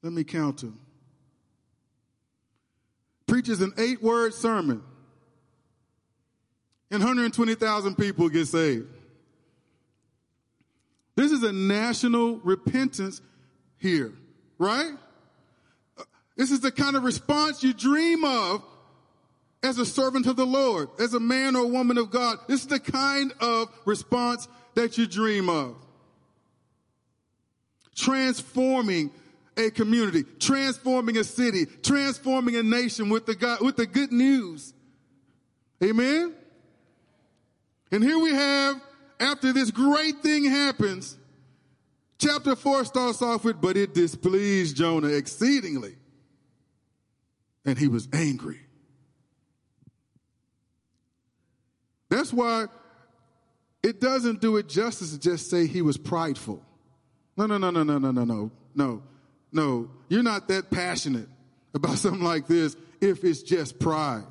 let 0.00 0.14
me 0.14 0.24
count 0.24 0.62
him, 0.62 0.80
preaches 3.26 3.60
an 3.60 3.74
eight 3.76 4.02
word 4.02 4.32
sermon 4.32 4.82
and 6.90 7.02
120,000 7.02 7.96
people 7.96 8.30
get 8.30 8.46
saved. 8.46 8.88
This 11.16 11.32
is 11.32 11.42
a 11.42 11.52
national 11.52 12.38
repentance 12.38 13.20
here, 13.76 14.14
right? 14.56 14.94
This 16.36 16.50
is 16.50 16.60
the 16.60 16.72
kind 16.72 16.96
of 16.96 17.04
response 17.04 17.62
you 17.62 17.74
dream 17.74 18.24
of 18.24 18.62
as 19.62 19.78
a 19.78 19.86
servant 19.86 20.26
of 20.26 20.36
the 20.36 20.46
Lord, 20.46 20.88
as 20.98 21.14
a 21.14 21.20
man 21.20 21.54
or 21.54 21.66
woman 21.66 21.98
of 21.98 22.10
God. 22.10 22.38
This 22.48 22.62
is 22.62 22.66
the 22.66 22.80
kind 22.80 23.32
of 23.40 23.68
response 23.84 24.48
that 24.74 24.98
you 24.98 25.06
dream 25.06 25.48
of. 25.48 25.76
Transforming 27.94 29.10
a 29.56 29.70
community, 29.70 30.24
transforming 30.40 31.18
a 31.18 31.24
city, 31.24 31.66
transforming 31.82 32.56
a 32.56 32.62
nation 32.62 33.10
with 33.10 33.26
the 33.26 33.34
God, 33.34 33.60
with 33.60 33.76
the 33.76 33.86
good 33.86 34.10
news. 34.10 34.72
Amen. 35.84 36.34
And 37.90 38.02
here 38.02 38.18
we 38.18 38.30
have 38.30 38.80
after 39.20 39.52
this 39.52 39.70
great 39.70 40.20
thing 40.20 40.44
happens, 40.44 41.16
chapter 42.18 42.56
4 42.56 42.86
starts 42.86 43.20
off 43.20 43.44
with, 43.44 43.60
but 43.60 43.76
it 43.76 43.94
displeased 43.94 44.76
Jonah 44.76 45.08
exceedingly. 45.08 45.96
And 47.64 47.78
he 47.78 47.88
was 47.88 48.08
angry. 48.12 48.60
That's 52.08 52.32
why 52.32 52.66
it 53.82 54.00
doesn't 54.00 54.40
do 54.40 54.56
it 54.56 54.68
justice 54.68 55.12
to 55.12 55.18
just 55.18 55.48
say 55.48 55.66
he 55.66 55.82
was 55.82 55.96
prideful. 55.96 56.62
No, 57.36 57.46
no, 57.46 57.58
no, 57.58 57.70
no, 57.70 57.82
no, 57.82 57.98
no, 57.98 58.10
no, 58.10 58.24
no, 58.24 58.50
no, 58.74 59.02
no. 59.50 59.90
You're 60.08 60.22
not 60.22 60.48
that 60.48 60.70
passionate 60.70 61.28
about 61.74 61.98
something 61.98 62.22
like 62.22 62.46
this 62.46 62.76
if 63.00 63.24
it's 63.24 63.42
just 63.42 63.78
pride. 63.78 64.24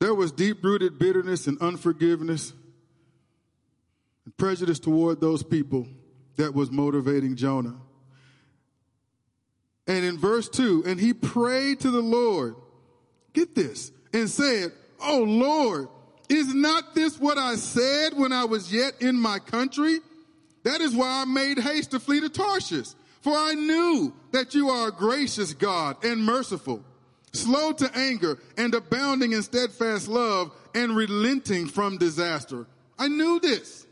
There 0.00 0.14
was 0.14 0.32
deep 0.32 0.62
rooted 0.62 0.98
bitterness 0.98 1.46
and 1.46 1.60
unforgiveness 1.60 2.52
and 4.28 4.36
prejudice 4.36 4.78
toward 4.78 5.22
those 5.22 5.42
people 5.42 5.86
that 6.36 6.52
was 6.52 6.70
motivating 6.70 7.34
Jonah. 7.34 7.76
And 9.86 10.04
in 10.04 10.18
verse 10.18 10.50
2, 10.50 10.84
and 10.86 11.00
he 11.00 11.14
prayed 11.14 11.80
to 11.80 11.90
the 11.90 12.02
Lord, 12.02 12.54
get 13.32 13.54
this, 13.54 13.90
and 14.12 14.28
said, 14.28 14.72
Oh 15.00 15.22
Lord, 15.22 15.88
is 16.28 16.52
not 16.52 16.94
this 16.94 17.18
what 17.18 17.38
I 17.38 17.54
said 17.56 18.18
when 18.18 18.34
I 18.34 18.44
was 18.44 18.70
yet 18.70 19.00
in 19.00 19.16
my 19.16 19.38
country? 19.38 19.98
That 20.64 20.82
is 20.82 20.94
why 20.94 21.22
I 21.22 21.24
made 21.24 21.58
haste 21.58 21.92
to 21.92 21.98
flee 22.00 22.20
to 22.20 22.28
Tarshish. 22.28 22.88
For 23.22 23.32
I 23.32 23.54
knew 23.54 24.12
that 24.32 24.54
you 24.54 24.68
are 24.68 24.88
a 24.88 24.92
gracious 24.92 25.54
God 25.54 26.04
and 26.04 26.22
merciful 26.22 26.84
slow 27.32 27.72
to 27.72 27.90
anger 27.96 28.38
and 28.58 28.74
abounding 28.74 29.32
in 29.32 29.42
steadfast 29.42 30.06
love 30.06 30.50
and 30.74 30.94
relenting 30.94 31.66
from 31.66 31.96
disaster. 31.96 32.66
I 32.98 33.08
knew 33.08 33.40
this. 33.40 33.86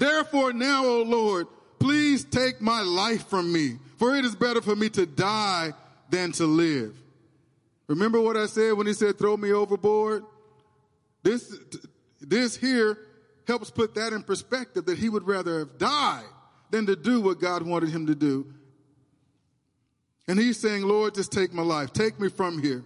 Therefore 0.00 0.52
now, 0.52 0.84
O 0.84 1.02
Lord, 1.02 1.46
please 1.78 2.24
take 2.24 2.60
my 2.60 2.82
life 2.82 3.28
from 3.28 3.52
me, 3.52 3.78
for 3.98 4.16
it 4.16 4.24
is 4.24 4.34
better 4.34 4.60
for 4.60 4.74
me 4.74 4.88
to 4.90 5.06
die 5.06 5.72
than 6.10 6.32
to 6.32 6.46
live. 6.46 6.96
Remember 7.86 8.20
what 8.20 8.36
I 8.36 8.46
said 8.46 8.72
when 8.72 8.88
he 8.88 8.92
said, 8.92 9.16
throw 9.16 9.36
me 9.36 9.52
overboard? 9.52 10.24
This, 11.22 11.56
this 12.20 12.56
here 12.56 12.98
helps 13.46 13.70
put 13.70 13.94
that 13.94 14.12
in 14.12 14.24
perspective 14.24 14.86
that 14.86 14.98
he 14.98 15.08
would 15.08 15.26
rather 15.26 15.60
have 15.60 15.78
died 15.78 16.24
than 16.70 16.86
to 16.86 16.96
do 16.96 17.20
what 17.20 17.40
God 17.40 17.62
wanted 17.62 17.90
him 17.90 18.08
to 18.08 18.16
do 18.16 18.52
and 20.30 20.38
he's 20.38 20.60
saying, 20.60 20.82
Lord, 20.82 21.16
just 21.16 21.32
take 21.32 21.52
my 21.52 21.62
life. 21.62 21.92
Take 21.92 22.20
me 22.20 22.28
from 22.28 22.62
here. 22.62 22.84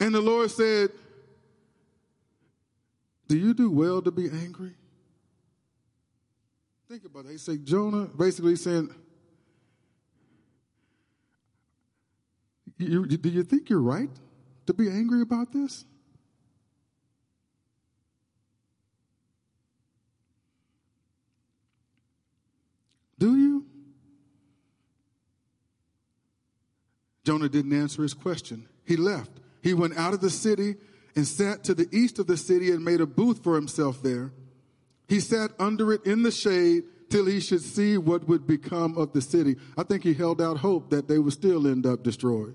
And 0.00 0.14
the 0.14 0.22
Lord 0.22 0.50
said, 0.50 0.88
Do 3.28 3.36
you 3.36 3.54
do 3.54 3.70
well 3.70 4.00
to 4.02 4.10
be 4.10 4.28
angry? 4.30 4.74
Think 6.88 7.04
about 7.04 7.24
that. 7.24 7.32
He 7.32 7.38
said, 7.38 7.64
Jonah 7.66 8.06
basically 8.06 8.54
saying, 8.56 8.94
you, 12.78 13.06
do 13.06 13.28
you 13.28 13.42
think 13.42 13.68
you're 13.68 13.80
right 13.80 14.10
to 14.66 14.74
be 14.74 14.88
angry 14.88 15.22
about 15.22 15.52
this? 15.52 15.84
Do 23.18 23.36
you? 23.36 23.64
Jonah 27.24 27.48
didn't 27.48 27.72
answer 27.72 28.02
his 28.02 28.14
question. 28.14 28.68
He 28.84 28.96
left. 28.96 29.30
He 29.62 29.74
went 29.74 29.96
out 29.96 30.14
of 30.14 30.20
the 30.20 30.30
city 30.30 30.76
and 31.16 31.26
sat 31.26 31.64
to 31.64 31.74
the 31.74 31.88
east 31.90 32.18
of 32.18 32.26
the 32.26 32.36
city 32.36 32.70
and 32.70 32.84
made 32.84 33.00
a 33.00 33.06
booth 33.06 33.42
for 33.42 33.54
himself 33.56 34.02
there. 34.02 34.32
He 35.08 35.18
sat 35.18 35.50
under 35.58 35.92
it 35.92 36.04
in 36.04 36.22
the 36.22 36.30
shade 36.30 36.84
till 37.08 37.24
he 37.24 37.40
should 37.40 37.62
see 37.62 37.96
what 37.96 38.28
would 38.28 38.46
become 38.46 38.98
of 38.98 39.12
the 39.12 39.22
city. 39.22 39.56
I 39.78 39.82
think 39.82 40.02
he 40.02 40.12
held 40.12 40.42
out 40.42 40.58
hope 40.58 40.90
that 40.90 41.08
they 41.08 41.18
would 41.18 41.32
still 41.32 41.66
end 41.66 41.86
up 41.86 42.02
destroyed. 42.02 42.54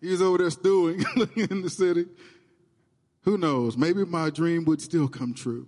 He 0.00 0.10
was 0.10 0.22
over 0.22 0.38
there 0.38 0.50
stewing 0.50 1.04
in 1.36 1.62
the 1.62 1.70
city. 1.70 2.06
Who 3.22 3.36
knows? 3.36 3.76
Maybe 3.76 4.04
my 4.04 4.30
dream 4.30 4.64
would 4.66 4.80
still 4.80 5.08
come 5.08 5.34
true. 5.34 5.66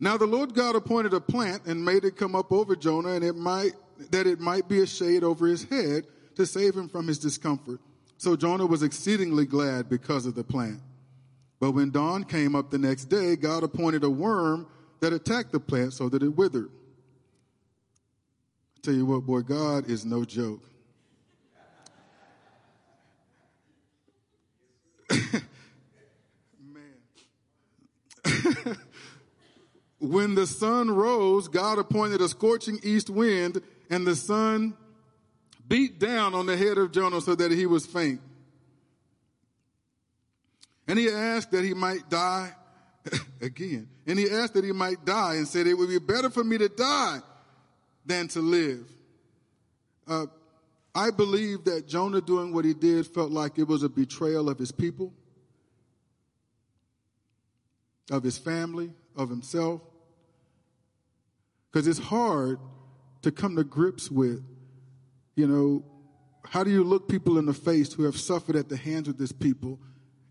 Now 0.00 0.16
the 0.16 0.26
Lord 0.26 0.52
God 0.54 0.74
appointed 0.74 1.14
a 1.14 1.20
plant 1.20 1.66
and 1.66 1.84
made 1.84 2.04
it 2.04 2.16
come 2.16 2.34
up 2.34 2.52
over 2.52 2.74
Jonah, 2.74 3.10
and 3.10 3.24
it 3.24 3.36
might 3.36 3.72
that 4.10 4.26
it 4.26 4.40
might 4.40 4.68
be 4.68 4.80
a 4.80 4.86
shade 4.86 5.22
over 5.22 5.46
his 5.46 5.62
head 5.64 6.06
to 6.34 6.44
save 6.44 6.74
him 6.74 6.88
from 6.88 7.06
his 7.06 7.18
discomfort. 7.20 7.78
So 8.22 8.36
Jonah 8.36 8.66
was 8.66 8.84
exceedingly 8.84 9.46
glad 9.46 9.88
because 9.88 10.26
of 10.26 10.36
the 10.36 10.44
plant. 10.44 10.78
But 11.58 11.72
when 11.72 11.90
dawn 11.90 12.22
came 12.22 12.54
up 12.54 12.70
the 12.70 12.78
next 12.78 13.06
day, 13.06 13.34
God 13.34 13.64
appointed 13.64 14.04
a 14.04 14.10
worm 14.10 14.68
that 15.00 15.12
attacked 15.12 15.50
the 15.50 15.58
plant 15.58 15.92
so 15.92 16.08
that 16.08 16.22
it 16.22 16.28
withered. 16.28 16.70
I 18.76 18.80
tell 18.80 18.94
you 18.94 19.06
what, 19.06 19.26
boy, 19.26 19.40
God 19.40 19.90
is 19.90 20.04
no 20.04 20.24
joke. 20.24 20.62
Man. 26.62 26.92
when 29.98 30.36
the 30.36 30.46
sun 30.46 30.92
rose, 30.92 31.48
God 31.48 31.80
appointed 31.80 32.20
a 32.20 32.28
scorching 32.28 32.78
east 32.84 33.10
wind, 33.10 33.60
and 33.90 34.06
the 34.06 34.14
sun 34.14 34.76
beat 35.68 35.98
down 35.98 36.34
on 36.34 36.46
the 36.46 36.56
head 36.56 36.78
of 36.78 36.92
Jonah 36.92 37.20
so 37.20 37.34
that 37.34 37.50
he 37.50 37.66
was 37.66 37.86
faint. 37.86 38.20
And 40.86 40.98
he 40.98 41.08
asked 41.08 41.52
that 41.52 41.64
he 41.64 41.74
might 41.74 42.08
die 42.10 42.52
again. 43.40 43.88
And 44.06 44.18
he 44.18 44.28
asked 44.30 44.54
that 44.54 44.64
he 44.64 44.72
might 44.72 45.04
die 45.04 45.34
and 45.34 45.46
said, 45.46 45.66
It 45.66 45.74
would 45.74 45.88
be 45.88 45.98
better 45.98 46.30
for 46.30 46.44
me 46.44 46.58
to 46.58 46.68
die 46.68 47.20
than 48.04 48.28
to 48.28 48.40
live. 48.40 48.90
Uh, 50.06 50.26
I 50.94 51.10
believe 51.10 51.64
that 51.64 51.86
Jonah 51.88 52.20
doing 52.20 52.52
what 52.52 52.64
he 52.64 52.74
did 52.74 53.06
felt 53.06 53.30
like 53.30 53.58
it 53.58 53.66
was 53.66 53.82
a 53.82 53.88
betrayal 53.88 54.50
of 54.50 54.58
his 54.58 54.72
people, 54.72 55.12
of 58.10 58.22
his 58.22 58.36
family, 58.36 58.92
of 59.16 59.30
himself. 59.30 59.80
Because 61.70 61.86
it's 61.86 61.98
hard 61.98 62.58
to 63.22 63.30
come 63.30 63.56
to 63.56 63.64
grips 63.64 64.10
with 64.10 64.44
you 65.34 65.46
know, 65.46 65.84
how 66.44 66.64
do 66.64 66.70
you 66.70 66.84
look 66.84 67.08
people 67.08 67.38
in 67.38 67.46
the 67.46 67.54
face 67.54 67.92
who 67.92 68.04
have 68.04 68.16
suffered 68.16 68.56
at 68.56 68.68
the 68.68 68.76
hands 68.76 69.08
of 69.08 69.18
this 69.18 69.32
people 69.32 69.78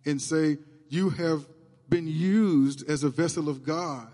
and 0.05 0.21
say, 0.21 0.57
you 0.89 1.09
have 1.09 1.45
been 1.89 2.07
used 2.07 2.87
as 2.89 3.03
a 3.03 3.09
vessel 3.09 3.49
of 3.49 3.63
God 3.63 4.07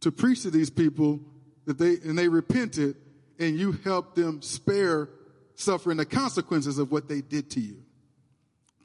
to 0.00 0.10
preach 0.10 0.42
to 0.42 0.50
these 0.50 0.70
people 0.70 1.20
that 1.66 1.78
they, 1.78 1.96
and 2.08 2.18
they 2.18 2.28
repented 2.28 2.96
and 3.38 3.58
you 3.58 3.72
helped 3.72 4.16
them 4.16 4.40
spare 4.40 5.08
suffering 5.54 5.96
the 5.96 6.06
consequences 6.06 6.78
of 6.78 6.90
what 6.90 7.08
they 7.08 7.20
did 7.20 7.50
to 7.50 7.60
you. 7.60 7.82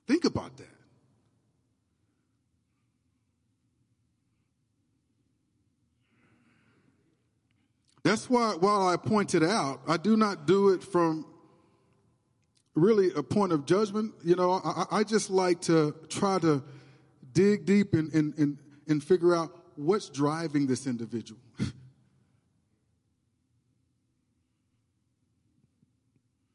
Think 0.07 0.25
about 0.25 0.57
that. 0.57 0.70
That's 8.03 8.29
why, 8.29 8.55
while 8.59 8.87
I 8.87 8.97
point 8.97 9.35
it 9.35 9.43
out, 9.43 9.81
I 9.87 9.97
do 9.97 10.17
not 10.17 10.47
do 10.47 10.69
it 10.69 10.83
from 10.83 11.25
really 12.73 13.11
a 13.15 13.21
point 13.21 13.51
of 13.51 13.65
judgment. 13.65 14.13
You 14.23 14.35
know, 14.35 14.61
I, 14.63 14.85
I 14.91 15.03
just 15.03 15.29
like 15.29 15.61
to 15.61 15.93
try 16.09 16.39
to 16.39 16.63
dig 17.31 17.65
deep 17.65 17.93
and, 17.93 18.11
and, 18.13 18.33
and, 18.37 18.57
and 18.87 19.03
figure 19.03 19.35
out 19.35 19.51
what's 19.75 20.09
driving 20.09 20.65
this 20.67 20.87
individual. 20.87 21.39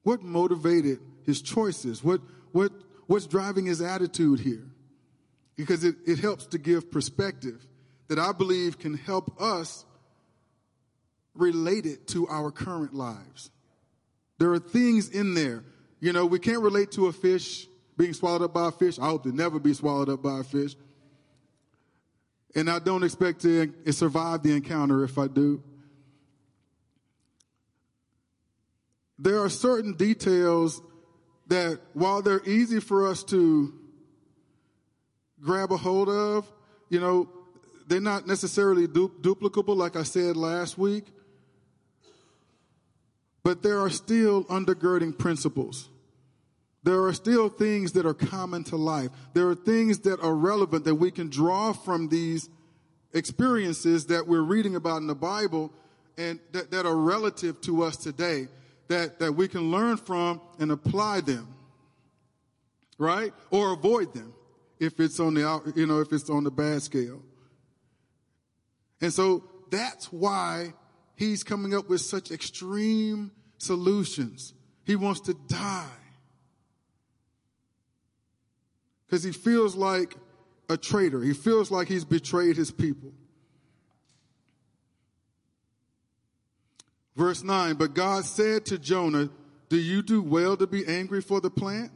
what 0.02 0.22
motivated 0.22 0.98
his 1.24 1.40
choices? 1.42 2.02
What, 2.02 2.20
what, 2.52 2.72
what's 3.06 3.26
driving 3.26 3.66
his 3.66 3.80
attitude 3.80 4.40
here? 4.40 4.66
Because 5.54 5.84
it, 5.84 5.94
it 6.06 6.18
helps 6.18 6.46
to 6.46 6.58
give 6.58 6.90
perspective 6.90 7.64
that 8.08 8.18
I 8.18 8.32
believe 8.32 8.78
can 8.78 8.94
help 8.94 9.40
us 9.40 9.85
related 11.38 12.08
to 12.08 12.26
our 12.28 12.50
current 12.50 12.94
lives. 12.94 13.50
There 14.38 14.52
are 14.52 14.58
things 14.58 15.08
in 15.08 15.34
there. 15.34 15.64
You 16.00 16.12
know, 16.12 16.26
we 16.26 16.38
can't 16.38 16.62
relate 16.62 16.92
to 16.92 17.06
a 17.06 17.12
fish 17.12 17.66
being 17.96 18.12
swallowed 18.12 18.42
up 18.42 18.52
by 18.52 18.68
a 18.68 18.70
fish. 18.70 18.98
I 18.98 19.06
hope 19.06 19.22
to 19.22 19.32
never 19.32 19.58
be 19.58 19.72
swallowed 19.72 20.08
up 20.08 20.22
by 20.22 20.40
a 20.40 20.44
fish. 20.44 20.76
And 22.54 22.68
I 22.70 22.78
don't 22.78 23.02
expect 23.02 23.42
to 23.42 23.72
survive 23.90 24.42
the 24.42 24.52
encounter 24.52 25.04
if 25.04 25.18
I 25.18 25.26
do. 25.26 25.62
There 29.18 29.42
are 29.42 29.48
certain 29.48 29.94
details 29.94 30.82
that, 31.46 31.80
while 31.94 32.20
they're 32.20 32.44
easy 32.44 32.80
for 32.80 33.06
us 33.06 33.24
to 33.24 33.72
grab 35.40 35.72
a 35.72 35.76
hold 35.76 36.08
of, 36.08 36.50
you 36.90 37.00
know, 37.00 37.28
they're 37.86 38.00
not 38.00 38.26
necessarily 38.26 38.86
du- 38.86 39.14
duplicable, 39.20 39.76
like 39.76 39.96
I 39.96 40.02
said 40.02 40.36
last 40.36 40.76
week 40.76 41.06
but 43.46 43.62
there 43.62 43.78
are 43.78 43.90
still 43.90 44.42
undergirding 44.46 45.16
principles. 45.16 45.88
There 46.82 47.04
are 47.04 47.12
still 47.12 47.48
things 47.48 47.92
that 47.92 48.04
are 48.04 48.12
common 48.12 48.64
to 48.64 48.76
life. 48.76 49.10
There 49.34 49.48
are 49.48 49.54
things 49.54 50.00
that 50.00 50.18
are 50.18 50.34
relevant 50.34 50.84
that 50.84 50.96
we 50.96 51.12
can 51.12 51.30
draw 51.30 51.72
from 51.72 52.08
these 52.08 52.48
experiences 53.12 54.06
that 54.06 54.26
we're 54.26 54.42
reading 54.42 54.74
about 54.74 54.96
in 54.96 55.06
the 55.06 55.14
Bible 55.14 55.72
and 56.18 56.40
that, 56.50 56.72
that 56.72 56.86
are 56.86 56.96
relative 56.96 57.60
to 57.60 57.84
us 57.84 57.96
today 57.96 58.48
that, 58.88 59.20
that 59.20 59.34
we 59.34 59.46
can 59.46 59.70
learn 59.70 59.96
from 59.96 60.40
and 60.58 60.72
apply 60.72 61.20
them. 61.20 61.46
Right? 62.98 63.32
Or 63.52 63.74
avoid 63.74 64.12
them 64.12 64.34
if 64.80 64.98
it's 64.98 65.20
on 65.20 65.34
the, 65.34 65.72
you 65.76 65.86
know, 65.86 66.00
if 66.00 66.12
it's 66.12 66.28
on 66.28 66.42
the 66.42 66.50
bad 66.50 66.82
scale. 66.82 67.22
And 69.00 69.12
so 69.12 69.44
that's 69.70 70.12
why 70.12 70.72
he's 71.14 71.44
coming 71.44 71.74
up 71.74 71.88
with 71.88 72.00
such 72.00 72.32
extreme 72.32 73.30
solutions. 73.58 74.54
He 74.84 74.96
wants 74.96 75.20
to 75.20 75.34
die 75.48 75.86
because 79.06 79.22
he 79.22 79.32
feels 79.32 79.74
like 79.74 80.16
a 80.68 80.76
traitor. 80.76 81.22
He 81.22 81.32
feels 81.32 81.70
like 81.70 81.88
he's 81.88 82.04
betrayed 82.04 82.56
his 82.56 82.70
people. 82.70 83.12
Verse 87.16 87.42
9, 87.42 87.76
but 87.76 87.94
God 87.94 88.24
said 88.24 88.66
to 88.66 88.78
Jonah, 88.78 89.30
Do 89.70 89.78
you 89.78 90.02
do 90.02 90.20
well 90.22 90.56
to 90.56 90.66
be 90.66 90.86
angry 90.86 91.22
for 91.22 91.40
the 91.40 91.50
plant? 91.50 91.90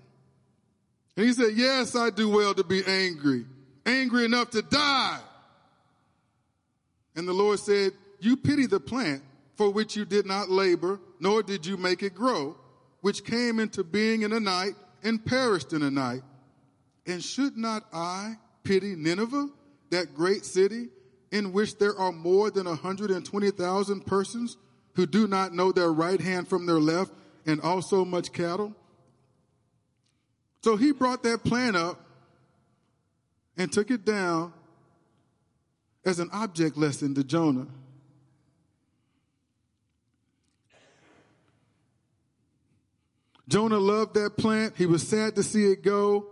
And 1.17 1.27
he 1.27 1.33
said, 1.33 1.51
Yes, 1.55 1.95
I 1.95 2.11
do 2.11 2.31
well 2.31 2.55
to 2.55 2.65
be 2.65 2.83
angry, 2.87 3.45
angry 3.85 4.25
enough 4.25 4.51
to 4.51 4.63
die. 4.63 5.21
And 7.15 7.29
the 7.29 7.35
Lord 7.35 7.59
said, 7.59 7.93
You 8.21 8.37
pity 8.37 8.67
the 8.67 8.81
plant 8.81 9.23
for 9.57 9.69
which 9.71 9.95
you 9.95 10.07
did 10.07 10.25
not 10.25 10.49
labor, 10.49 10.99
nor 11.21 11.43
did 11.43 11.67
you 11.67 11.77
make 11.77 12.03
it 12.03 12.15
grow, 12.15 12.57
which 13.03 13.25
came 13.25 13.61
into 13.61 13.85
being 13.85 14.23
in 14.23 14.33
a 14.33 14.41
night 14.41 14.73
and 15.05 15.25
perished 15.25 15.73
in 15.73 15.83
a 15.83 15.91
night. 15.91 16.23
And 17.07 17.23
should 17.23 17.57
not 17.57 17.85
I 17.93 18.37
pity 18.65 18.97
Nineveh, 18.97 19.49
that 19.91 20.15
great 20.15 20.45
city, 20.45 20.89
in 21.31 21.53
which 21.53 21.79
there 21.79 21.97
are 21.97 22.13
more 22.13 22.51
than 22.51 22.67
120,000 22.67 24.07
persons 24.07 24.57
who 24.95 25.07
do 25.07 25.27
not 25.27 25.55
know 25.55 25.71
their 25.73 25.93
right 25.93 26.21
hand 26.21 26.49
from 26.49 26.67
their 26.67 26.81
left, 26.81 27.13
and 27.47 27.61
also 27.61 28.05
much 28.05 28.33
cattle? 28.33 28.75
So 30.63 30.77
he 30.77 30.93
brought 30.93 31.23
that 31.23 31.45
plan 31.45 31.75
up 31.75 32.05
and 33.57 33.73
took 33.73 33.91
it 33.91 34.05
down 34.05 34.53
as 36.05 36.19
an 36.19 36.31
object 36.33 36.77
lesson 36.77 37.15
to 37.15 37.25
Jonah. 37.25 37.67
Jonah 43.51 43.79
loved 43.79 44.15
that 44.15 44.37
plant. 44.37 44.75
He 44.77 44.87
was 44.87 45.07
sad 45.07 45.35
to 45.35 45.43
see 45.43 45.65
it 45.73 45.83
go. 45.83 46.29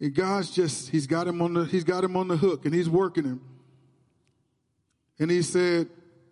And 0.00 0.14
God's 0.14 0.50
just, 0.50 0.90
he's 0.90 1.08
got 1.08 1.26
him 1.26 1.42
on 1.42 1.54
the, 1.54 1.64
he's 1.64 1.82
got 1.82 2.04
him 2.04 2.16
on 2.16 2.28
the 2.28 2.36
hook 2.36 2.64
and 2.64 2.72
he's 2.72 2.88
working 2.88 3.24
him. 3.24 3.40
And 5.18 5.30
he 5.30 5.42
said, 5.42 5.88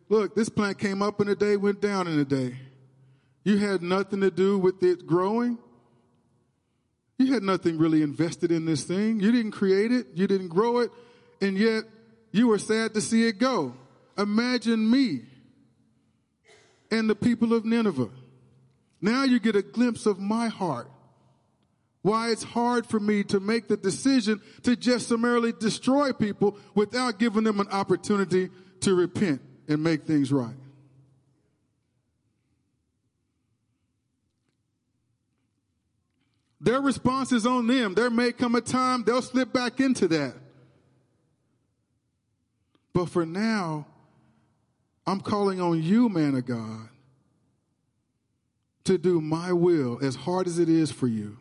look, 0.09 0.37
this 0.37 0.49
plant 0.49 0.79
came 0.79 1.03
up 1.03 1.21
in 1.21 1.29
a 1.29 1.35
day, 1.35 1.57
went 1.57 1.81
down 1.81 2.07
in 2.07 2.19
a 2.19 2.25
day. 2.25 2.57
You 3.45 3.59
had 3.59 3.83
nothing 3.83 4.21
to 4.21 4.31
do 4.31 4.59
with 4.59 4.83
it 4.83 5.07
growing. 5.07 5.59
You 7.19 7.33
had 7.33 7.43
nothing 7.43 7.79
really 7.79 8.03
invested 8.03 8.53
in 8.53 8.65
this 8.65 8.85
thing. 8.85 9.19
You 9.19 9.33
didn't 9.33 9.53
create 9.53 9.91
it. 9.91 10.07
You 10.15 10.29
didn't 10.29 10.49
grow 10.49 10.79
it. 10.79 10.91
And 11.41 11.59
yet 11.59 11.83
you 12.31 12.47
were 12.47 12.59
sad 12.59 12.95
to 12.95 13.01
see 13.01 13.27
it 13.27 13.39
go. 13.39 13.75
Imagine 14.17 14.89
me 14.89 15.23
and 16.93 17.11
the 17.11 17.17
people 17.17 17.55
of 17.55 17.65
Nineveh. 17.65 18.11
Now 19.03 19.25
you 19.25 19.41
get 19.41 19.57
a 19.57 19.63
glimpse 19.63 20.07
of 20.07 20.21
my 20.21 20.47
heart. 20.47 20.89
Why 22.03 22.31
it's 22.31 22.45
hard 22.45 22.87
for 22.87 22.99
me 22.99 23.25
to 23.25 23.41
make 23.41 23.69
the 23.69 23.77
decision 23.77 24.41
to 24.63 24.77
just 24.77 25.09
summarily 25.09 25.53
destroy 25.53 26.13
people 26.13 26.57
without 26.75 27.19
giving 27.19 27.45
them 27.45 27.61
an 27.61 27.69
opportunity 27.69 28.49
to 28.81 28.95
repent 28.95 29.41
and 29.69 29.83
make 29.83 30.05
things 30.05 30.33
right. 30.33 30.55
Their 36.61 36.81
response 36.81 37.33
is 37.33 37.45
on 37.45 37.67
them. 37.67 37.95
There 37.95 38.11
may 38.11 38.31
come 38.31 38.55
a 38.55 38.61
time 38.61 39.03
they'll 39.03 39.21
slip 39.21 39.53
back 39.53 39.81
into 39.81 40.07
that. 40.09 40.35
But 42.93 43.09
for 43.09 43.27
now, 43.27 43.87
I'm 45.07 45.21
calling 45.21 45.61
on 45.61 45.83
you, 45.83 46.09
man 46.09 46.37
of 46.37 46.47
God, 46.47 46.89
to 48.85 48.99
do 48.99 49.21
my 49.21 49.53
will 49.53 49.99
as 50.03 50.17
hard 50.17 50.47
as 50.47 50.59
it 50.59 50.69
is 50.69 50.91
for 50.91 51.07
you. 51.07 51.37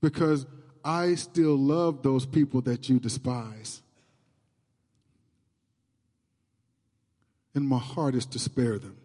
Because 0.00 0.46
I 0.84 1.14
still 1.14 1.56
love 1.56 2.02
those 2.02 2.26
people 2.26 2.60
that 2.62 2.88
you 2.88 3.00
despise. 3.00 3.82
And 7.54 7.66
my 7.66 7.78
heart 7.78 8.14
is 8.14 8.26
to 8.26 8.38
spare 8.38 8.78
them. 8.78 8.96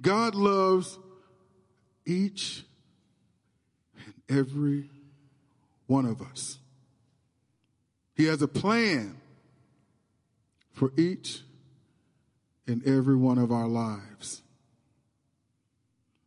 God 0.00 0.34
loves 0.34 0.98
each 2.06 2.64
and 4.28 4.38
every 4.38 4.88
one 5.88 6.06
of 6.06 6.22
us. 6.22 6.58
He 8.14 8.26
has 8.26 8.40
a 8.40 8.46
plan 8.48 9.16
for 10.72 10.92
each 10.96 11.40
and 12.68 12.86
every 12.86 13.16
one 13.16 13.38
of 13.38 13.50
our 13.50 13.66
lives. 13.66 14.42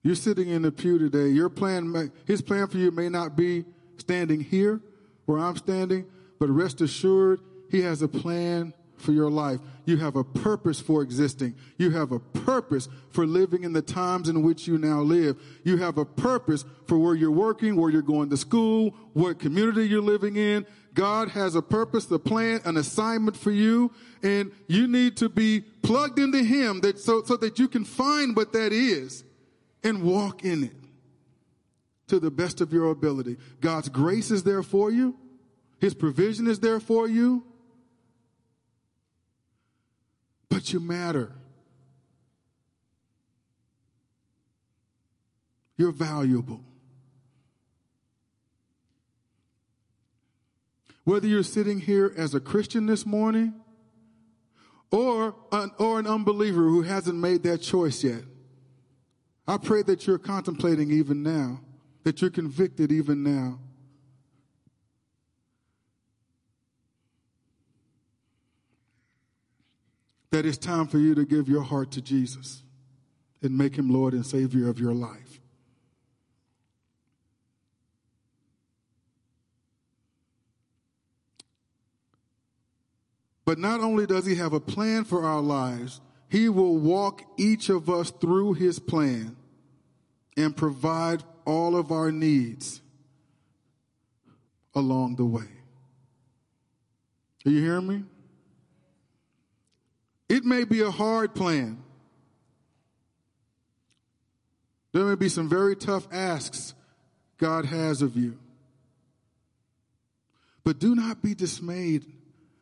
You're 0.04 0.16
sitting 0.16 0.50
in 0.50 0.64
the 0.64 0.72
pew 0.72 0.98
today. 0.98 1.28
Your 1.30 1.48
plan, 1.48 2.12
his 2.26 2.42
plan 2.42 2.68
for 2.68 2.78
you 2.78 2.92
may 2.92 3.08
not 3.08 3.38
be 3.38 3.64
standing 3.98 4.42
here 4.42 4.82
where 5.26 5.38
I'm 5.38 5.56
standing, 5.56 6.06
but 6.40 6.50
rest 6.50 6.82
assured, 6.82 7.40
he 7.70 7.82
has 7.82 8.02
a 8.02 8.08
plan 8.08 8.74
for 9.02 9.12
your 9.12 9.30
life. 9.30 9.60
You 9.86 9.98
have 9.98 10.16
a 10.16 10.24
purpose 10.24 10.80
for 10.80 11.02
existing. 11.02 11.56
You 11.78 11.92
have 11.92 12.12
a 12.12 12.20
purpose 12.20 12.88
for 13.10 13.26
living 13.26 13.64
in 13.64 13.74
the 13.74 13.82
times 13.82 14.30
in 14.30 14.44
which 14.44 14.68
you 14.68 14.78
now 14.78 15.02
live. 15.02 15.38
You 15.64 15.78
have 15.78 15.98
a 15.98 16.06
purpose 16.06 16.64
for 16.88 16.98
where 16.98 17.16
you're 17.16 17.32
working, 17.32 17.76
where 17.76 17.90
you're 17.90 18.02
going 18.02 18.30
to 18.30 18.38
school, 18.38 18.96
what 19.14 19.40
community 19.40 19.88
you're 19.88 20.02
living 20.02 20.36
in. 20.36 20.66
God 20.94 21.30
has 21.30 21.56
a 21.56 21.62
purpose, 21.62 22.10
a 22.12 22.20
plan, 22.20 22.62
an 22.66 22.78
assignment 22.78 23.38
for 23.38 23.52
you, 23.52 23.92
and 24.24 24.52
you 24.68 24.88
need 24.88 25.18
to 25.18 25.30
be 25.30 25.62
plugged 25.62 26.20
into 26.20 26.44
Him 26.44 26.82
that 26.82 27.00
so, 27.00 27.24
so 27.24 27.38
that 27.38 27.60
you 27.60 27.68
can 27.68 27.86
find 27.86 28.36
what 28.36 28.54
that 28.54 28.72
is 28.74 29.24
and 29.84 30.04
walk 30.04 30.44
in 30.44 30.66
it 30.66 30.76
to 32.08 32.20
the 32.20 32.32
best 32.32 32.60
of 32.60 32.74
your 32.74 32.92
ability. 32.92 33.38
God's 33.62 33.90
grace 33.90 34.32
is 34.32 34.44
there 34.44 34.64
for 34.64 34.92
you. 34.92 35.16
His 35.80 35.94
provision 35.94 36.46
is 36.46 36.60
there 36.60 36.80
for 36.80 37.08
you. 37.08 37.44
But 40.62 40.74
you 40.74 40.80
matter. 40.80 41.32
You're 45.76 45.92
valuable. 45.92 46.62
Whether 51.04 51.28
you're 51.28 51.42
sitting 51.42 51.80
here 51.80 52.14
as 52.16 52.36
a 52.36 52.40
Christian 52.40 52.86
this 52.86 53.08
morning 53.08 53.56
or 54.92 55.34
an, 55.52 55.72
or 55.80 55.98
an 55.98 56.06
unbeliever 56.06 56.62
who 56.62 56.84
hasn't 56.84 57.18
made 57.18 57.42
that 57.42 57.64
choice 57.64 58.04
yet, 58.04 58.22
I 59.48 59.58
pray 59.58 59.82
that 59.82 60.06
you're 60.06 60.20
contemplating 60.20 60.92
even 60.92 61.24
now, 61.24 61.62
that 62.04 62.22
you're 62.22 62.30
convicted 62.30 62.92
even 62.92 63.24
now. 63.24 63.58
That 70.32 70.46
it's 70.46 70.58
time 70.58 70.88
for 70.88 70.98
you 70.98 71.14
to 71.14 71.26
give 71.26 71.48
your 71.48 71.62
heart 71.62 71.92
to 71.92 72.02
Jesus 72.02 72.64
and 73.42 73.58
make 73.58 73.76
him 73.76 73.90
Lord 73.90 74.14
and 74.14 74.26
Savior 74.26 74.70
of 74.70 74.80
your 74.80 74.94
life. 74.94 75.40
But 83.44 83.60
not 83.60 83.82
only 83.82 84.06
does 84.06 84.26
he 84.26 84.36
have 84.36 84.54
a 84.54 84.62
plan 84.62 85.04
for 85.04 85.26
our 85.26 85.42
lives, 85.42 86.00
he 86.30 86.48
will 86.48 86.78
walk 86.78 87.24
each 87.38 87.70
of 87.70 87.90
us 87.90 88.10
through 88.12 88.54
his 88.54 88.80
plan 88.80 89.36
and 90.38 90.56
provide 90.56 91.24
all 91.44 91.76
of 91.76 91.92
our 91.92 92.12
needs 92.12 92.82
along 94.74 95.18
the 95.18 95.26
way. 95.26 95.50
Are 97.46 97.50
you 97.50 97.62
hearing 97.62 97.88
me? 97.88 98.04
It 100.32 100.46
may 100.46 100.64
be 100.64 100.80
a 100.80 100.90
hard 100.90 101.36
plan. 101.36 101.84
There 104.94 105.04
may 105.04 105.16
be 105.16 105.28
some 105.28 105.50
very 105.50 105.76
tough 105.76 106.08
asks 106.10 106.74
God 107.38 107.66
has 107.66 108.02
of 108.02 108.16
you. 108.16 108.38
But 110.64 110.80
do 110.80 110.96
not 110.96 111.22
be 111.22 111.36
dismayed 111.36 112.06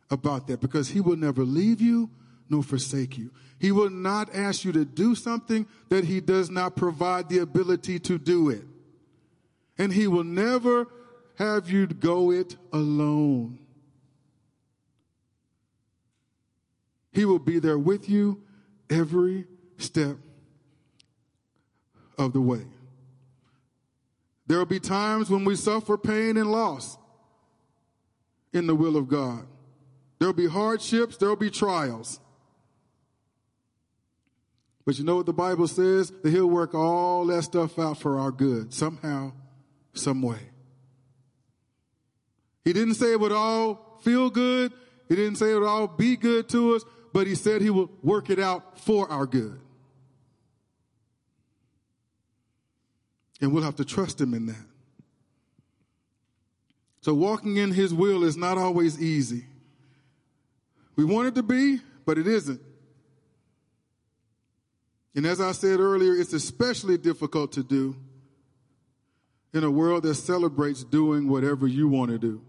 about 0.09 0.47
that 0.47 0.61
because 0.61 0.89
He 0.89 0.99
will 0.99 1.15
never 1.15 1.43
leave 1.43 1.79
you 1.79 2.09
nor 2.49 2.63
forsake 2.63 3.19
you. 3.19 3.29
He 3.59 3.71
will 3.71 3.91
not 3.91 4.33
ask 4.33 4.65
you 4.65 4.71
to 4.71 4.83
do 4.83 5.13
something 5.13 5.67
that 5.89 6.05
He 6.05 6.21
does 6.21 6.49
not 6.49 6.75
provide 6.75 7.29
the 7.29 7.37
ability 7.37 7.99
to 7.99 8.17
do 8.17 8.49
it. 8.49 8.63
And 9.77 9.93
He 9.93 10.07
will 10.07 10.23
never 10.23 10.87
have 11.35 11.69
you 11.69 11.85
go 11.85 12.31
it 12.31 12.55
alone. 12.73 13.59
He 17.11 17.25
will 17.25 17.39
be 17.39 17.59
there 17.59 17.77
with 17.77 18.09
you 18.09 18.41
every 18.89 19.45
step 19.77 20.17
of 22.17 22.33
the 22.33 22.41
way. 22.41 22.65
There 24.47 24.57
will 24.57 24.65
be 24.65 24.79
times 24.79 25.29
when 25.29 25.45
we 25.45 25.55
suffer 25.55 25.97
pain 25.97 26.37
and 26.37 26.51
loss 26.51 26.97
in 28.51 28.67
the 28.67 28.75
will 28.75 28.97
of 28.97 29.07
God. 29.07 29.45
There 30.17 30.27
will 30.27 30.33
be 30.33 30.47
hardships, 30.47 31.17
there 31.17 31.29
will 31.29 31.35
be 31.35 31.49
trials. 31.49 32.19
But 34.85 34.97
you 34.97 35.05
know 35.05 35.17
what 35.17 35.27
the 35.27 35.33
Bible 35.33 35.67
says? 35.67 36.11
That 36.23 36.31
He'll 36.31 36.47
work 36.47 36.73
all 36.73 37.25
that 37.27 37.43
stuff 37.43 37.77
out 37.77 37.99
for 37.99 38.17
our 38.19 38.31
good, 38.31 38.73
somehow, 38.73 39.33
some 39.93 40.21
way. 40.23 40.39
He 42.65 42.73
didn't 42.73 42.95
say 42.95 43.11
it 43.11 43.19
would 43.19 43.31
all 43.31 43.99
feel 44.03 44.29
good. 44.29 44.73
He 45.07 45.15
didn't 45.15 45.35
say 45.35 45.51
it 45.51 45.59
would 45.59 45.67
all 45.67 45.87
be 45.87 46.15
good 46.15 46.49
to 46.49 46.75
us, 46.75 46.83
but 47.19 47.27
he 47.27 47.35
said 47.35 47.61
he 47.61 47.69
will 47.69 47.91
work 48.01 48.29
it 48.29 48.39
out 48.39 48.79
for 48.79 49.11
our 49.11 49.25
good. 49.25 49.59
And 53.41 53.51
we'll 53.51 53.63
have 53.63 53.75
to 53.75 53.83
trust 53.83 54.21
him 54.21 54.33
in 54.33 54.45
that. 54.45 54.65
So 57.01 57.13
walking 57.13 57.57
in 57.57 57.73
his 57.73 57.93
will 57.93 58.23
is 58.23 58.37
not 58.37 58.57
always 58.57 59.01
easy. 59.01 59.43
We 60.95 61.03
want 61.03 61.27
it 61.27 61.35
to 61.35 61.43
be, 61.43 61.81
but 62.05 62.17
it 62.17 62.25
isn't. 62.25 62.61
And 65.13 65.25
as 65.25 65.41
I 65.41 65.51
said 65.51 65.81
earlier, 65.81 66.15
it's 66.15 66.31
especially 66.31 66.97
difficult 66.97 67.51
to 67.51 67.63
do 67.63 67.97
in 69.53 69.65
a 69.65 69.69
world 69.69 70.03
that 70.03 70.15
celebrates 70.15 70.85
doing 70.85 71.27
whatever 71.27 71.67
you 71.67 71.89
want 71.89 72.11
to 72.11 72.17
do. 72.17 72.41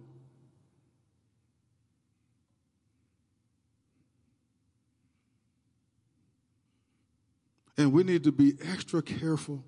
And 7.80 7.94
we 7.94 8.02
need 8.02 8.24
to 8.24 8.30
be 8.32 8.58
extra 8.60 9.00
careful 9.00 9.64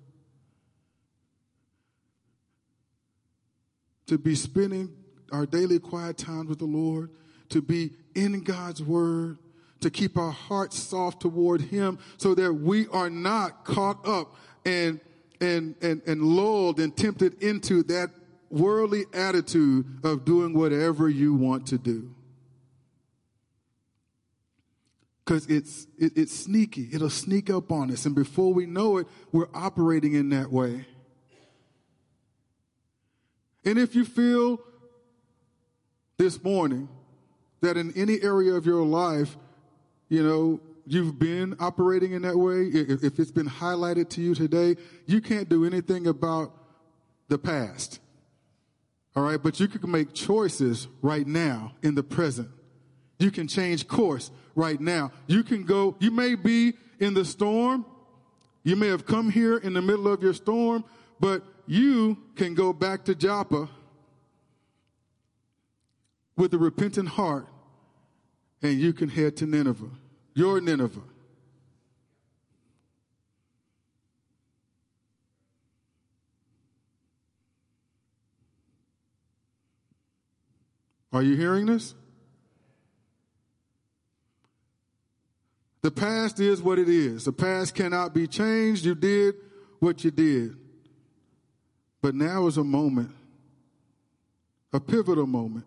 to 4.05 4.19
be 4.19 4.35
spending 4.35 4.93
our 5.31 5.47
daily 5.47 5.79
quiet 5.79 6.19
times 6.19 6.47
with 6.47 6.59
the 6.59 6.65
Lord 6.65 7.09
to 7.49 7.59
be 7.59 7.89
in 8.13 8.41
God's 8.41 8.83
word, 8.83 9.39
to 9.79 9.89
keep 9.89 10.15
our 10.15 10.29
hearts 10.29 10.77
soft 10.77 11.23
toward 11.23 11.61
him 11.61 11.97
so 12.17 12.35
that 12.35 12.53
we 12.53 12.87
are 12.89 13.09
not 13.09 13.65
caught 13.65 14.07
up 14.07 14.35
and 14.63 14.99
and 15.41 15.73
and, 15.81 16.03
and 16.05 16.21
lulled 16.21 16.79
and 16.79 16.95
tempted 16.95 17.41
into 17.41 17.81
that 17.81 18.11
worldly 18.51 19.05
attitude 19.11 19.87
of 20.03 20.23
doing 20.23 20.53
whatever 20.53 21.09
you 21.09 21.33
want 21.33 21.65
to 21.65 21.79
do. 21.79 22.13
Because 25.23 25.47
it's, 25.47 25.87
it, 25.97 26.13
it's 26.17 26.33
sneaky. 26.33 26.89
It'll 26.91 27.09
sneak 27.09 27.49
up 27.49 27.71
on 27.71 27.91
us. 27.91 28.05
And 28.05 28.13
before 28.13 28.53
we 28.53 28.65
know 28.65 28.97
it, 28.97 29.07
we're 29.31 29.47
operating 29.53 30.13
in 30.13 30.29
that 30.29 30.51
way. 30.51 30.85
And 33.65 33.79
if 33.79 33.95
you 33.95 34.03
feel 34.03 34.59
this 36.17 36.43
morning 36.43 36.89
that 37.61 37.77
in 37.77 37.93
any 37.95 38.21
area 38.21 38.53
of 38.53 38.65
your 38.65 38.85
life, 38.85 39.37
you 40.09 40.21
know, 40.21 40.59
you've 40.85 41.17
been 41.17 41.55
operating 41.59 42.11
in 42.11 42.23
that 42.23 42.37
way, 42.37 42.63
if 42.63 43.19
it's 43.19 43.31
been 43.31 43.47
highlighted 43.47 44.09
to 44.09 44.21
you 44.21 44.35
today, 44.35 44.75
you 45.05 45.21
can't 45.21 45.47
do 45.47 45.65
anything 45.65 46.07
about 46.07 46.51
the 47.29 47.37
past. 47.37 47.99
All 49.15 49.23
right, 49.23 49.41
but 49.41 49.59
you 49.59 49.67
can 49.67 49.89
make 49.89 50.13
choices 50.13 50.87
right 51.01 51.25
now 51.25 51.73
in 51.81 51.95
the 51.95 52.03
present. 52.03 52.49
You 53.19 53.31
can 53.31 53.47
change 53.47 53.87
course 53.87 54.31
right 54.55 54.79
now. 54.79 55.11
You 55.27 55.43
can 55.43 55.63
go, 55.63 55.95
you 55.99 56.11
may 56.11 56.35
be 56.35 56.73
in 56.99 57.13
the 57.13 57.25
storm. 57.25 57.85
You 58.63 58.75
may 58.75 58.87
have 58.87 59.05
come 59.05 59.29
here 59.29 59.57
in 59.57 59.73
the 59.73 59.81
middle 59.81 60.07
of 60.07 60.23
your 60.23 60.33
storm, 60.33 60.85
but 61.19 61.43
you 61.67 62.17
can 62.35 62.53
go 62.53 62.71
back 62.73 63.05
to 63.05 63.15
Joppa 63.15 63.69
with 66.37 66.53
a 66.53 66.57
repentant 66.57 67.09
heart 67.09 67.47
and 68.61 68.79
you 68.79 68.93
can 68.93 69.09
head 69.09 69.35
to 69.37 69.45
Nineveh, 69.45 69.89
your 70.33 70.61
Nineveh. 70.61 71.01
Are 81.11 81.21
you 81.21 81.35
hearing 81.35 81.67
this? 81.67 81.93
The 85.83 85.91
past 85.91 86.39
is 86.39 86.61
what 86.61 86.79
it 86.79 86.87
is. 86.87 87.25
The 87.25 87.33
past 87.33 87.75
cannot 87.75 88.13
be 88.13 88.25
changed. 88.25 88.85
You 88.85 88.95
did 88.95 89.35
what 89.79 90.03
you 90.03 90.11
did. 90.11 90.55
But 92.01 92.15
now 92.15 92.47
is 92.47 92.57
a 92.57 92.63
moment, 92.63 93.11
a 94.71 94.79
pivotal 94.79 95.27
moment, 95.27 95.65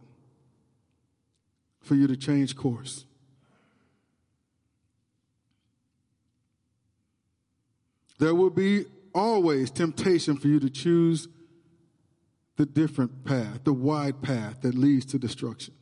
for 1.82 1.94
you 1.94 2.06
to 2.06 2.16
change 2.16 2.56
course. 2.56 3.04
There 8.18 8.34
will 8.34 8.50
be 8.50 8.86
always 9.14 9.70
temptation 9.70 10.38
for 10.38 10.48
you 10.48 10.58
to 10.60 10.70
choose 10.70 11.28
the 12.56 12.64
different 12.64 13.26
path, 13.26 13.64
the 13.64 13.72
wide 13.74 14.22
path 14.22 14.62
that 14.62 14.74
leads 14.74 15.04
to 15.06 15.18
destruction. 15.18 15.74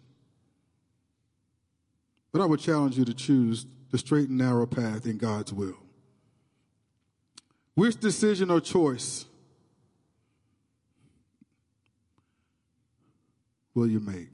But 2.33 2.43
I 2.43 2.47
would 2.47 2.59
challenge 2.59 2.99
you 2.99 3.05
to 3.05 3.15
choose 3.15 3.65
the 3.91 3.99
straight 3.99 4.29
and 4.29 4.39
narrow 4.39 4.67
path 4.67 5.07
in 5.07 5.19
God's 5.19 5.53
will. 5.53 5.79
Which 7.75 7.99
decision 7.99 8.51
or 8.51 8.61
choice 8.61 9.27
will 13.75 13.87
you 13.87 14.01
make? 14.01 14.29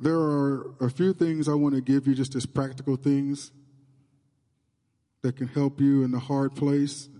There 0.00 0.14
are 0.14 0.74
a 0.80 0.88
few 0.88 1.12
things 1.12 1.48
I 1.48 1.54
want 1.54 1.74
to 1.74 1.80
give 1.80 2.06
you 2.06 2.14
just 2.14 2.36
as 2.36 2.46
practical 2.46 2.94
things 2.94 3.50
that 5.28 5.36
can 5.36 5.48
help 5.48 5.78
you 5.78 6.04
in 6.04 6.10
the 6.10 6.18
hard 6.18 6.54
place. 6.56 7.10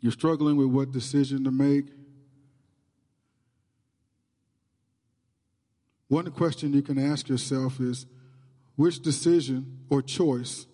You're 0.00 0.10
struggling 0.10 0.56
with 0.56 0.68
what 0.68 0.90
decision 0.90 1.44
to 1.44 1.50
make. 1.50 1.84
One 6.08 6.30
question 6.30 6.72
you 6.72 6.80
can 6.80 6.96
ask 6.98 7.28
yourself 7.28 7.78
is 7.78 8.06
which 8.76 9.02
decision 9.02 9.80
or 9.90 10.00
choice 10.00 10.64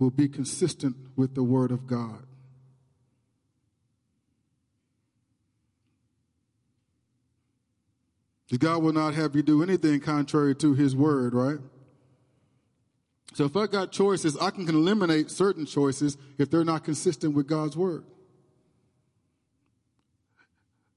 will 0.00 0.10
be 0.10 0.28
consistent 0.28 0.96
with 1.14 1.36
the 1.36 1.44
Word 1.44 1.70
of 1.70 1.86
God? 1.86 2.26
God 8.58 8.82
will 8.82 8.92
not 8.92 9.14
have 9.14 9.36
you 9.36 9.44
do 9.44 9.62
anything 9.62 10.00
contrary 10.00 10.56
to 10.56 10.74
His 10.74 10.96
Word, 10.96 11.34
right? 11.34 11.60
So 13.34 13.44
if 13.44 13.56
I 13.56 13.66
got 13.66 13.92
choices, 13.92 14.36
I 14.36 14.50
can 14.50 14.68
eliminate 14.68 15.30
certain 15.30 15.66
choices 15.66 16.16
if 16.38 16.50
they're 16.50 16.64
not 16.64 16.84
consistent 16.84 17.34
with 17.34 17.46
God's 17.46 17.76
word. 17.76 18.04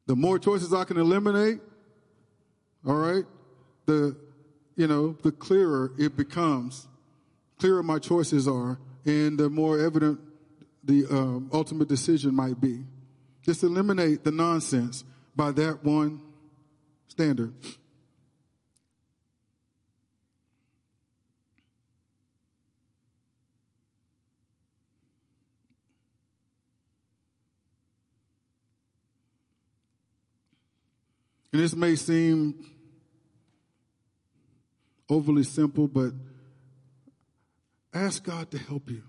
The 0.08 0.16
more 0.16 0.40
choices 0.40 0.74
I 0.74 0.84
can 0.84 0.98
eliminate, 0.98 1.60
all 2.86 2.96
right, 2.96 3.26
the 3.86 4.16
you 4.76 4.88
know, 4.88 5.16
the 5.22 5.32
clearer 5.32 5.92
it 5.98 6.18
becomes, 6.18 6.88
clearer 7.60 7.84
my 7.84 8.00
choices 8.00 8.48
are, 8.48 8.80
and 9.06 9.38
the 9.38 9.50
more 9.50 9.80
evident 9.80 10.20
the 10.84 11.06
um, 11.12 11.50
ultimate 11.54 11.88
decision 11.88 12.34
might 12.34 12.60
be. 12.60 12.84
Just 13.44 13.64
eliminate 13.64 14.24
the 14.24 14.32
nonsense 14.32 15.04
by 15.36 15.52
that 15.52 15.84
one 15.84 16.22
standard. 17.08 17.54
And 31.52 31.62
this 31.62 31.76
may 31.76 31.96
seem 31.96 32.66
overly 35.10 35.44
simple, 35.44 35.88
but 35.88 36.14
ask 37.94 38.24
God 38.24 38.50
to 38.52 38.58
help 38.58 38.90
you. 38.90 39.04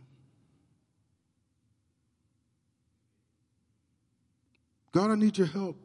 God, 4.91 5.11
I 5.11 5.15
need 5.15 5.39
your 5.39 5.47
help. 5.47 5.77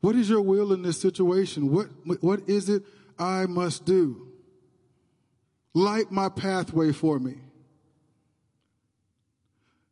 What 0.00 0.16
is 0.16 0.28
your 0.28 0.40
will 0.40 0.72
in 0.72 0.82
this 0.82 1.00
situation? 1.00 1.70
What, 1.70 1.88
what 2.22 2.48
is 2.48 2.68
it 2.68 2.82
I 3.18 3.46
must 3.46 3.84
do? 3.84 4.28
Light 5.74 6.10
my 6.10 6.28
pathway 6.28 6.92
for 6.92 7.18
me. 7.18 7.36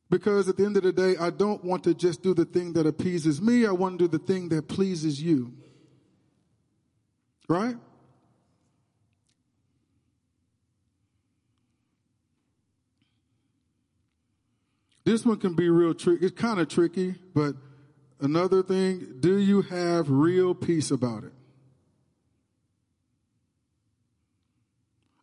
Because 0.08 0.48
at 0.48 0.56
the 0.56 0.64
end 0.64 0.76
of 0.76 0.84
the 0.84 0.92
day, 0.92 1.16
I 1.18 1.30
don't 1.30 1.64
want 1.64 1.82
to 1.84 1.94
just 1.94 2.22
do 2.22 2.32
the 2.32 2.44
thing 2.44 2.72
that 2.74 2.86
appeases 2.86 3.42
me. 3.42 3.66
I 3.66 3.72
want 3.72 3.98
to 3.98 4.08
do 4.08 4.18
the 4.18 4.24
thing 4.24 4.48
that 4.50 4.68
pleases 4.68 5.20
you. 5.20 5.52
Right? 7.48 7.76
This 15.04 15.24
one 15.24 15.38
can 15.38 15.54
be 15.54 15.68
real 15.68 15.94
tricky. 15.94 16.26
It's 16.26 16.36
kind 16.36 16.58
of 16.60 16.68
tricky, 16.68 17.14
but 17.34 17.54
another 18.20 18.62
thing, 18.62 19.18
do 19.20 19.36
you 19.38 19.62
have 19.62 20.10
real 20.10 20.54
peace 20.54 20.90
about 20.90 21.24
it? 21.24 21.32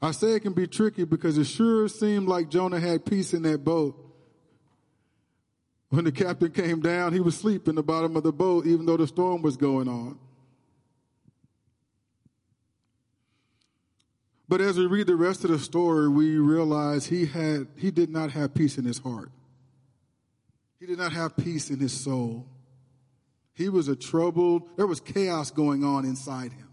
I 0.02 0.12
say 0.12 0.36
it 0.36 0.42
can 0.42 0.54
be 0.54 0.68
tricky 0.68 1.06
because 1.06 1.38
it 1.38 1.46
sure 1.46 1.88
seemed 1.88 2.28
like 2.28 2.50
Jonah 2.50 2.80
had 2.80 3.06
peace 3.06 3.34
in 3.34 3.44
that 3.44 3.64
boat 3.64 4.13
when 5.94 6.06
the 6.06 6.12
captain 6.12 6.50
came 6.50 6.80
down, 6.80 7.14
he 7.14 7.20
was 7.20 7.36
asleep 7.36 7.68
in 7.68 7.76
the 7.76 7.84
bottom 7.84 8.16
of 8.16 8.24
the 8.24 8.34
boat, 8.34 8.66
even 8.66 8.88
though 8.88 8.98
the 8.98 9.06
storm 9.06 9.44
was 9.44 9.56
going 9.56 9.88
on. 9.88 10.18
But 14.50 14.60
as 14.60 14.76
we 14.76 14.88
read 14.88 15.06
the 15.06 15.16
rest 15.16 15.44
of 15.44 15.52
the 15.52 15.60
story, 15.60 16.10
we 16.10 16.38
realize 16.38 17.06
he 17.06 17.28
had 17.28 17.68
he 17.78 17.92
did 17.92 18.10
not 18.10 18.32
have 18.32 18.56
peace 18.56 18.80
in 18.80 18.86
his 18.86 18.98
heart. 18.98 19.32
He 20.80 20.88
did 20.88 20.98
not 20.98 21.14
have 21.14 21.38
peace 21.38 21.70
in 21.70 21.78
his 21.78 21.94
soul. 21.94 22.48
He 23.54 23.70
was 23.70 23.88
a 23.88 23.96
troubled, 23.96 24.76
there 24.78 24.88
was 24.88 25.00
chaos 25.00 25.52
going 25.52 25.84
on 25.84 26.06
inside 26.06 26.54
him. 26.54 26.70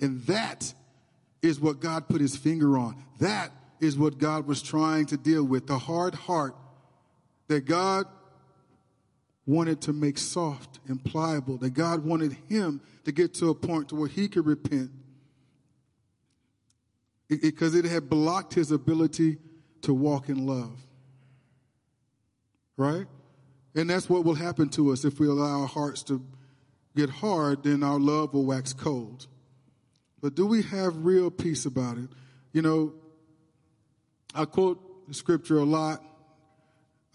And 0.00 0.22
that 0.26 0.72
is 1.42 1.58
what 1.58 1.80
God 1.80 2.08
put 2.08 2.20
his 2.20 2.36
finger 2.36 2.78
on. 2.78 3.02
That 3.18 3.50
is 3.80 3.98
what 3.98 4.18
God 4.18 4.46
was 4.46 4.62
trying 4.62 5.06
to 5.06 5.16
deal 5.16 5.42
with 5.42 5.66
the 5.66 5.78
hard 5.78 6.14
heart 6.14 6.54
that 7.48 7.64
God 7.64 8.06
wanted 9.46 9.82
to 9.82 9.92
make 9.92 10.18
soft 10.18 10.80
and 10.86 11.02
pliable, 11.04 11.58
that 11.58 11.70
God 11.70 12.04
wanted 12.04 12.32
him 12.48 12.80
to 13.04 13.12
get 13.12 13.34
to 13.34 13.50
a 13.50 13.54
point 13.54 13.90
to 13.90 13.94
where 13.94 14.08
he 14.08 14.28
could 14.28 14.46
repent 14.46 14.90
because 17.28 17.74
it, 17.74 17.84
had 17.84 18.08
blocked 18.08 18.54
his 18.54 18.70
ability 18.70 19.38
to 19.82 19.92
walk 19.92 20.28
in 20.28 20.46
love. 20.46 20.78
Right? 22.76 23.06
And 23.74 23.90
that's 23.90 24.08
what 24.08 24.24
will 24.24 24.34
happen 24.34 24.68
to 24.70 24.92
us 24.92 25.04
if 25.04 25.18
we 25.18 25.26
allow 25.26 25.62
our 25.62 25.66
hearts 25.66 26.02
to 26.04 26.24
get 26.96 27.10
hard, 27.10 27.64
then 27.64 27.82
our 27.82 27.98
love 27.98 28.34
will 28.34 28.44
wax 28.44 28.72
cold. 28.72 29.26
But 30.20 30.34
do 30.34 30.46
we 30.46 30.62
have 30.62 31.04
real 31.04 31.30
peace 31.30 31.66
about 31.66 31.98
it? 31.98 32.08
You 32.52 32.62
know, 32.62 32.94
I 34.34 34.44
quote 34.44 34.80
scripture 35.10 35.58
a 35.58 35.64
lot 35.64 36.02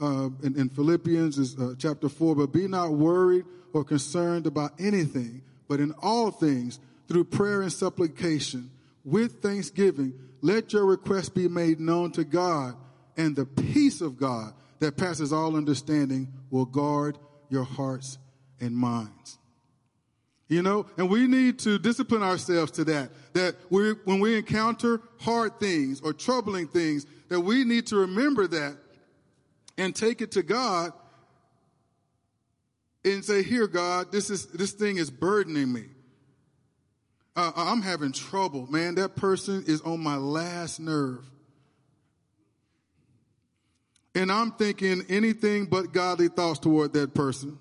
uh, 0.01 0.29
in, 0.43 0.57
in, 0.57 0.69
Philippians 0.69 1.37
is 1.37 1.57
uh, 1.59 1.75
chapter 1.77 2.07
4, 2.07 2.35
but 2.35 2.53
be 2.53 2.67
not 2.67 2.93
worried 2.93 3.45
or 3.73 3.83
concerned 3.83 4.47
about 4.47 4.71
anything, 4.79 5.41
but 5.67 5.79
in 5.79 5.93
all 6.01 6.31
things, 6.31 6.79
through 7.07 7.25
prayer 7.25 7.61
and 7.61 7.71
supplication, 7.71 8.69
with 9.03 9.41
thanksgiving, 9.41 10.13
let 10.41 10.73
your 10.73 10.85
requests 10.85 11.29
be 11.29 11.47
made 11.47 11.79
known 11.79 12.11
to 12.13 12.23
God, 12.23 12.75
and 13.17 13.35
the 13.35 13.45
peace 13.45 14.01
of 14.01 14.17
God 14.17 14.53
that 14.79 14.95
passes 14.95 15.33
all 15.33 15.55
understanding 15.55 16.31
will 16.49 16.65
guard 16.65 17.17
your 17.49 17.63
hearts 17.63 18.17
and 18.61 18.75
minds. 18.75 19.37
You 20.47 20.63
know, 20.63 20.87
and 20.97 21.09
we 21.09 21.27
need 21.27 21.59
to 21.59 21.77
discipline 21.77 22.23
ourselves 22.23 22.71
to 22.71 22.83
that. 22.85 23.11
That 23.33 23.55
we, 23.69 23.91
when 24.05 24.19
we 24.19 24.35
encounter 24.35 24.99
hard 25.19 25.59
things 25.59 26.01
or 26.01 26.11
troubling 26.11 26.67
things, 26.67 27.05
that 27.29 27.41
we 27.41 27.63
need 27.63 27.85
to 27.87 27.97
remember 27.97 28.47
that 28.47 28.77
and 29.79 29.95
take 29.95 30.21
it 30.21 30.33
to 30.33 30.43
God 30.43 30.93
and 33.05 33.23
say, 33.23 33.41
"Here, 33.41 33.65
God, 33.65 34.11
this 34.11 34.29
is 34.29 34.45
this 34.47 34.73
thing 34.73 34.97
is 34.97 35.09
burdening 35.09 35.71
me. 35.71 35.85
Uh, 37.35 37.53
I'm 37.55 37.81
having 37.81 38.11
trouble, 38.11 38.67
man. 38.67 38.95
That 38.95 39.15
person 39.15 39.63
is 39.65 39.81
on 39.81 40.01
my 40.01 40.17
last 40.17 40.79
nerve." 40.79 41.25
And 44.13 44.31
I'm 44.31 44.51
thinking 44.51 45.05
anything 45.07 45.67
but 45.67 45.93
godly 45.93 46.27
thoughts 46.27 46.59
toward 46.59 46.93
that 46.93 47.13
person. 47.13 47.57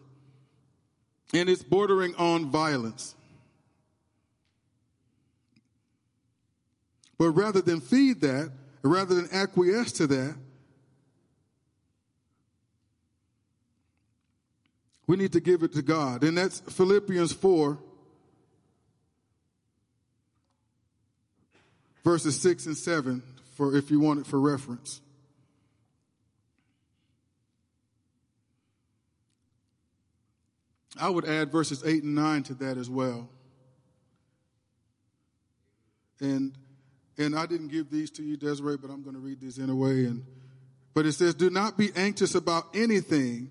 And 1.33 1.49
it's 1.49 1.63
bordering 1.63 2.17
on 2.17 2.51
violence. 2.51 3.15
But 7.17 7.31
rather 7.31 7.61
than 7.61 7.81
feed 7.81 8.23
that, 8.23 8.51
rather 8.83 9.15
than 9.15 9.29
acquiesce 9.31 9.93
to 9.93 10.07
that, 10.09 10.37
we 15.09 15.17
need 15.17 15.33
to 15.33 15.41
give 15.41 15.65
it 15.65 15.73
to 15.73 15.83
God. 15.83 16.23
And 16.23 16.39
that's 16.39 16.61
Philippians 16.61 17.33
4, 17.33 17.79
verses 22.05 22.41
6 22.41 22.67
and 22.67 22.77
7, 22.77 23.23
for 23.57 23.75
if 23.75 23.91
you 23.91 23.99
want 23.99 24.21
it 24.21 24.27
for 24.27 24.39
reference. 24.39 25.01
I 31.01 31.09
would 31.09 31.25
add 31.25 31.51
verses 31.51 31.83
8 31.85 32.03
and 32.03 32.15
9 32.15 32.43
to 32.45 32.55
that 32.55 32.77
as 32.77 32.91
well. 32.91 33.31
And 36.21 36.53
and 37.17 37.37
I 37.37 37.47
didn't 37.47 37.69
give 37.69 37.91
these 37.91 38.11
to 38.13 38.23
you, 38.23 38.37
Desiree, 38.37 38.77
but 38.77 38.91
I'm 38.91 39.03
going 39.03 39.15
to 39.15 39.21
read 39.21 39.41
these 39.41 39.59
anyway. 39.59 40.05
And 40.05 40.25
but 40.95 41.07
it 41.07 41.13
says, 41.13 41.35
"Do 41.35 41.51
not 41.51 41.77
be 41.77 41.91
anxious 41.95 42.35
about 42.35 42.69
anything, 42.75 43.51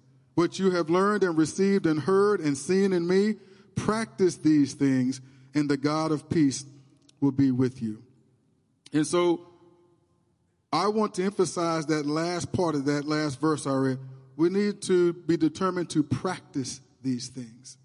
What 0.35 0.59
you 0.59 0.71
have 0.71 0.89
learned 0.89 1.23
and 1.23 1.37
received 1.37 1.85
and 1.85 1.99
heard 1.99 2.39
and 2.39 2.57
seen 2.57 2.93
in 2.93 3.07
me, 3.07 3.35
practice 3.75 4.37
these 4.37 4.73
things, 4.73 5.21
and 5.53 5.69
the 5.69 5.77
God 5.77 6.11
of 6.11 6.29
peace 6.29 6.65
will 7.19 7.31
be 7.31 7.51
with 7.51 7.81
you. 7.81 8.01
And 8.93 9.05
so, 9.05 9.47
I 10.73 10.87
want 10.87 11.15
to 11.15 11.23
emphasize 11.23 11.85
that 11.87 12.05
last 12.05 12.53
part 12.53 12.75
of 12.75 12.85
that 12.85 13.05
last 13.05 13.41
verse 13.41 13.67
I 13.67 13.97
we 14.37 14.49
need 14.49 14.81
to 14.83 15.13
be 15.13 15.35
determined 15.35 15.89
to 15.91 16.01
practice 16.01 16.79
these 17.03 17.27
things. 17.27 17.77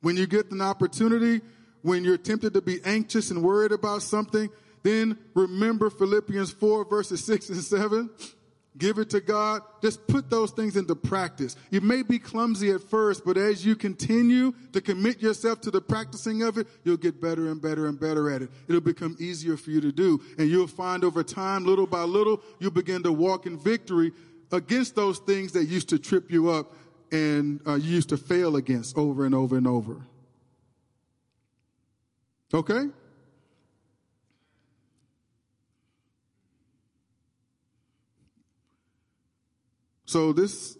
When 0.00 0.16
you 0.16 0.26
get 0.26 0.50
an 0.50 0.60
opportunity, 0.60 1.40
when 1.82 2.04
you're 2.04 2.16
tempted 2.16 2.54
to 2.54 2.62
be 2.62 2.80
anxious 2.84 3.30
and 3.30 3.42
worried 3.42 3.72
about 3.72 4.02
something, 4.02 4.48
then 4.82 5.18
remember 5.34 5.90
Philippians 5.90 6.52
4 6.52 6.84
verses 6.84 7.24
6 7.24 7.50
and 7.50 7.62
7. 7.62 8.10
Give 8.78 8.98
it 8.98 9.10
to 9.10 9.20
God. 9.20 9.62
Just 9.82 10.06
put 10.06 10.30
those 10.30 10.50
things 10.50 10.76
into 10.76 10.94
practice. 10.94 11.56
You 11.70 11.82
may 11.82 12.02
be 12.02 12.18
clumsy 12.18 12.70
at 12.70 12.82
first, 12.82 13.22
but 13.24 13.36
as 13.36 13.66
you 13.66 13.76
continue 13.76 14.52
to 14.72 14.80
commit 14.80 15.20
yourself 15.20 15.60
to 15.62 15.70
the 15.70 15.80
practicing 15.80 16.42
of 16.42 16.56
it, 16.56 16.66
you'll 16.82 16.96
get 16.96 17.20
better 17.20 17.50
and 17.50 17.60
better 17.60 17.86
and 17.86 18.00
better 18.00 18.30
at 18.30 18.40
it. 18.40 18.50
It'll 18.68 18.80
become 18.80 19.14
easier 19.20 19.58
for 19.58 19.70
you 19.70 19.82
to 19.82 19.92
do. 19.92 20.22
And 20.38 20.48
you'll 20.48 20.66
find 20.66 21.04
over 21.04 21.22
time, 21.22 21.66
little 21.66 21.86
by 21.86 22.02
little, 22.02 22.40
you'll 22.60 22.70
begin 22.70 23.02
to 23.02 23.12
walk 23.12 23.44
in 23.44 23.58
victory 23.58 24.12
against 24.50 24.94
those 24.94 25.18
things 25.18 25.52
that 25.52 25.64
used 25.64 25.90
to 25.90 25.98
trip 25.98 26.30
you 26.30 26.48
up 26.48 26.72
and 27.10 27.60
uh, 27.66 27.74
you 27.74 27.90
used 27.90 28.08
to 28.08 28.16
fail 28.16 28.56
against 28.56 28.96
over 28.96 29.26
and 29.26 29.34
over 29.34 29.56
and 29.56 29.66
over. 29.66 30.00
Okay? 32.54 32.88
So 40.12 40.34
this, 40.34 40.76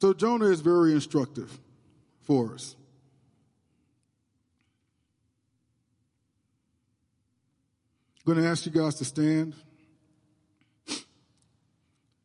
so 0.00 0.12
Jonah 0.12 0.44
is 0.44 0.60
very 0.60 0.92
instructive 0.92 1.58
for 2.20 2.54
us. 2.54 2.76
I'm 8.24 8.34
going 8.34 8.44
to 8.44 8.48
ask 8.48 8.64
you 8.64 8.70
guys 8.70 8.94
to 8.94 9.04
stand. 9.04 9.54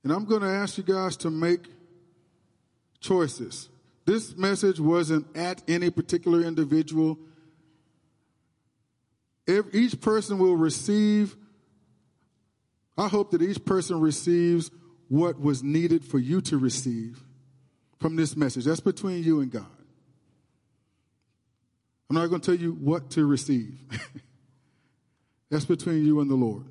And 0.03 0.13
I'm 0.13 0.25
going 0.25 0.43
to 0.43 0.47
ask 0.47 0.77
you 0.77 0.83
guys 0.83 1.17
to 1.17 1.31
make 1.31 1.65
choices. 2.99 3.69
This 4.05 4.37
message 4.37 4.79
wasn't 4.79 5.25
at 5.35 5.63
any 5.67 5.89
particular 5.89 6.41
individual. 6.41 7.17
each 9.73 9.99
person 9.99 10.37
will 10.37 10.55
receive, 10.55 11.35
I 12.95 13.07
hope 13.07 13.31
that 13.31 13.41
each 13.41 13.65
person 13.65 13.99
receives 13.99 14.69
what 15.11 15.41
was 15.41 15.61
needed 15.61 16.05
for 16.05 16.19
you 16.19 16.39
to 16.39 16.57
receive 16.57 17.19
from 17.99 18.15
this 18.15 18.37
message. 18.37 18.63
That's 18.63 18.79
between 18.79 19.25
you 19.25 19.41
and 19.41 19.51
God. 19.51 19.65
I'm 22.09 22.15
not 22.15 22.27
going 22.27 22.39
to 22.39 22.45
tell 22.45 22.59
you 22.59 22.71
what 22.71 23.09
to 23.11 23.25
receive. 23.25 23.77
That's 25.49 25.65
between 25.65 26.05
you 26.05 26.21
and 26.21 26.31
the 26.31 26.35
Lord. 26.35 26.63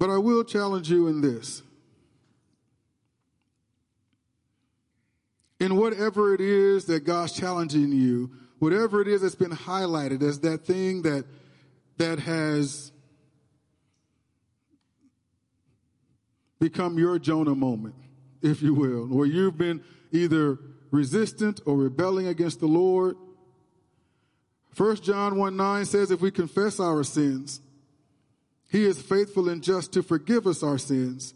But 0.00 0.10
I 0.10 0.18
will 0.18 0.42
challenge 0.42 0.90
you 0.90 1.06
in 1.06 1.20
this. 1.20 1.62
In 5.60 5.76
whatever 5.76 6.34
it 6.34 6.40
is 6.40 6.86
that 6.86 7.04
God's 7.04 7.34
challenging 7.34 7.92
you, 7.92 8.32
whatever 8.58 9.00
it 9.00 9.06
is 9.06 9.22
that's 9.22 9.36
been 9.36 9.52
highlighted 9.52 10.22
as 10.24 10.40
that 10.40 10.64
thing 10.64 11.02
that 11.02 11.24
that 11.98 12.20
has 12.20 12.92
become 16.58 16.98
your 16.98 17.18
Jonah 17.18 17.54
moment, 17.54 17.94
if 18.42 18.62
you 18.62 18.74
will, 18.74 19.06
where 19.06 19.26
you've 19.26 19.58
been 19.58 19.82
either 20.12 20.58
resistant 20.90 21.60
or 21.66 21.76
rebelling 21.76 22.26
against 22.26 22.60
the 22.60 22.66
Lord. 22.66 23.16
First 24.72 25.04
John 25.04 25.36
1 25.36 25.56
9 25.56 25.84
says, 25.84 26.10
if 26.10 26.20
we 26.20 26.30
confess 26.30 26.80
our 26.80 27.02
sins, 27.02 27.60
he 28.70 28.84
is 28.84 29.00
faithful 29.00 29.48
and 29.48 29.62
just 29.62 29.92
to 29.92 30.02
forgive 30.02 30.46
us 30.46 30.62
our 30.62 30.78
sins 30.78 31.34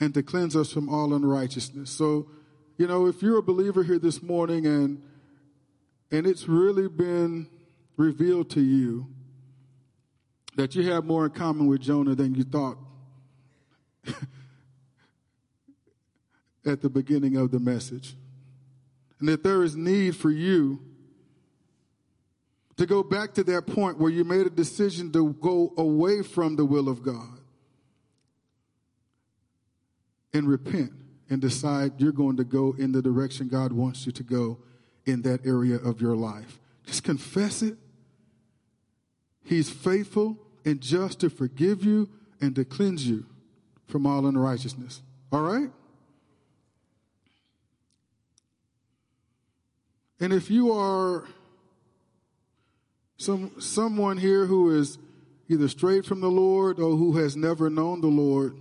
and 0.00 0.14
to 0.14 0.22
cleanse 0.22 0.54
us 0.54 0.72
from 0.72 0.88
all 0.88 1.12
unrighteousness. 1.14 1.90
So, 1.90 2.28
you 2.76 2.86
know, 2.86 3.06
if 3.06 3.22
you're 3.22 3.38
a 3.38 3.42
believer 3.42 3.82
here 3.82 3.98
this 3.98 4.22
morning 4.22 4.66
and 4.66 5.02
and 6.12 6.24
it's 6.24 6.48
really 6.48 6.88
been 6.88 7.48
revealed 7.96 8.48
to 8.50 8.60
you 8.60 9.08
that 10.56 10.74
you 10.74 10.90
have 10.90 11.04
more 11.04 11.26
in 11.26 11.30
common 11.30 11.66
with 11.66 11.82
Jonah 11.82 12.14
than 12.14 12.34
you 12.34 12.42
thought, 12.42 12.78
at 16.66 16.80
the 16.80 16.88
beginning 16.88 17.36
of 17.36 17.50
the 17.50 17.60
message. 17.60 18.16
And 19.20 19.28
that 19.28 19.42
there 19.42 19.62
is 19.62 19.76
need 19.76 20.16
for 20.16 20.30
you 20.30 20.80
to 22.76 22.86
go 22.86 23.02
back 23.02 23.34
to 23.34 23.44
that 23.44 23.66
point 23.66 23.98
where 23.98 24.10
you 24.10 24.24
made 24.24 24.46
a 24.46 24.50
decision 24.50 25.12
to 25.12 25.32
go 25.34 25.72
away 25.78 26.22
from 26.22 26.56
the 26.56 26.64
will 26.64 26.88
of 26.88 27.02
God 27.02 27.38
and 30.32 30.48
repent 30.48 30.92
and 31.30 31.40
decide 31.40 31.92
you're 31.98 32.12
going 32.12 32.36
to 32.36 32.44
go 32.44 32.74
in 32.78 32.92
the 32.92 33.00
direction 33.00 33.48
God 33.48 33.72
wants 33.72 34.06
you 34.06 34.12
to 34.12 34.22
go 34.22 34.58
in 35.06 35.22
that 35.22 35.46
area 35.46 35.76
of 35.76 36.00
your 36.00 36.14
life. 36.14 36.60
Just 36.84 37.04
confess 37.04 37.62
it. 37.62 37.76
He's 39.44 39.70
faithful 39.70 40.45
and 40.66 40.80
just 40.80 41.20
to 41.20 41.30
forgive 41.30 41.84
you 41.84 42.10
and 42.40 42.54
to 42.56 42.64
cleanse 42.64 43.08
you 43.08 43.24
from 43.86 44.04
all 44.04 44.26
unrighteousness. 44.26 45.00
All 45.32 45.40
right? 45.40 45.70
And 50.18 50.32
if 50.32 50.50
you 50.50 50.72
are 50.72 51.24
some 53.16 53.52
someone 53.60 54.18
here 54.18 54.46
who 54.46 54.76
is 54.76 54.98
either 55.48 55.68
straight 55.68 56.04
from 56.04 56.20
the 56.20 56.30
Lord 56.30 56.80
or 56.80 56.96
who 56.96 57.16
has 57.18 57.36
never 57.36 57.70
known 57.70 58.00
the 58.00 58.08
Lord, 58.08 58.58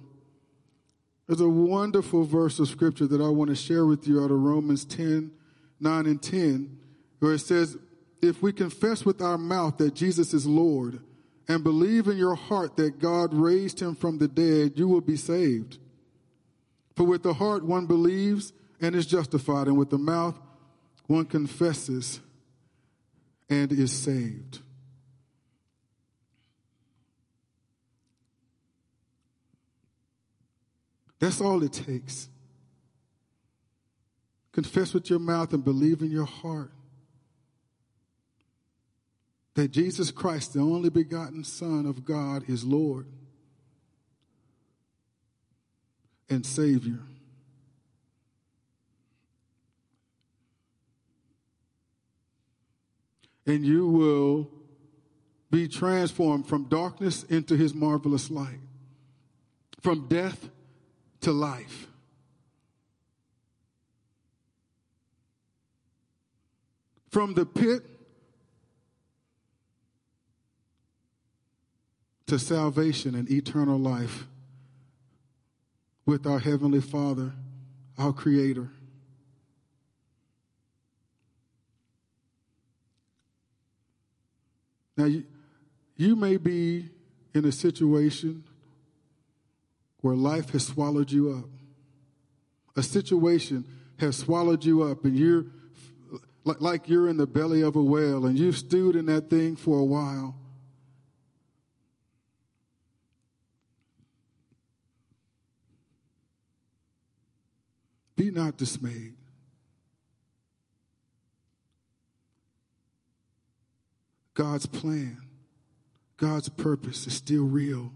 there's 1.27 1.41
a 1.41 1.49
wonderful 1.49 2.23
verse 2.23 2.59
of 2.59 2.67
scripture 2.67 3.07
that 3.07 3.21
I 3.21 3.29
want 3.29 3.49
to 3.49 3.55
share 3.55 3.85
with 3.85 4.07
you 4.07 4.23
out 4.23 4.31
of 4.31 4.39
Romans 4.39 4.85
10, 4.85 5.31
9 5.79 6.05
and 6.05 6.21
10, 6.21 6.77
where 7.19 7.33
it 7.33 7.39
says, 7.39 7.77
If 8.21 8.43
we 8.43 8.53
confess 8.53 9.05
with 9.05 9.21
our 9.21 9.37
mouth 9.37 9.77
that 9.77 9.95
Jesus 9.95 10.33
is 10.33 10.45
Lord 10.45 11.01
and 11.47 11.63
believe 11.63 12.07
in 12.07 12.17
your 12.17 12.35
heart 12.35 12.75
that 12.77 12.99
God 12.99 13.33
raised 13.33 13.79
him 13.79 13.95
from 13.95 14.17
the 14.17 14.27
dead, 14.27 14.73
you 14.75 14.87
will 14.87 15.01
be 15.01 15.17
saved. 15.17 15.77
For 16.95 17.03
with 17.03 17.23
the 17.23 17.33
heart 17.33 17.63
one 17.63 17.85
believes 17.85 18.53
and 18.81 18.95
is 18.95 19.05
justified, 19.05 19.67
and 19.67 19.77
with 19.77 19.89
the 19.89 19.97
mouth 19.97 20.39
one 21.07 21.25
confesses 21.25 22.19
and 23.49 23.71
is 23.71 23.91
saved. 23.91 24.59
That's 31.19 31.41
all 31.41 31.63
it 31.63 31.73
takes. 31.73 32.29
Confess 34.51 34.93
with 34.93 35.09
your 35.09 35.19
mouth 35.19 35.53
and 35.53 35.63
believe 35.63 36.01
in 36.01 36.11
your 36.11 36.25
heart 36.25 36.71
that 39.55 39.71
Jesus 39.71 40.11
Christ, 40.11 40.53
the 40.53 40.59
only 40.59 40.89
begotten 40.89 41.43
Son 41.43 41.85
of 41.85 42.05
God, 42.05 42.43
is 42.49 42.63
Lord 42.63 43.07
and 46.29 46.45
Savior. 46.45 46.99
And 53.47 53.65
you 53.65 53.87
will 53.87 54.49
be 55.51 55.67
transformed 55.67 56.47
from 56.47 56.65
darkness 56.65 57.23
into 57.23 57.55
his 57.55 57.73
marvelous 57.73 58.29
light, 58.29 58.59
from 59.79 60.07
death 60.07 60.49
to 61.21 61.31
life. 61.31 61.87
From 67.09 67.35
the 67.35 67.45
pit 67.45 67.94
to 72.27 72.39
salvation 72.39 73.15
and 73.15 73.29
eternal 73.29 73.77
life 73.77 74.25
with 76.05 76.25
our 76.25 76.39
Heavenly 76.39 76.81
Father, 76.81 77.33
our 77.97 78.13
Creator. 78.13 78.69
Now, 84.97 85.05
you, 85.05 85.25
you 85.97 86.15
may 86.15 86.37
be 86.37 86.89
in 87.33 87.45
a 87.45 87.51
situation 87.51 88.43
where 90.01 90.15
life 90.15 90.51
has 90.51 90.65
swallowed 90.67 91.11
you 91.11 91.31
up. 91.31 91.49
A 92.77 92.83
situation 92.83 93.65
has 93.97 94.17
swallowed 94.17 94.63
you 94.63 94.83
up, 94.83 95.03
and 95.05 95.17
you're 95.17 95.45
like 96.43 96.87
you're 96.87 97.09
in 97.09 97.17
the 97.17 97.25
belly 97.25 97.61
of 97.61 97.75
a 97.75 97.81
whale, 97.81 98.25
and 98.25 98.37
you've 98.37 98.57
stewed 98.57 98.95
in 98.95 99.07
that 99.07 99.29
thing 99.29 99.55
for 99.55 99.79
a 99.79 99.83
while. 99.83 100.35
Be 108.15 108.31
not 108.31 108.57
dismayed. 108.57 109.15
God's 114.33 114.65
plan, 114.65 115.21
God's 116.17 116.49
purpose 116.49 117.07
is 117.07 117.13
still 117.13 117.45
real 117.45 117.91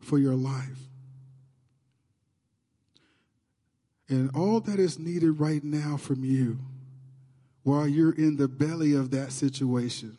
for 0.00 0.18
your 0.18 0.34
life. 0.34 0.78
And 4.08 4.30
all 4.34 4.58
that 4.60 4.80
is 4.80 4.98
needed 4.98 5.38
right 5.38 5.62
now 5.62 5.96
from 5.96 6.24
you 6.24 6.58
while 7.62 7.86
you're 7.86 8.12
in 8.12 8.36
the 8.36 8.48
belly 8.48 8.92
of 8.92 9.12
that 9.12 9.30
situation 9.30 10.18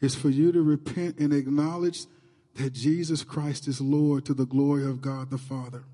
is 0.00 0.14
for 0.14 0.28
you 0.28 0.52
to 0.52 0.62
repent 0.62 1.18
and 1.18 1.32
acknowledge 1.32 2.06
that 2.54 2.72
Jesus 2.72 3.24
Christ 3.24 3.66
is 3.66 3.80
Lord 3.80 4.24
to 4.26 4.34
the 4.34 4.46
glory 4.46 4.84
of 4.84 5.00
God 5.00 5.30
the 5.30 5.38
Father. 5.38 5.84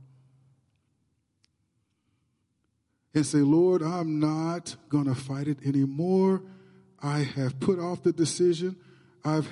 And 3.14 3.26
say, 3.26 3.38
Lord, 3.38 3.82
I'm 3.82 4.20
not 4.20 4.76
going 4.88 5.06
to 5.06 5.14
fight 5.14 5.48
it 5.48 5.58
anymore. 5.64 6.42
I 7.02 7.20
have 7.20 7.58
put 7.60 7.78
off 7.78 8.02
the 8.02 8.12
decision. 8.12 8.76
I've, 9.24 9.48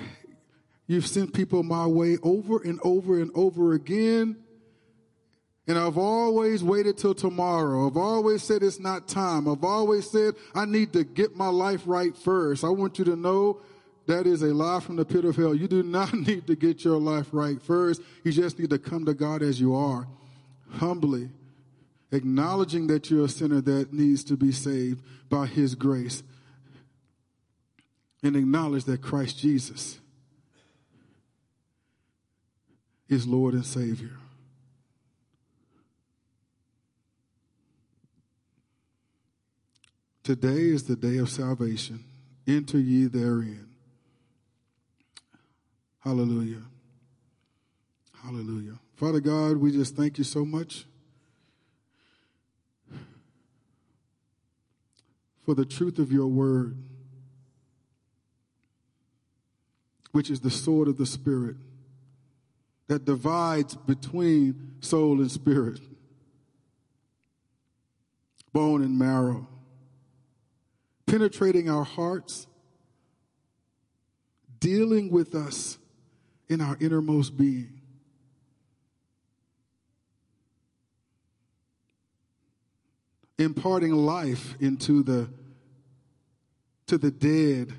you've 0.85 1.07
sent 1.07 1.33
people 1.33 1.63
my 1.63 1.87
way 1.87 2.17
over 2.23 2.61
and 2.61 2.79
over 2.83 3.19
and 3.19 3.31
over 3.33 3.73
again. 3.73 4.37
And 5.67 5.77
I've 5.77 5.97
always 5.97 6.63
waited 6.63 6.97
till 6.97 7.13
tomorrow. 7.13 7.87
I've 7.87 7.97
always 7.97 8.41
said 8.41 8.63
it's 8.63 8.79
not 8.79 9.07
time. 9.07 9.49
I've 9.49 9.65
always 9.65 10.09
said 10.09 10.35
I 10.55 10.65
need 10.65 10.93
to 10.93 11.03
get 11.03 11.35
my 11.35 11.49
life 11.49 11.81
right 11.85 12.15
first. 12.15 12.63
I 12.63 12.69
want 12.69 12.99
you 12.99 13.05
to 13.05 13.15
know 13.17 13.61
that 14.07 14.25
is 14.25 14.41
a 14.41 14.53
lie 14.53 14.79
from 14.79 14.95
the 14.95 15.03
pit 15.03 15.25
of 15.25 15.35
hell. 15.35 15.53
You 15.53 15.67
do 15.67 15.83
not 15.83 16.13
need 16.27 16.47
to 16.47 16.55
get 16.55 16.85
your 16.85 16.99
life 16.99 17.27
right 17.31 17.61
first. 17.61 18.01
You 18.23 18.31
just 18.31 18.57
need 18.57 18.69
to 18.69 18.79
come 18.79 19.05
to 19.05 19.13
God 19.13 19.41
as 19.41 19.59
you 19.59 19.75
are, 19.75 20.07
humbly, 20.71 21.29
acknowledging 22.11 22.87
that 22.87 23.09
you're 23.09 23.25
a 23.25 23.29
sinner 23.29 23.61
that 23.61 23.93
needs 23.93 24.23
to 24.25 24.37
be 24.37 24.51
saved 24.51 25.03
by 25.29 25.45
His 25.45 25.75
grace, 25.75 26.23
and 28.23 28.35
acknowledge 28.35 28.85
that 28.85 29.01
Christ 29.01 29.37
Jesus 29.37 29.99
is 33.07 33.27
Lord 33.27 33.53
and 33.53 33.65
Savior. 33.65 34.17
Today 40.23 40.69
is 40.69 40.83
the 40.83 40.95
day 40.95 41.19
of 41.19 41.29
salvation. 41.29 42.03
Enter 42.45 42.79
ye 42.79 43.05
therein. 43.05 43.67
Hallelujah. 45.99 46.63
Hallelujah. 48.23 48.79
Father 48.95 49.19
God, 49.19 49.57
we 49.57 49.71
just 49.71 49.95
thank 49.95 50.17
you 50.17 50.23
so 50.23 50.43
much. 50.43 50.86
For 55.47 55.55
the 55.55 55.63
truth 55.63 55.97
of 55.97 56.11
your 56.11 56.27
word, 56.27 56.77
which 60.11 60.29
is 60.29 60.41
the 60.41 60.51
sword 60.51 60.89
of 60.89 60.97
the 60.97 61.05
Spirit 61.05 61.55
that 62.89 63.05
divides 63.05 63.73
between 63.73 64.73
soul 64.81 65.21
and 65.21 65.31
spirit, 65.31 65.79
bone 68.51 68.83
and 68.83 68.99
marrow, 68.99 69.47
penetrating 71.05 71.69
our 71.69 71.85
hearts, 71.85 72.45
dealing 74.59 75.09
with 75.09 75.33
us 75.33 75.77
in 76.49 76.59
our 76.59 76.75
innermost 76.81 77.37
being. 77.37 77.76
Imparting 83.37 83.93
life 83.93 84.55
into 84.59 85.03
the 85.03 85.29
to 86.87 86.97
the 86.97 87.11
dead 87.11 87.73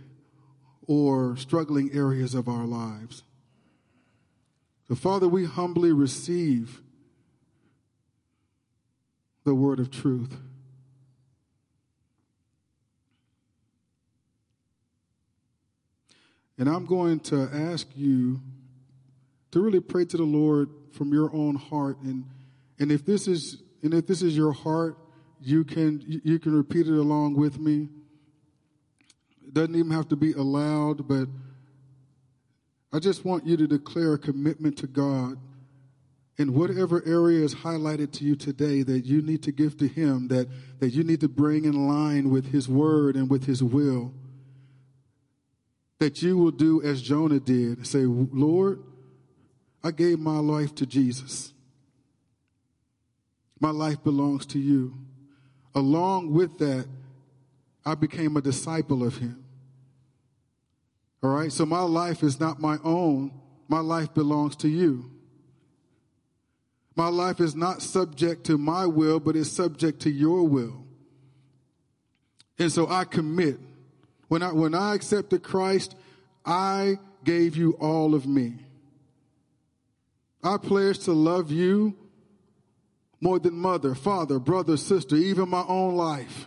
or 0.86 1.36
struggling 1.36 1.90
areas 1.92 2.34
of 2.34 2.48
our 2.48 2.64
lives. 2.64 3.22
So, 4.86 4.94
Father, 4.94 5.28
we 5.28 5.44
humbly 5.44 5.92
receive 5.92 6.82
the 9.44 9.54
word 9.54 9.80
of 9.80 9.90
truth. 9.90 10.36
And 16.58 16.68
I'm 16.68 16.86
going 16.86 17.20
to 17.20 17.48
ask 17.52 17.86
you 17.94 18.40
to 19.52 19.60
really 19.60 19.80
pray 19.80 20.04
to 20.06 20.16
the 20.16 20.24
Lord 20.24 20.70
from 20.92 21.12
your 21.12 21.34
own 21.34 21.54
heart. 21.54 21.98
And, 22.00 22.24
and 22.78 22.90
if 22.90 23.04
this 23.04 23.28
is 23.28 23.62
and 23.82 23.94
if 23.94 24.06
this 24.08 24.22
is 24.22 24.36
your 24.36 24.52
heart, 24.52 24.98
you 25.40 25.64
can 25.64 26.02
you 26.06 26.38
can 26.38 26.54
repeat 26.54 26.86
it 26.86 26.98
along 26.98 27.34
with 27.34 27.58
me. 27.58 27.88
It 29.46 29.54
doesn't 29.54 29.74
even 29.74 29.92
have 29.92 30.08
to 30.08 30.16
be 30.16 30.32
aloud, 30.32 31.08
but 31.08 31.28
I 32.92 32.98
just 32.98 33.24
want 33.24 33.46
you 33.46 33.56
to 33.56 33.66
declare 33.66 34.14
a 34.14 34.18
commitment 34.18 34.78
to 34.78 34.86
God 34.86 35.38
in 36.38 36.54
whatever 36.54 37.02
area 37.04 37.44
is 37.44 37.56
highlighted 37.56 38.12
to 38.12 38.24
you 38.24 38.36
today 38.36 38.82
that 38.82 39.04
you 39.04 39.20
need 39.20 39.42
to 39.42 39.52
give 39.52 39.76
to 39.78 39.88
Him, 39.88 40.28
that, 40.28 40.48
that 40.78 40.90
you 40.90 41.02
need 41.02 41.20
to 41.20 41.28
bring 41.28 41.64
in 41.64 41.88
line 41.88 42.30
with 42.30 42.52
His 42.52 42.68
word 42.68 43.16
and 43.16 43.28
with 43.28 43.44
His 43.46 43.62
will. 43.62 44.14
That 45.98 46.22
you 46.22 46.38
will 46.38 46.52
do 46.52 46.80
as 46.80 47.02
Jonah 47.02 47.40
did 47.40 47.86
say, 47.86 48.04
Lord, 48.04 48.82
I 49.82 49.90
gave 49.90 50.20
my 50.20 50.38
life 50.38 50.74
to 50.76 50.86
Jesus. 50.86 51.52
My 53.60 53.70
life 53.70 54.02
belongs 54.04 54.46
to 54.46 54.60
you. 54.60 54.94
Along 55.78 56.32
with 56.32 56.58
that, 56.58 56.88
I 57.86 57.94
became 57.94 58.36
a 58.36 58.40
disciple 58.40 59.06
of 59.06 59.18
him. 59.18 59.44
All 61.22 61.30
right, 61.30 61.52
so 61.52 61.64
my 61.64 61.82
life 61.82 62.24
is 62.24 62.40
not 62.40 62.60
my 62.60 62.78
own, 62.82 63.30
my 63.68 63.78
life 63.78 64.12
belongs 64.12 64.56
to 64.56 64.68
you. 64.68 65.08
My 66.96 67.06
life 67.06 67.38
is 67.38 67.54
not 67.54 67.80
subject 67.80 68.42
to 68.46 68.58
my 68.58 68.86
will, 68.86 69.20
but 69.20 69.36
is 69.36 69.52
subject 69.52 70.00
to 70.00 70.10
your 70.10 70.42
will. 70.42 70.84
And 72.58 72.72
so 72.72 72.88
I 72.88 73.04
commit. 73.04 73.60
When 74.26 74.42
I, 74.42 74.52
when 74.52 74.74
I 74.74 74.96
accepted 74.96 75.44
Christ, 75.44 75.94
I 76.44 76.98
gave 77.22 77.56
you 77.56 77.74
all 77.74 78.16
of 78.16 78.26
me. 78.26 78.54
I 80.42 80.56
pledge 80.56 80.98
to 81.04 81.12
love 81.12 81.52
you 81.52 81.94
more 83.20 83.38
than 83.38 83.54
mother, 83.54 83.94
father, 83.94 84.38
brother, 84.38 84.76
sister, 84.76 85.16
even 85.16 85.48
my 85.48 85.64
own 85.66 85.96
life. 85.96 86.46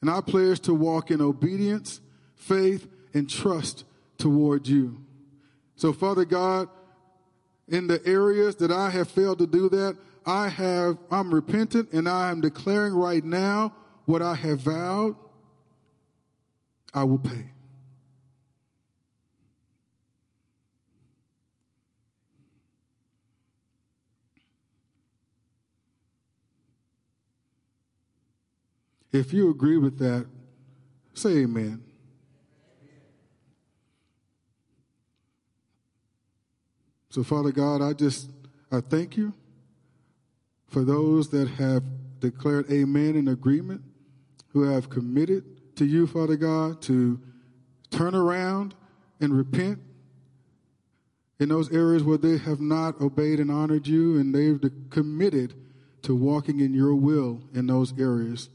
And 0.00 0.10
I 0.10 0.20
pledge 0.20 0.60
to 0.60 0.74
walk 0.74 1.10
in 1.10 1.20
obedience, 1.20 2.00
faith, 2.36 2.86
and 3.14 3.28
trust 3.28 3.84
toward 4.16 4.68
you. 4.68 5.00
So, 5.76 5.92
Father 5.92 6.24
God, 6.24 6.68
in 7.66 7.86
the 7.86 8.04
areas 8.06 8.56
that 8.56 8.70
I 8.70 8.90
have 8.90 9.08
failed 9.08 9.38
to 9.38 9.46
do 9.46 9.68
that, 9.70 9.96
I 10.24 10.48
have, 10.48 10.98
I'm 11.10 11.32
repentant 11.32 11.92
and 11.92 12.08
I 12.08 12.30
am 12.30 12.40
declaring 12.40 12.94
right 12.94 13.24
now 13.24 13.74
what 14.04 14.22
I 14.22 14.34
have 14.34 14.60
vowed, 14.60 15.16
I 16.94 17.04
will 17.04 17.18
pay. 17.18 17.52
If 29.12 29.32
you 29.32 29.50
agree 29.50 29.78
with 29.78 29.98
that, 29.98 30.26
say 31.14 31.38
amen. 31.38 31.82
So, 37.10 37.24
Father 37.24 37.52
God, 37.52 37.80
I 37.80 37.94
just 37.94 38.30
I 38.70 38.80
thank 38.80 39.16
you 39.16 39.32
for 40.68 40.84
those 40.84 41.30
that 41.30 41.48
have 41.48 41.82
declared 42.20 42.70
amen 42.70 43.16
in 43.16 43.28
agreement, 43.28 43.82
who 44.48 44.62
have 44.62 44.90
committed 44.90 45.76
to 45.76 45.86
you, 45.86 46.06
Father 46.06 46.36
God, 46.36 46.82
to 46.82 47.20
turn 47.90 48.14
around 48.14 48.74
and 49.20 49.36
repent 49.36 49.78
in 51.40 51.48
those 51.48 51.72
areas 51.72 52.02
where 52.02 52.18
they 52.18 52.36
have 52.36 52.60
not 52.60 53.00
obeyed 53.00 53.40
and 53.40 53.50
honored 53.50 53.86
you, 53.86 54.18
and 54.18 54.34
they've 54.34 54.60
committed 54.90 55.54
to 56.02 56.14
walking 56.14 56.60
in 56.60 56.74
your 56.74 56.94
will 56.94 57.40
in 57.54 57.66
those 57.66 57.98
areas. 57.98 58.50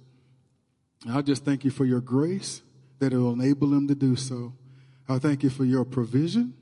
I 1.10 1.22
just 1.22 1.44
thank 1.44 1.66
you 1.66 1.72
for 1.72 1.86
your 1.86 2.02
grace 2.02 2.62
that 3.00 3.12
it 3.12 3.18
will 3.18 3.34
enable 3.34 3.68
them 3.70 3.88
to 3.88 3.96
do 3.96 4.16
so. 4.16 4.54
I 5.10 5.20
thank 5.20 5.44
you 5.44 5.50
for 5.50 5.66
your 5.66 5.84
provision 5.84 6.54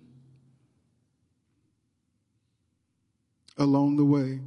along 3.58 3.98
the 3.98 4.06
way. 4.06 4.40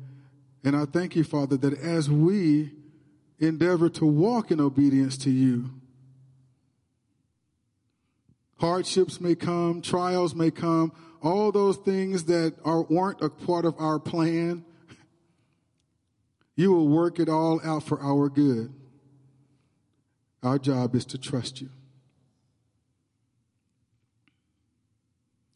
And 0.64 0.74
I 0.74 0.86
thank 0.86 1.14
you, 1.14 1.22
Father, 1.22 1.56
that 1.58 1.78
as 1.78 2.10
we 2.10 2.72
endeavor 3.38 3.88
to 3.90 4.06
walk 4.06 4.50
in 4.50 4.60
obedience 4.60 5.16
to 5.18 5.30
you, 5.30 5.70
hardships 8.58 9.20
may 9.20 9.34
come, 9.34 9.82
trials 9.82 10.34
may 10.34 10.50
come, 10.50 10.92
all 11.22 11.52
those 11.52 11.76
things 11.76 12.24
that 12.24 12.54
are, 12.64 12.82
weren't 12.82 13.20
a 13.22 13.28
part 13.28 13.64
of 13.64 13.74
our 13.78 13.98
plan, 13.98 14.64
you 16.56 16.72
will 16.72 16.88
work 16.88 17.18
it 17.20 17.28
all 17.28 17.60
out 17.64 17.82
for 17.82 18.00
our 18.00 18.28
good. 18.28 18.72
Our 20.44 20.58
job 20.58 20.94
is 20.94 21.06
to 21.06 21.18
trust 21.18 21.62
you. 21.62 21.70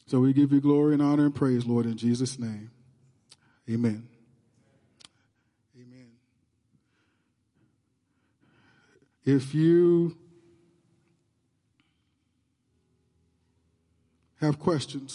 So 0.07 0.19
we 0.19 0.33
give 0.33 0.51
you 0.51 0.59
glory 0.59 0.93
and 0.93 1.01
honor 1.01 1.25
and 1.25 1.35
praise, 1.35 1.67
Lord, 1.67 1.85
in 1.85 1.95
Jesus' 1.95 2.39
name. 2.39 2.71
Amen. 3.69 4.09
Amen. 5.79 6.09
If 9.23 9.53
you 9.53 10.17
have 14.41 14.57
questions, 14.57 15.13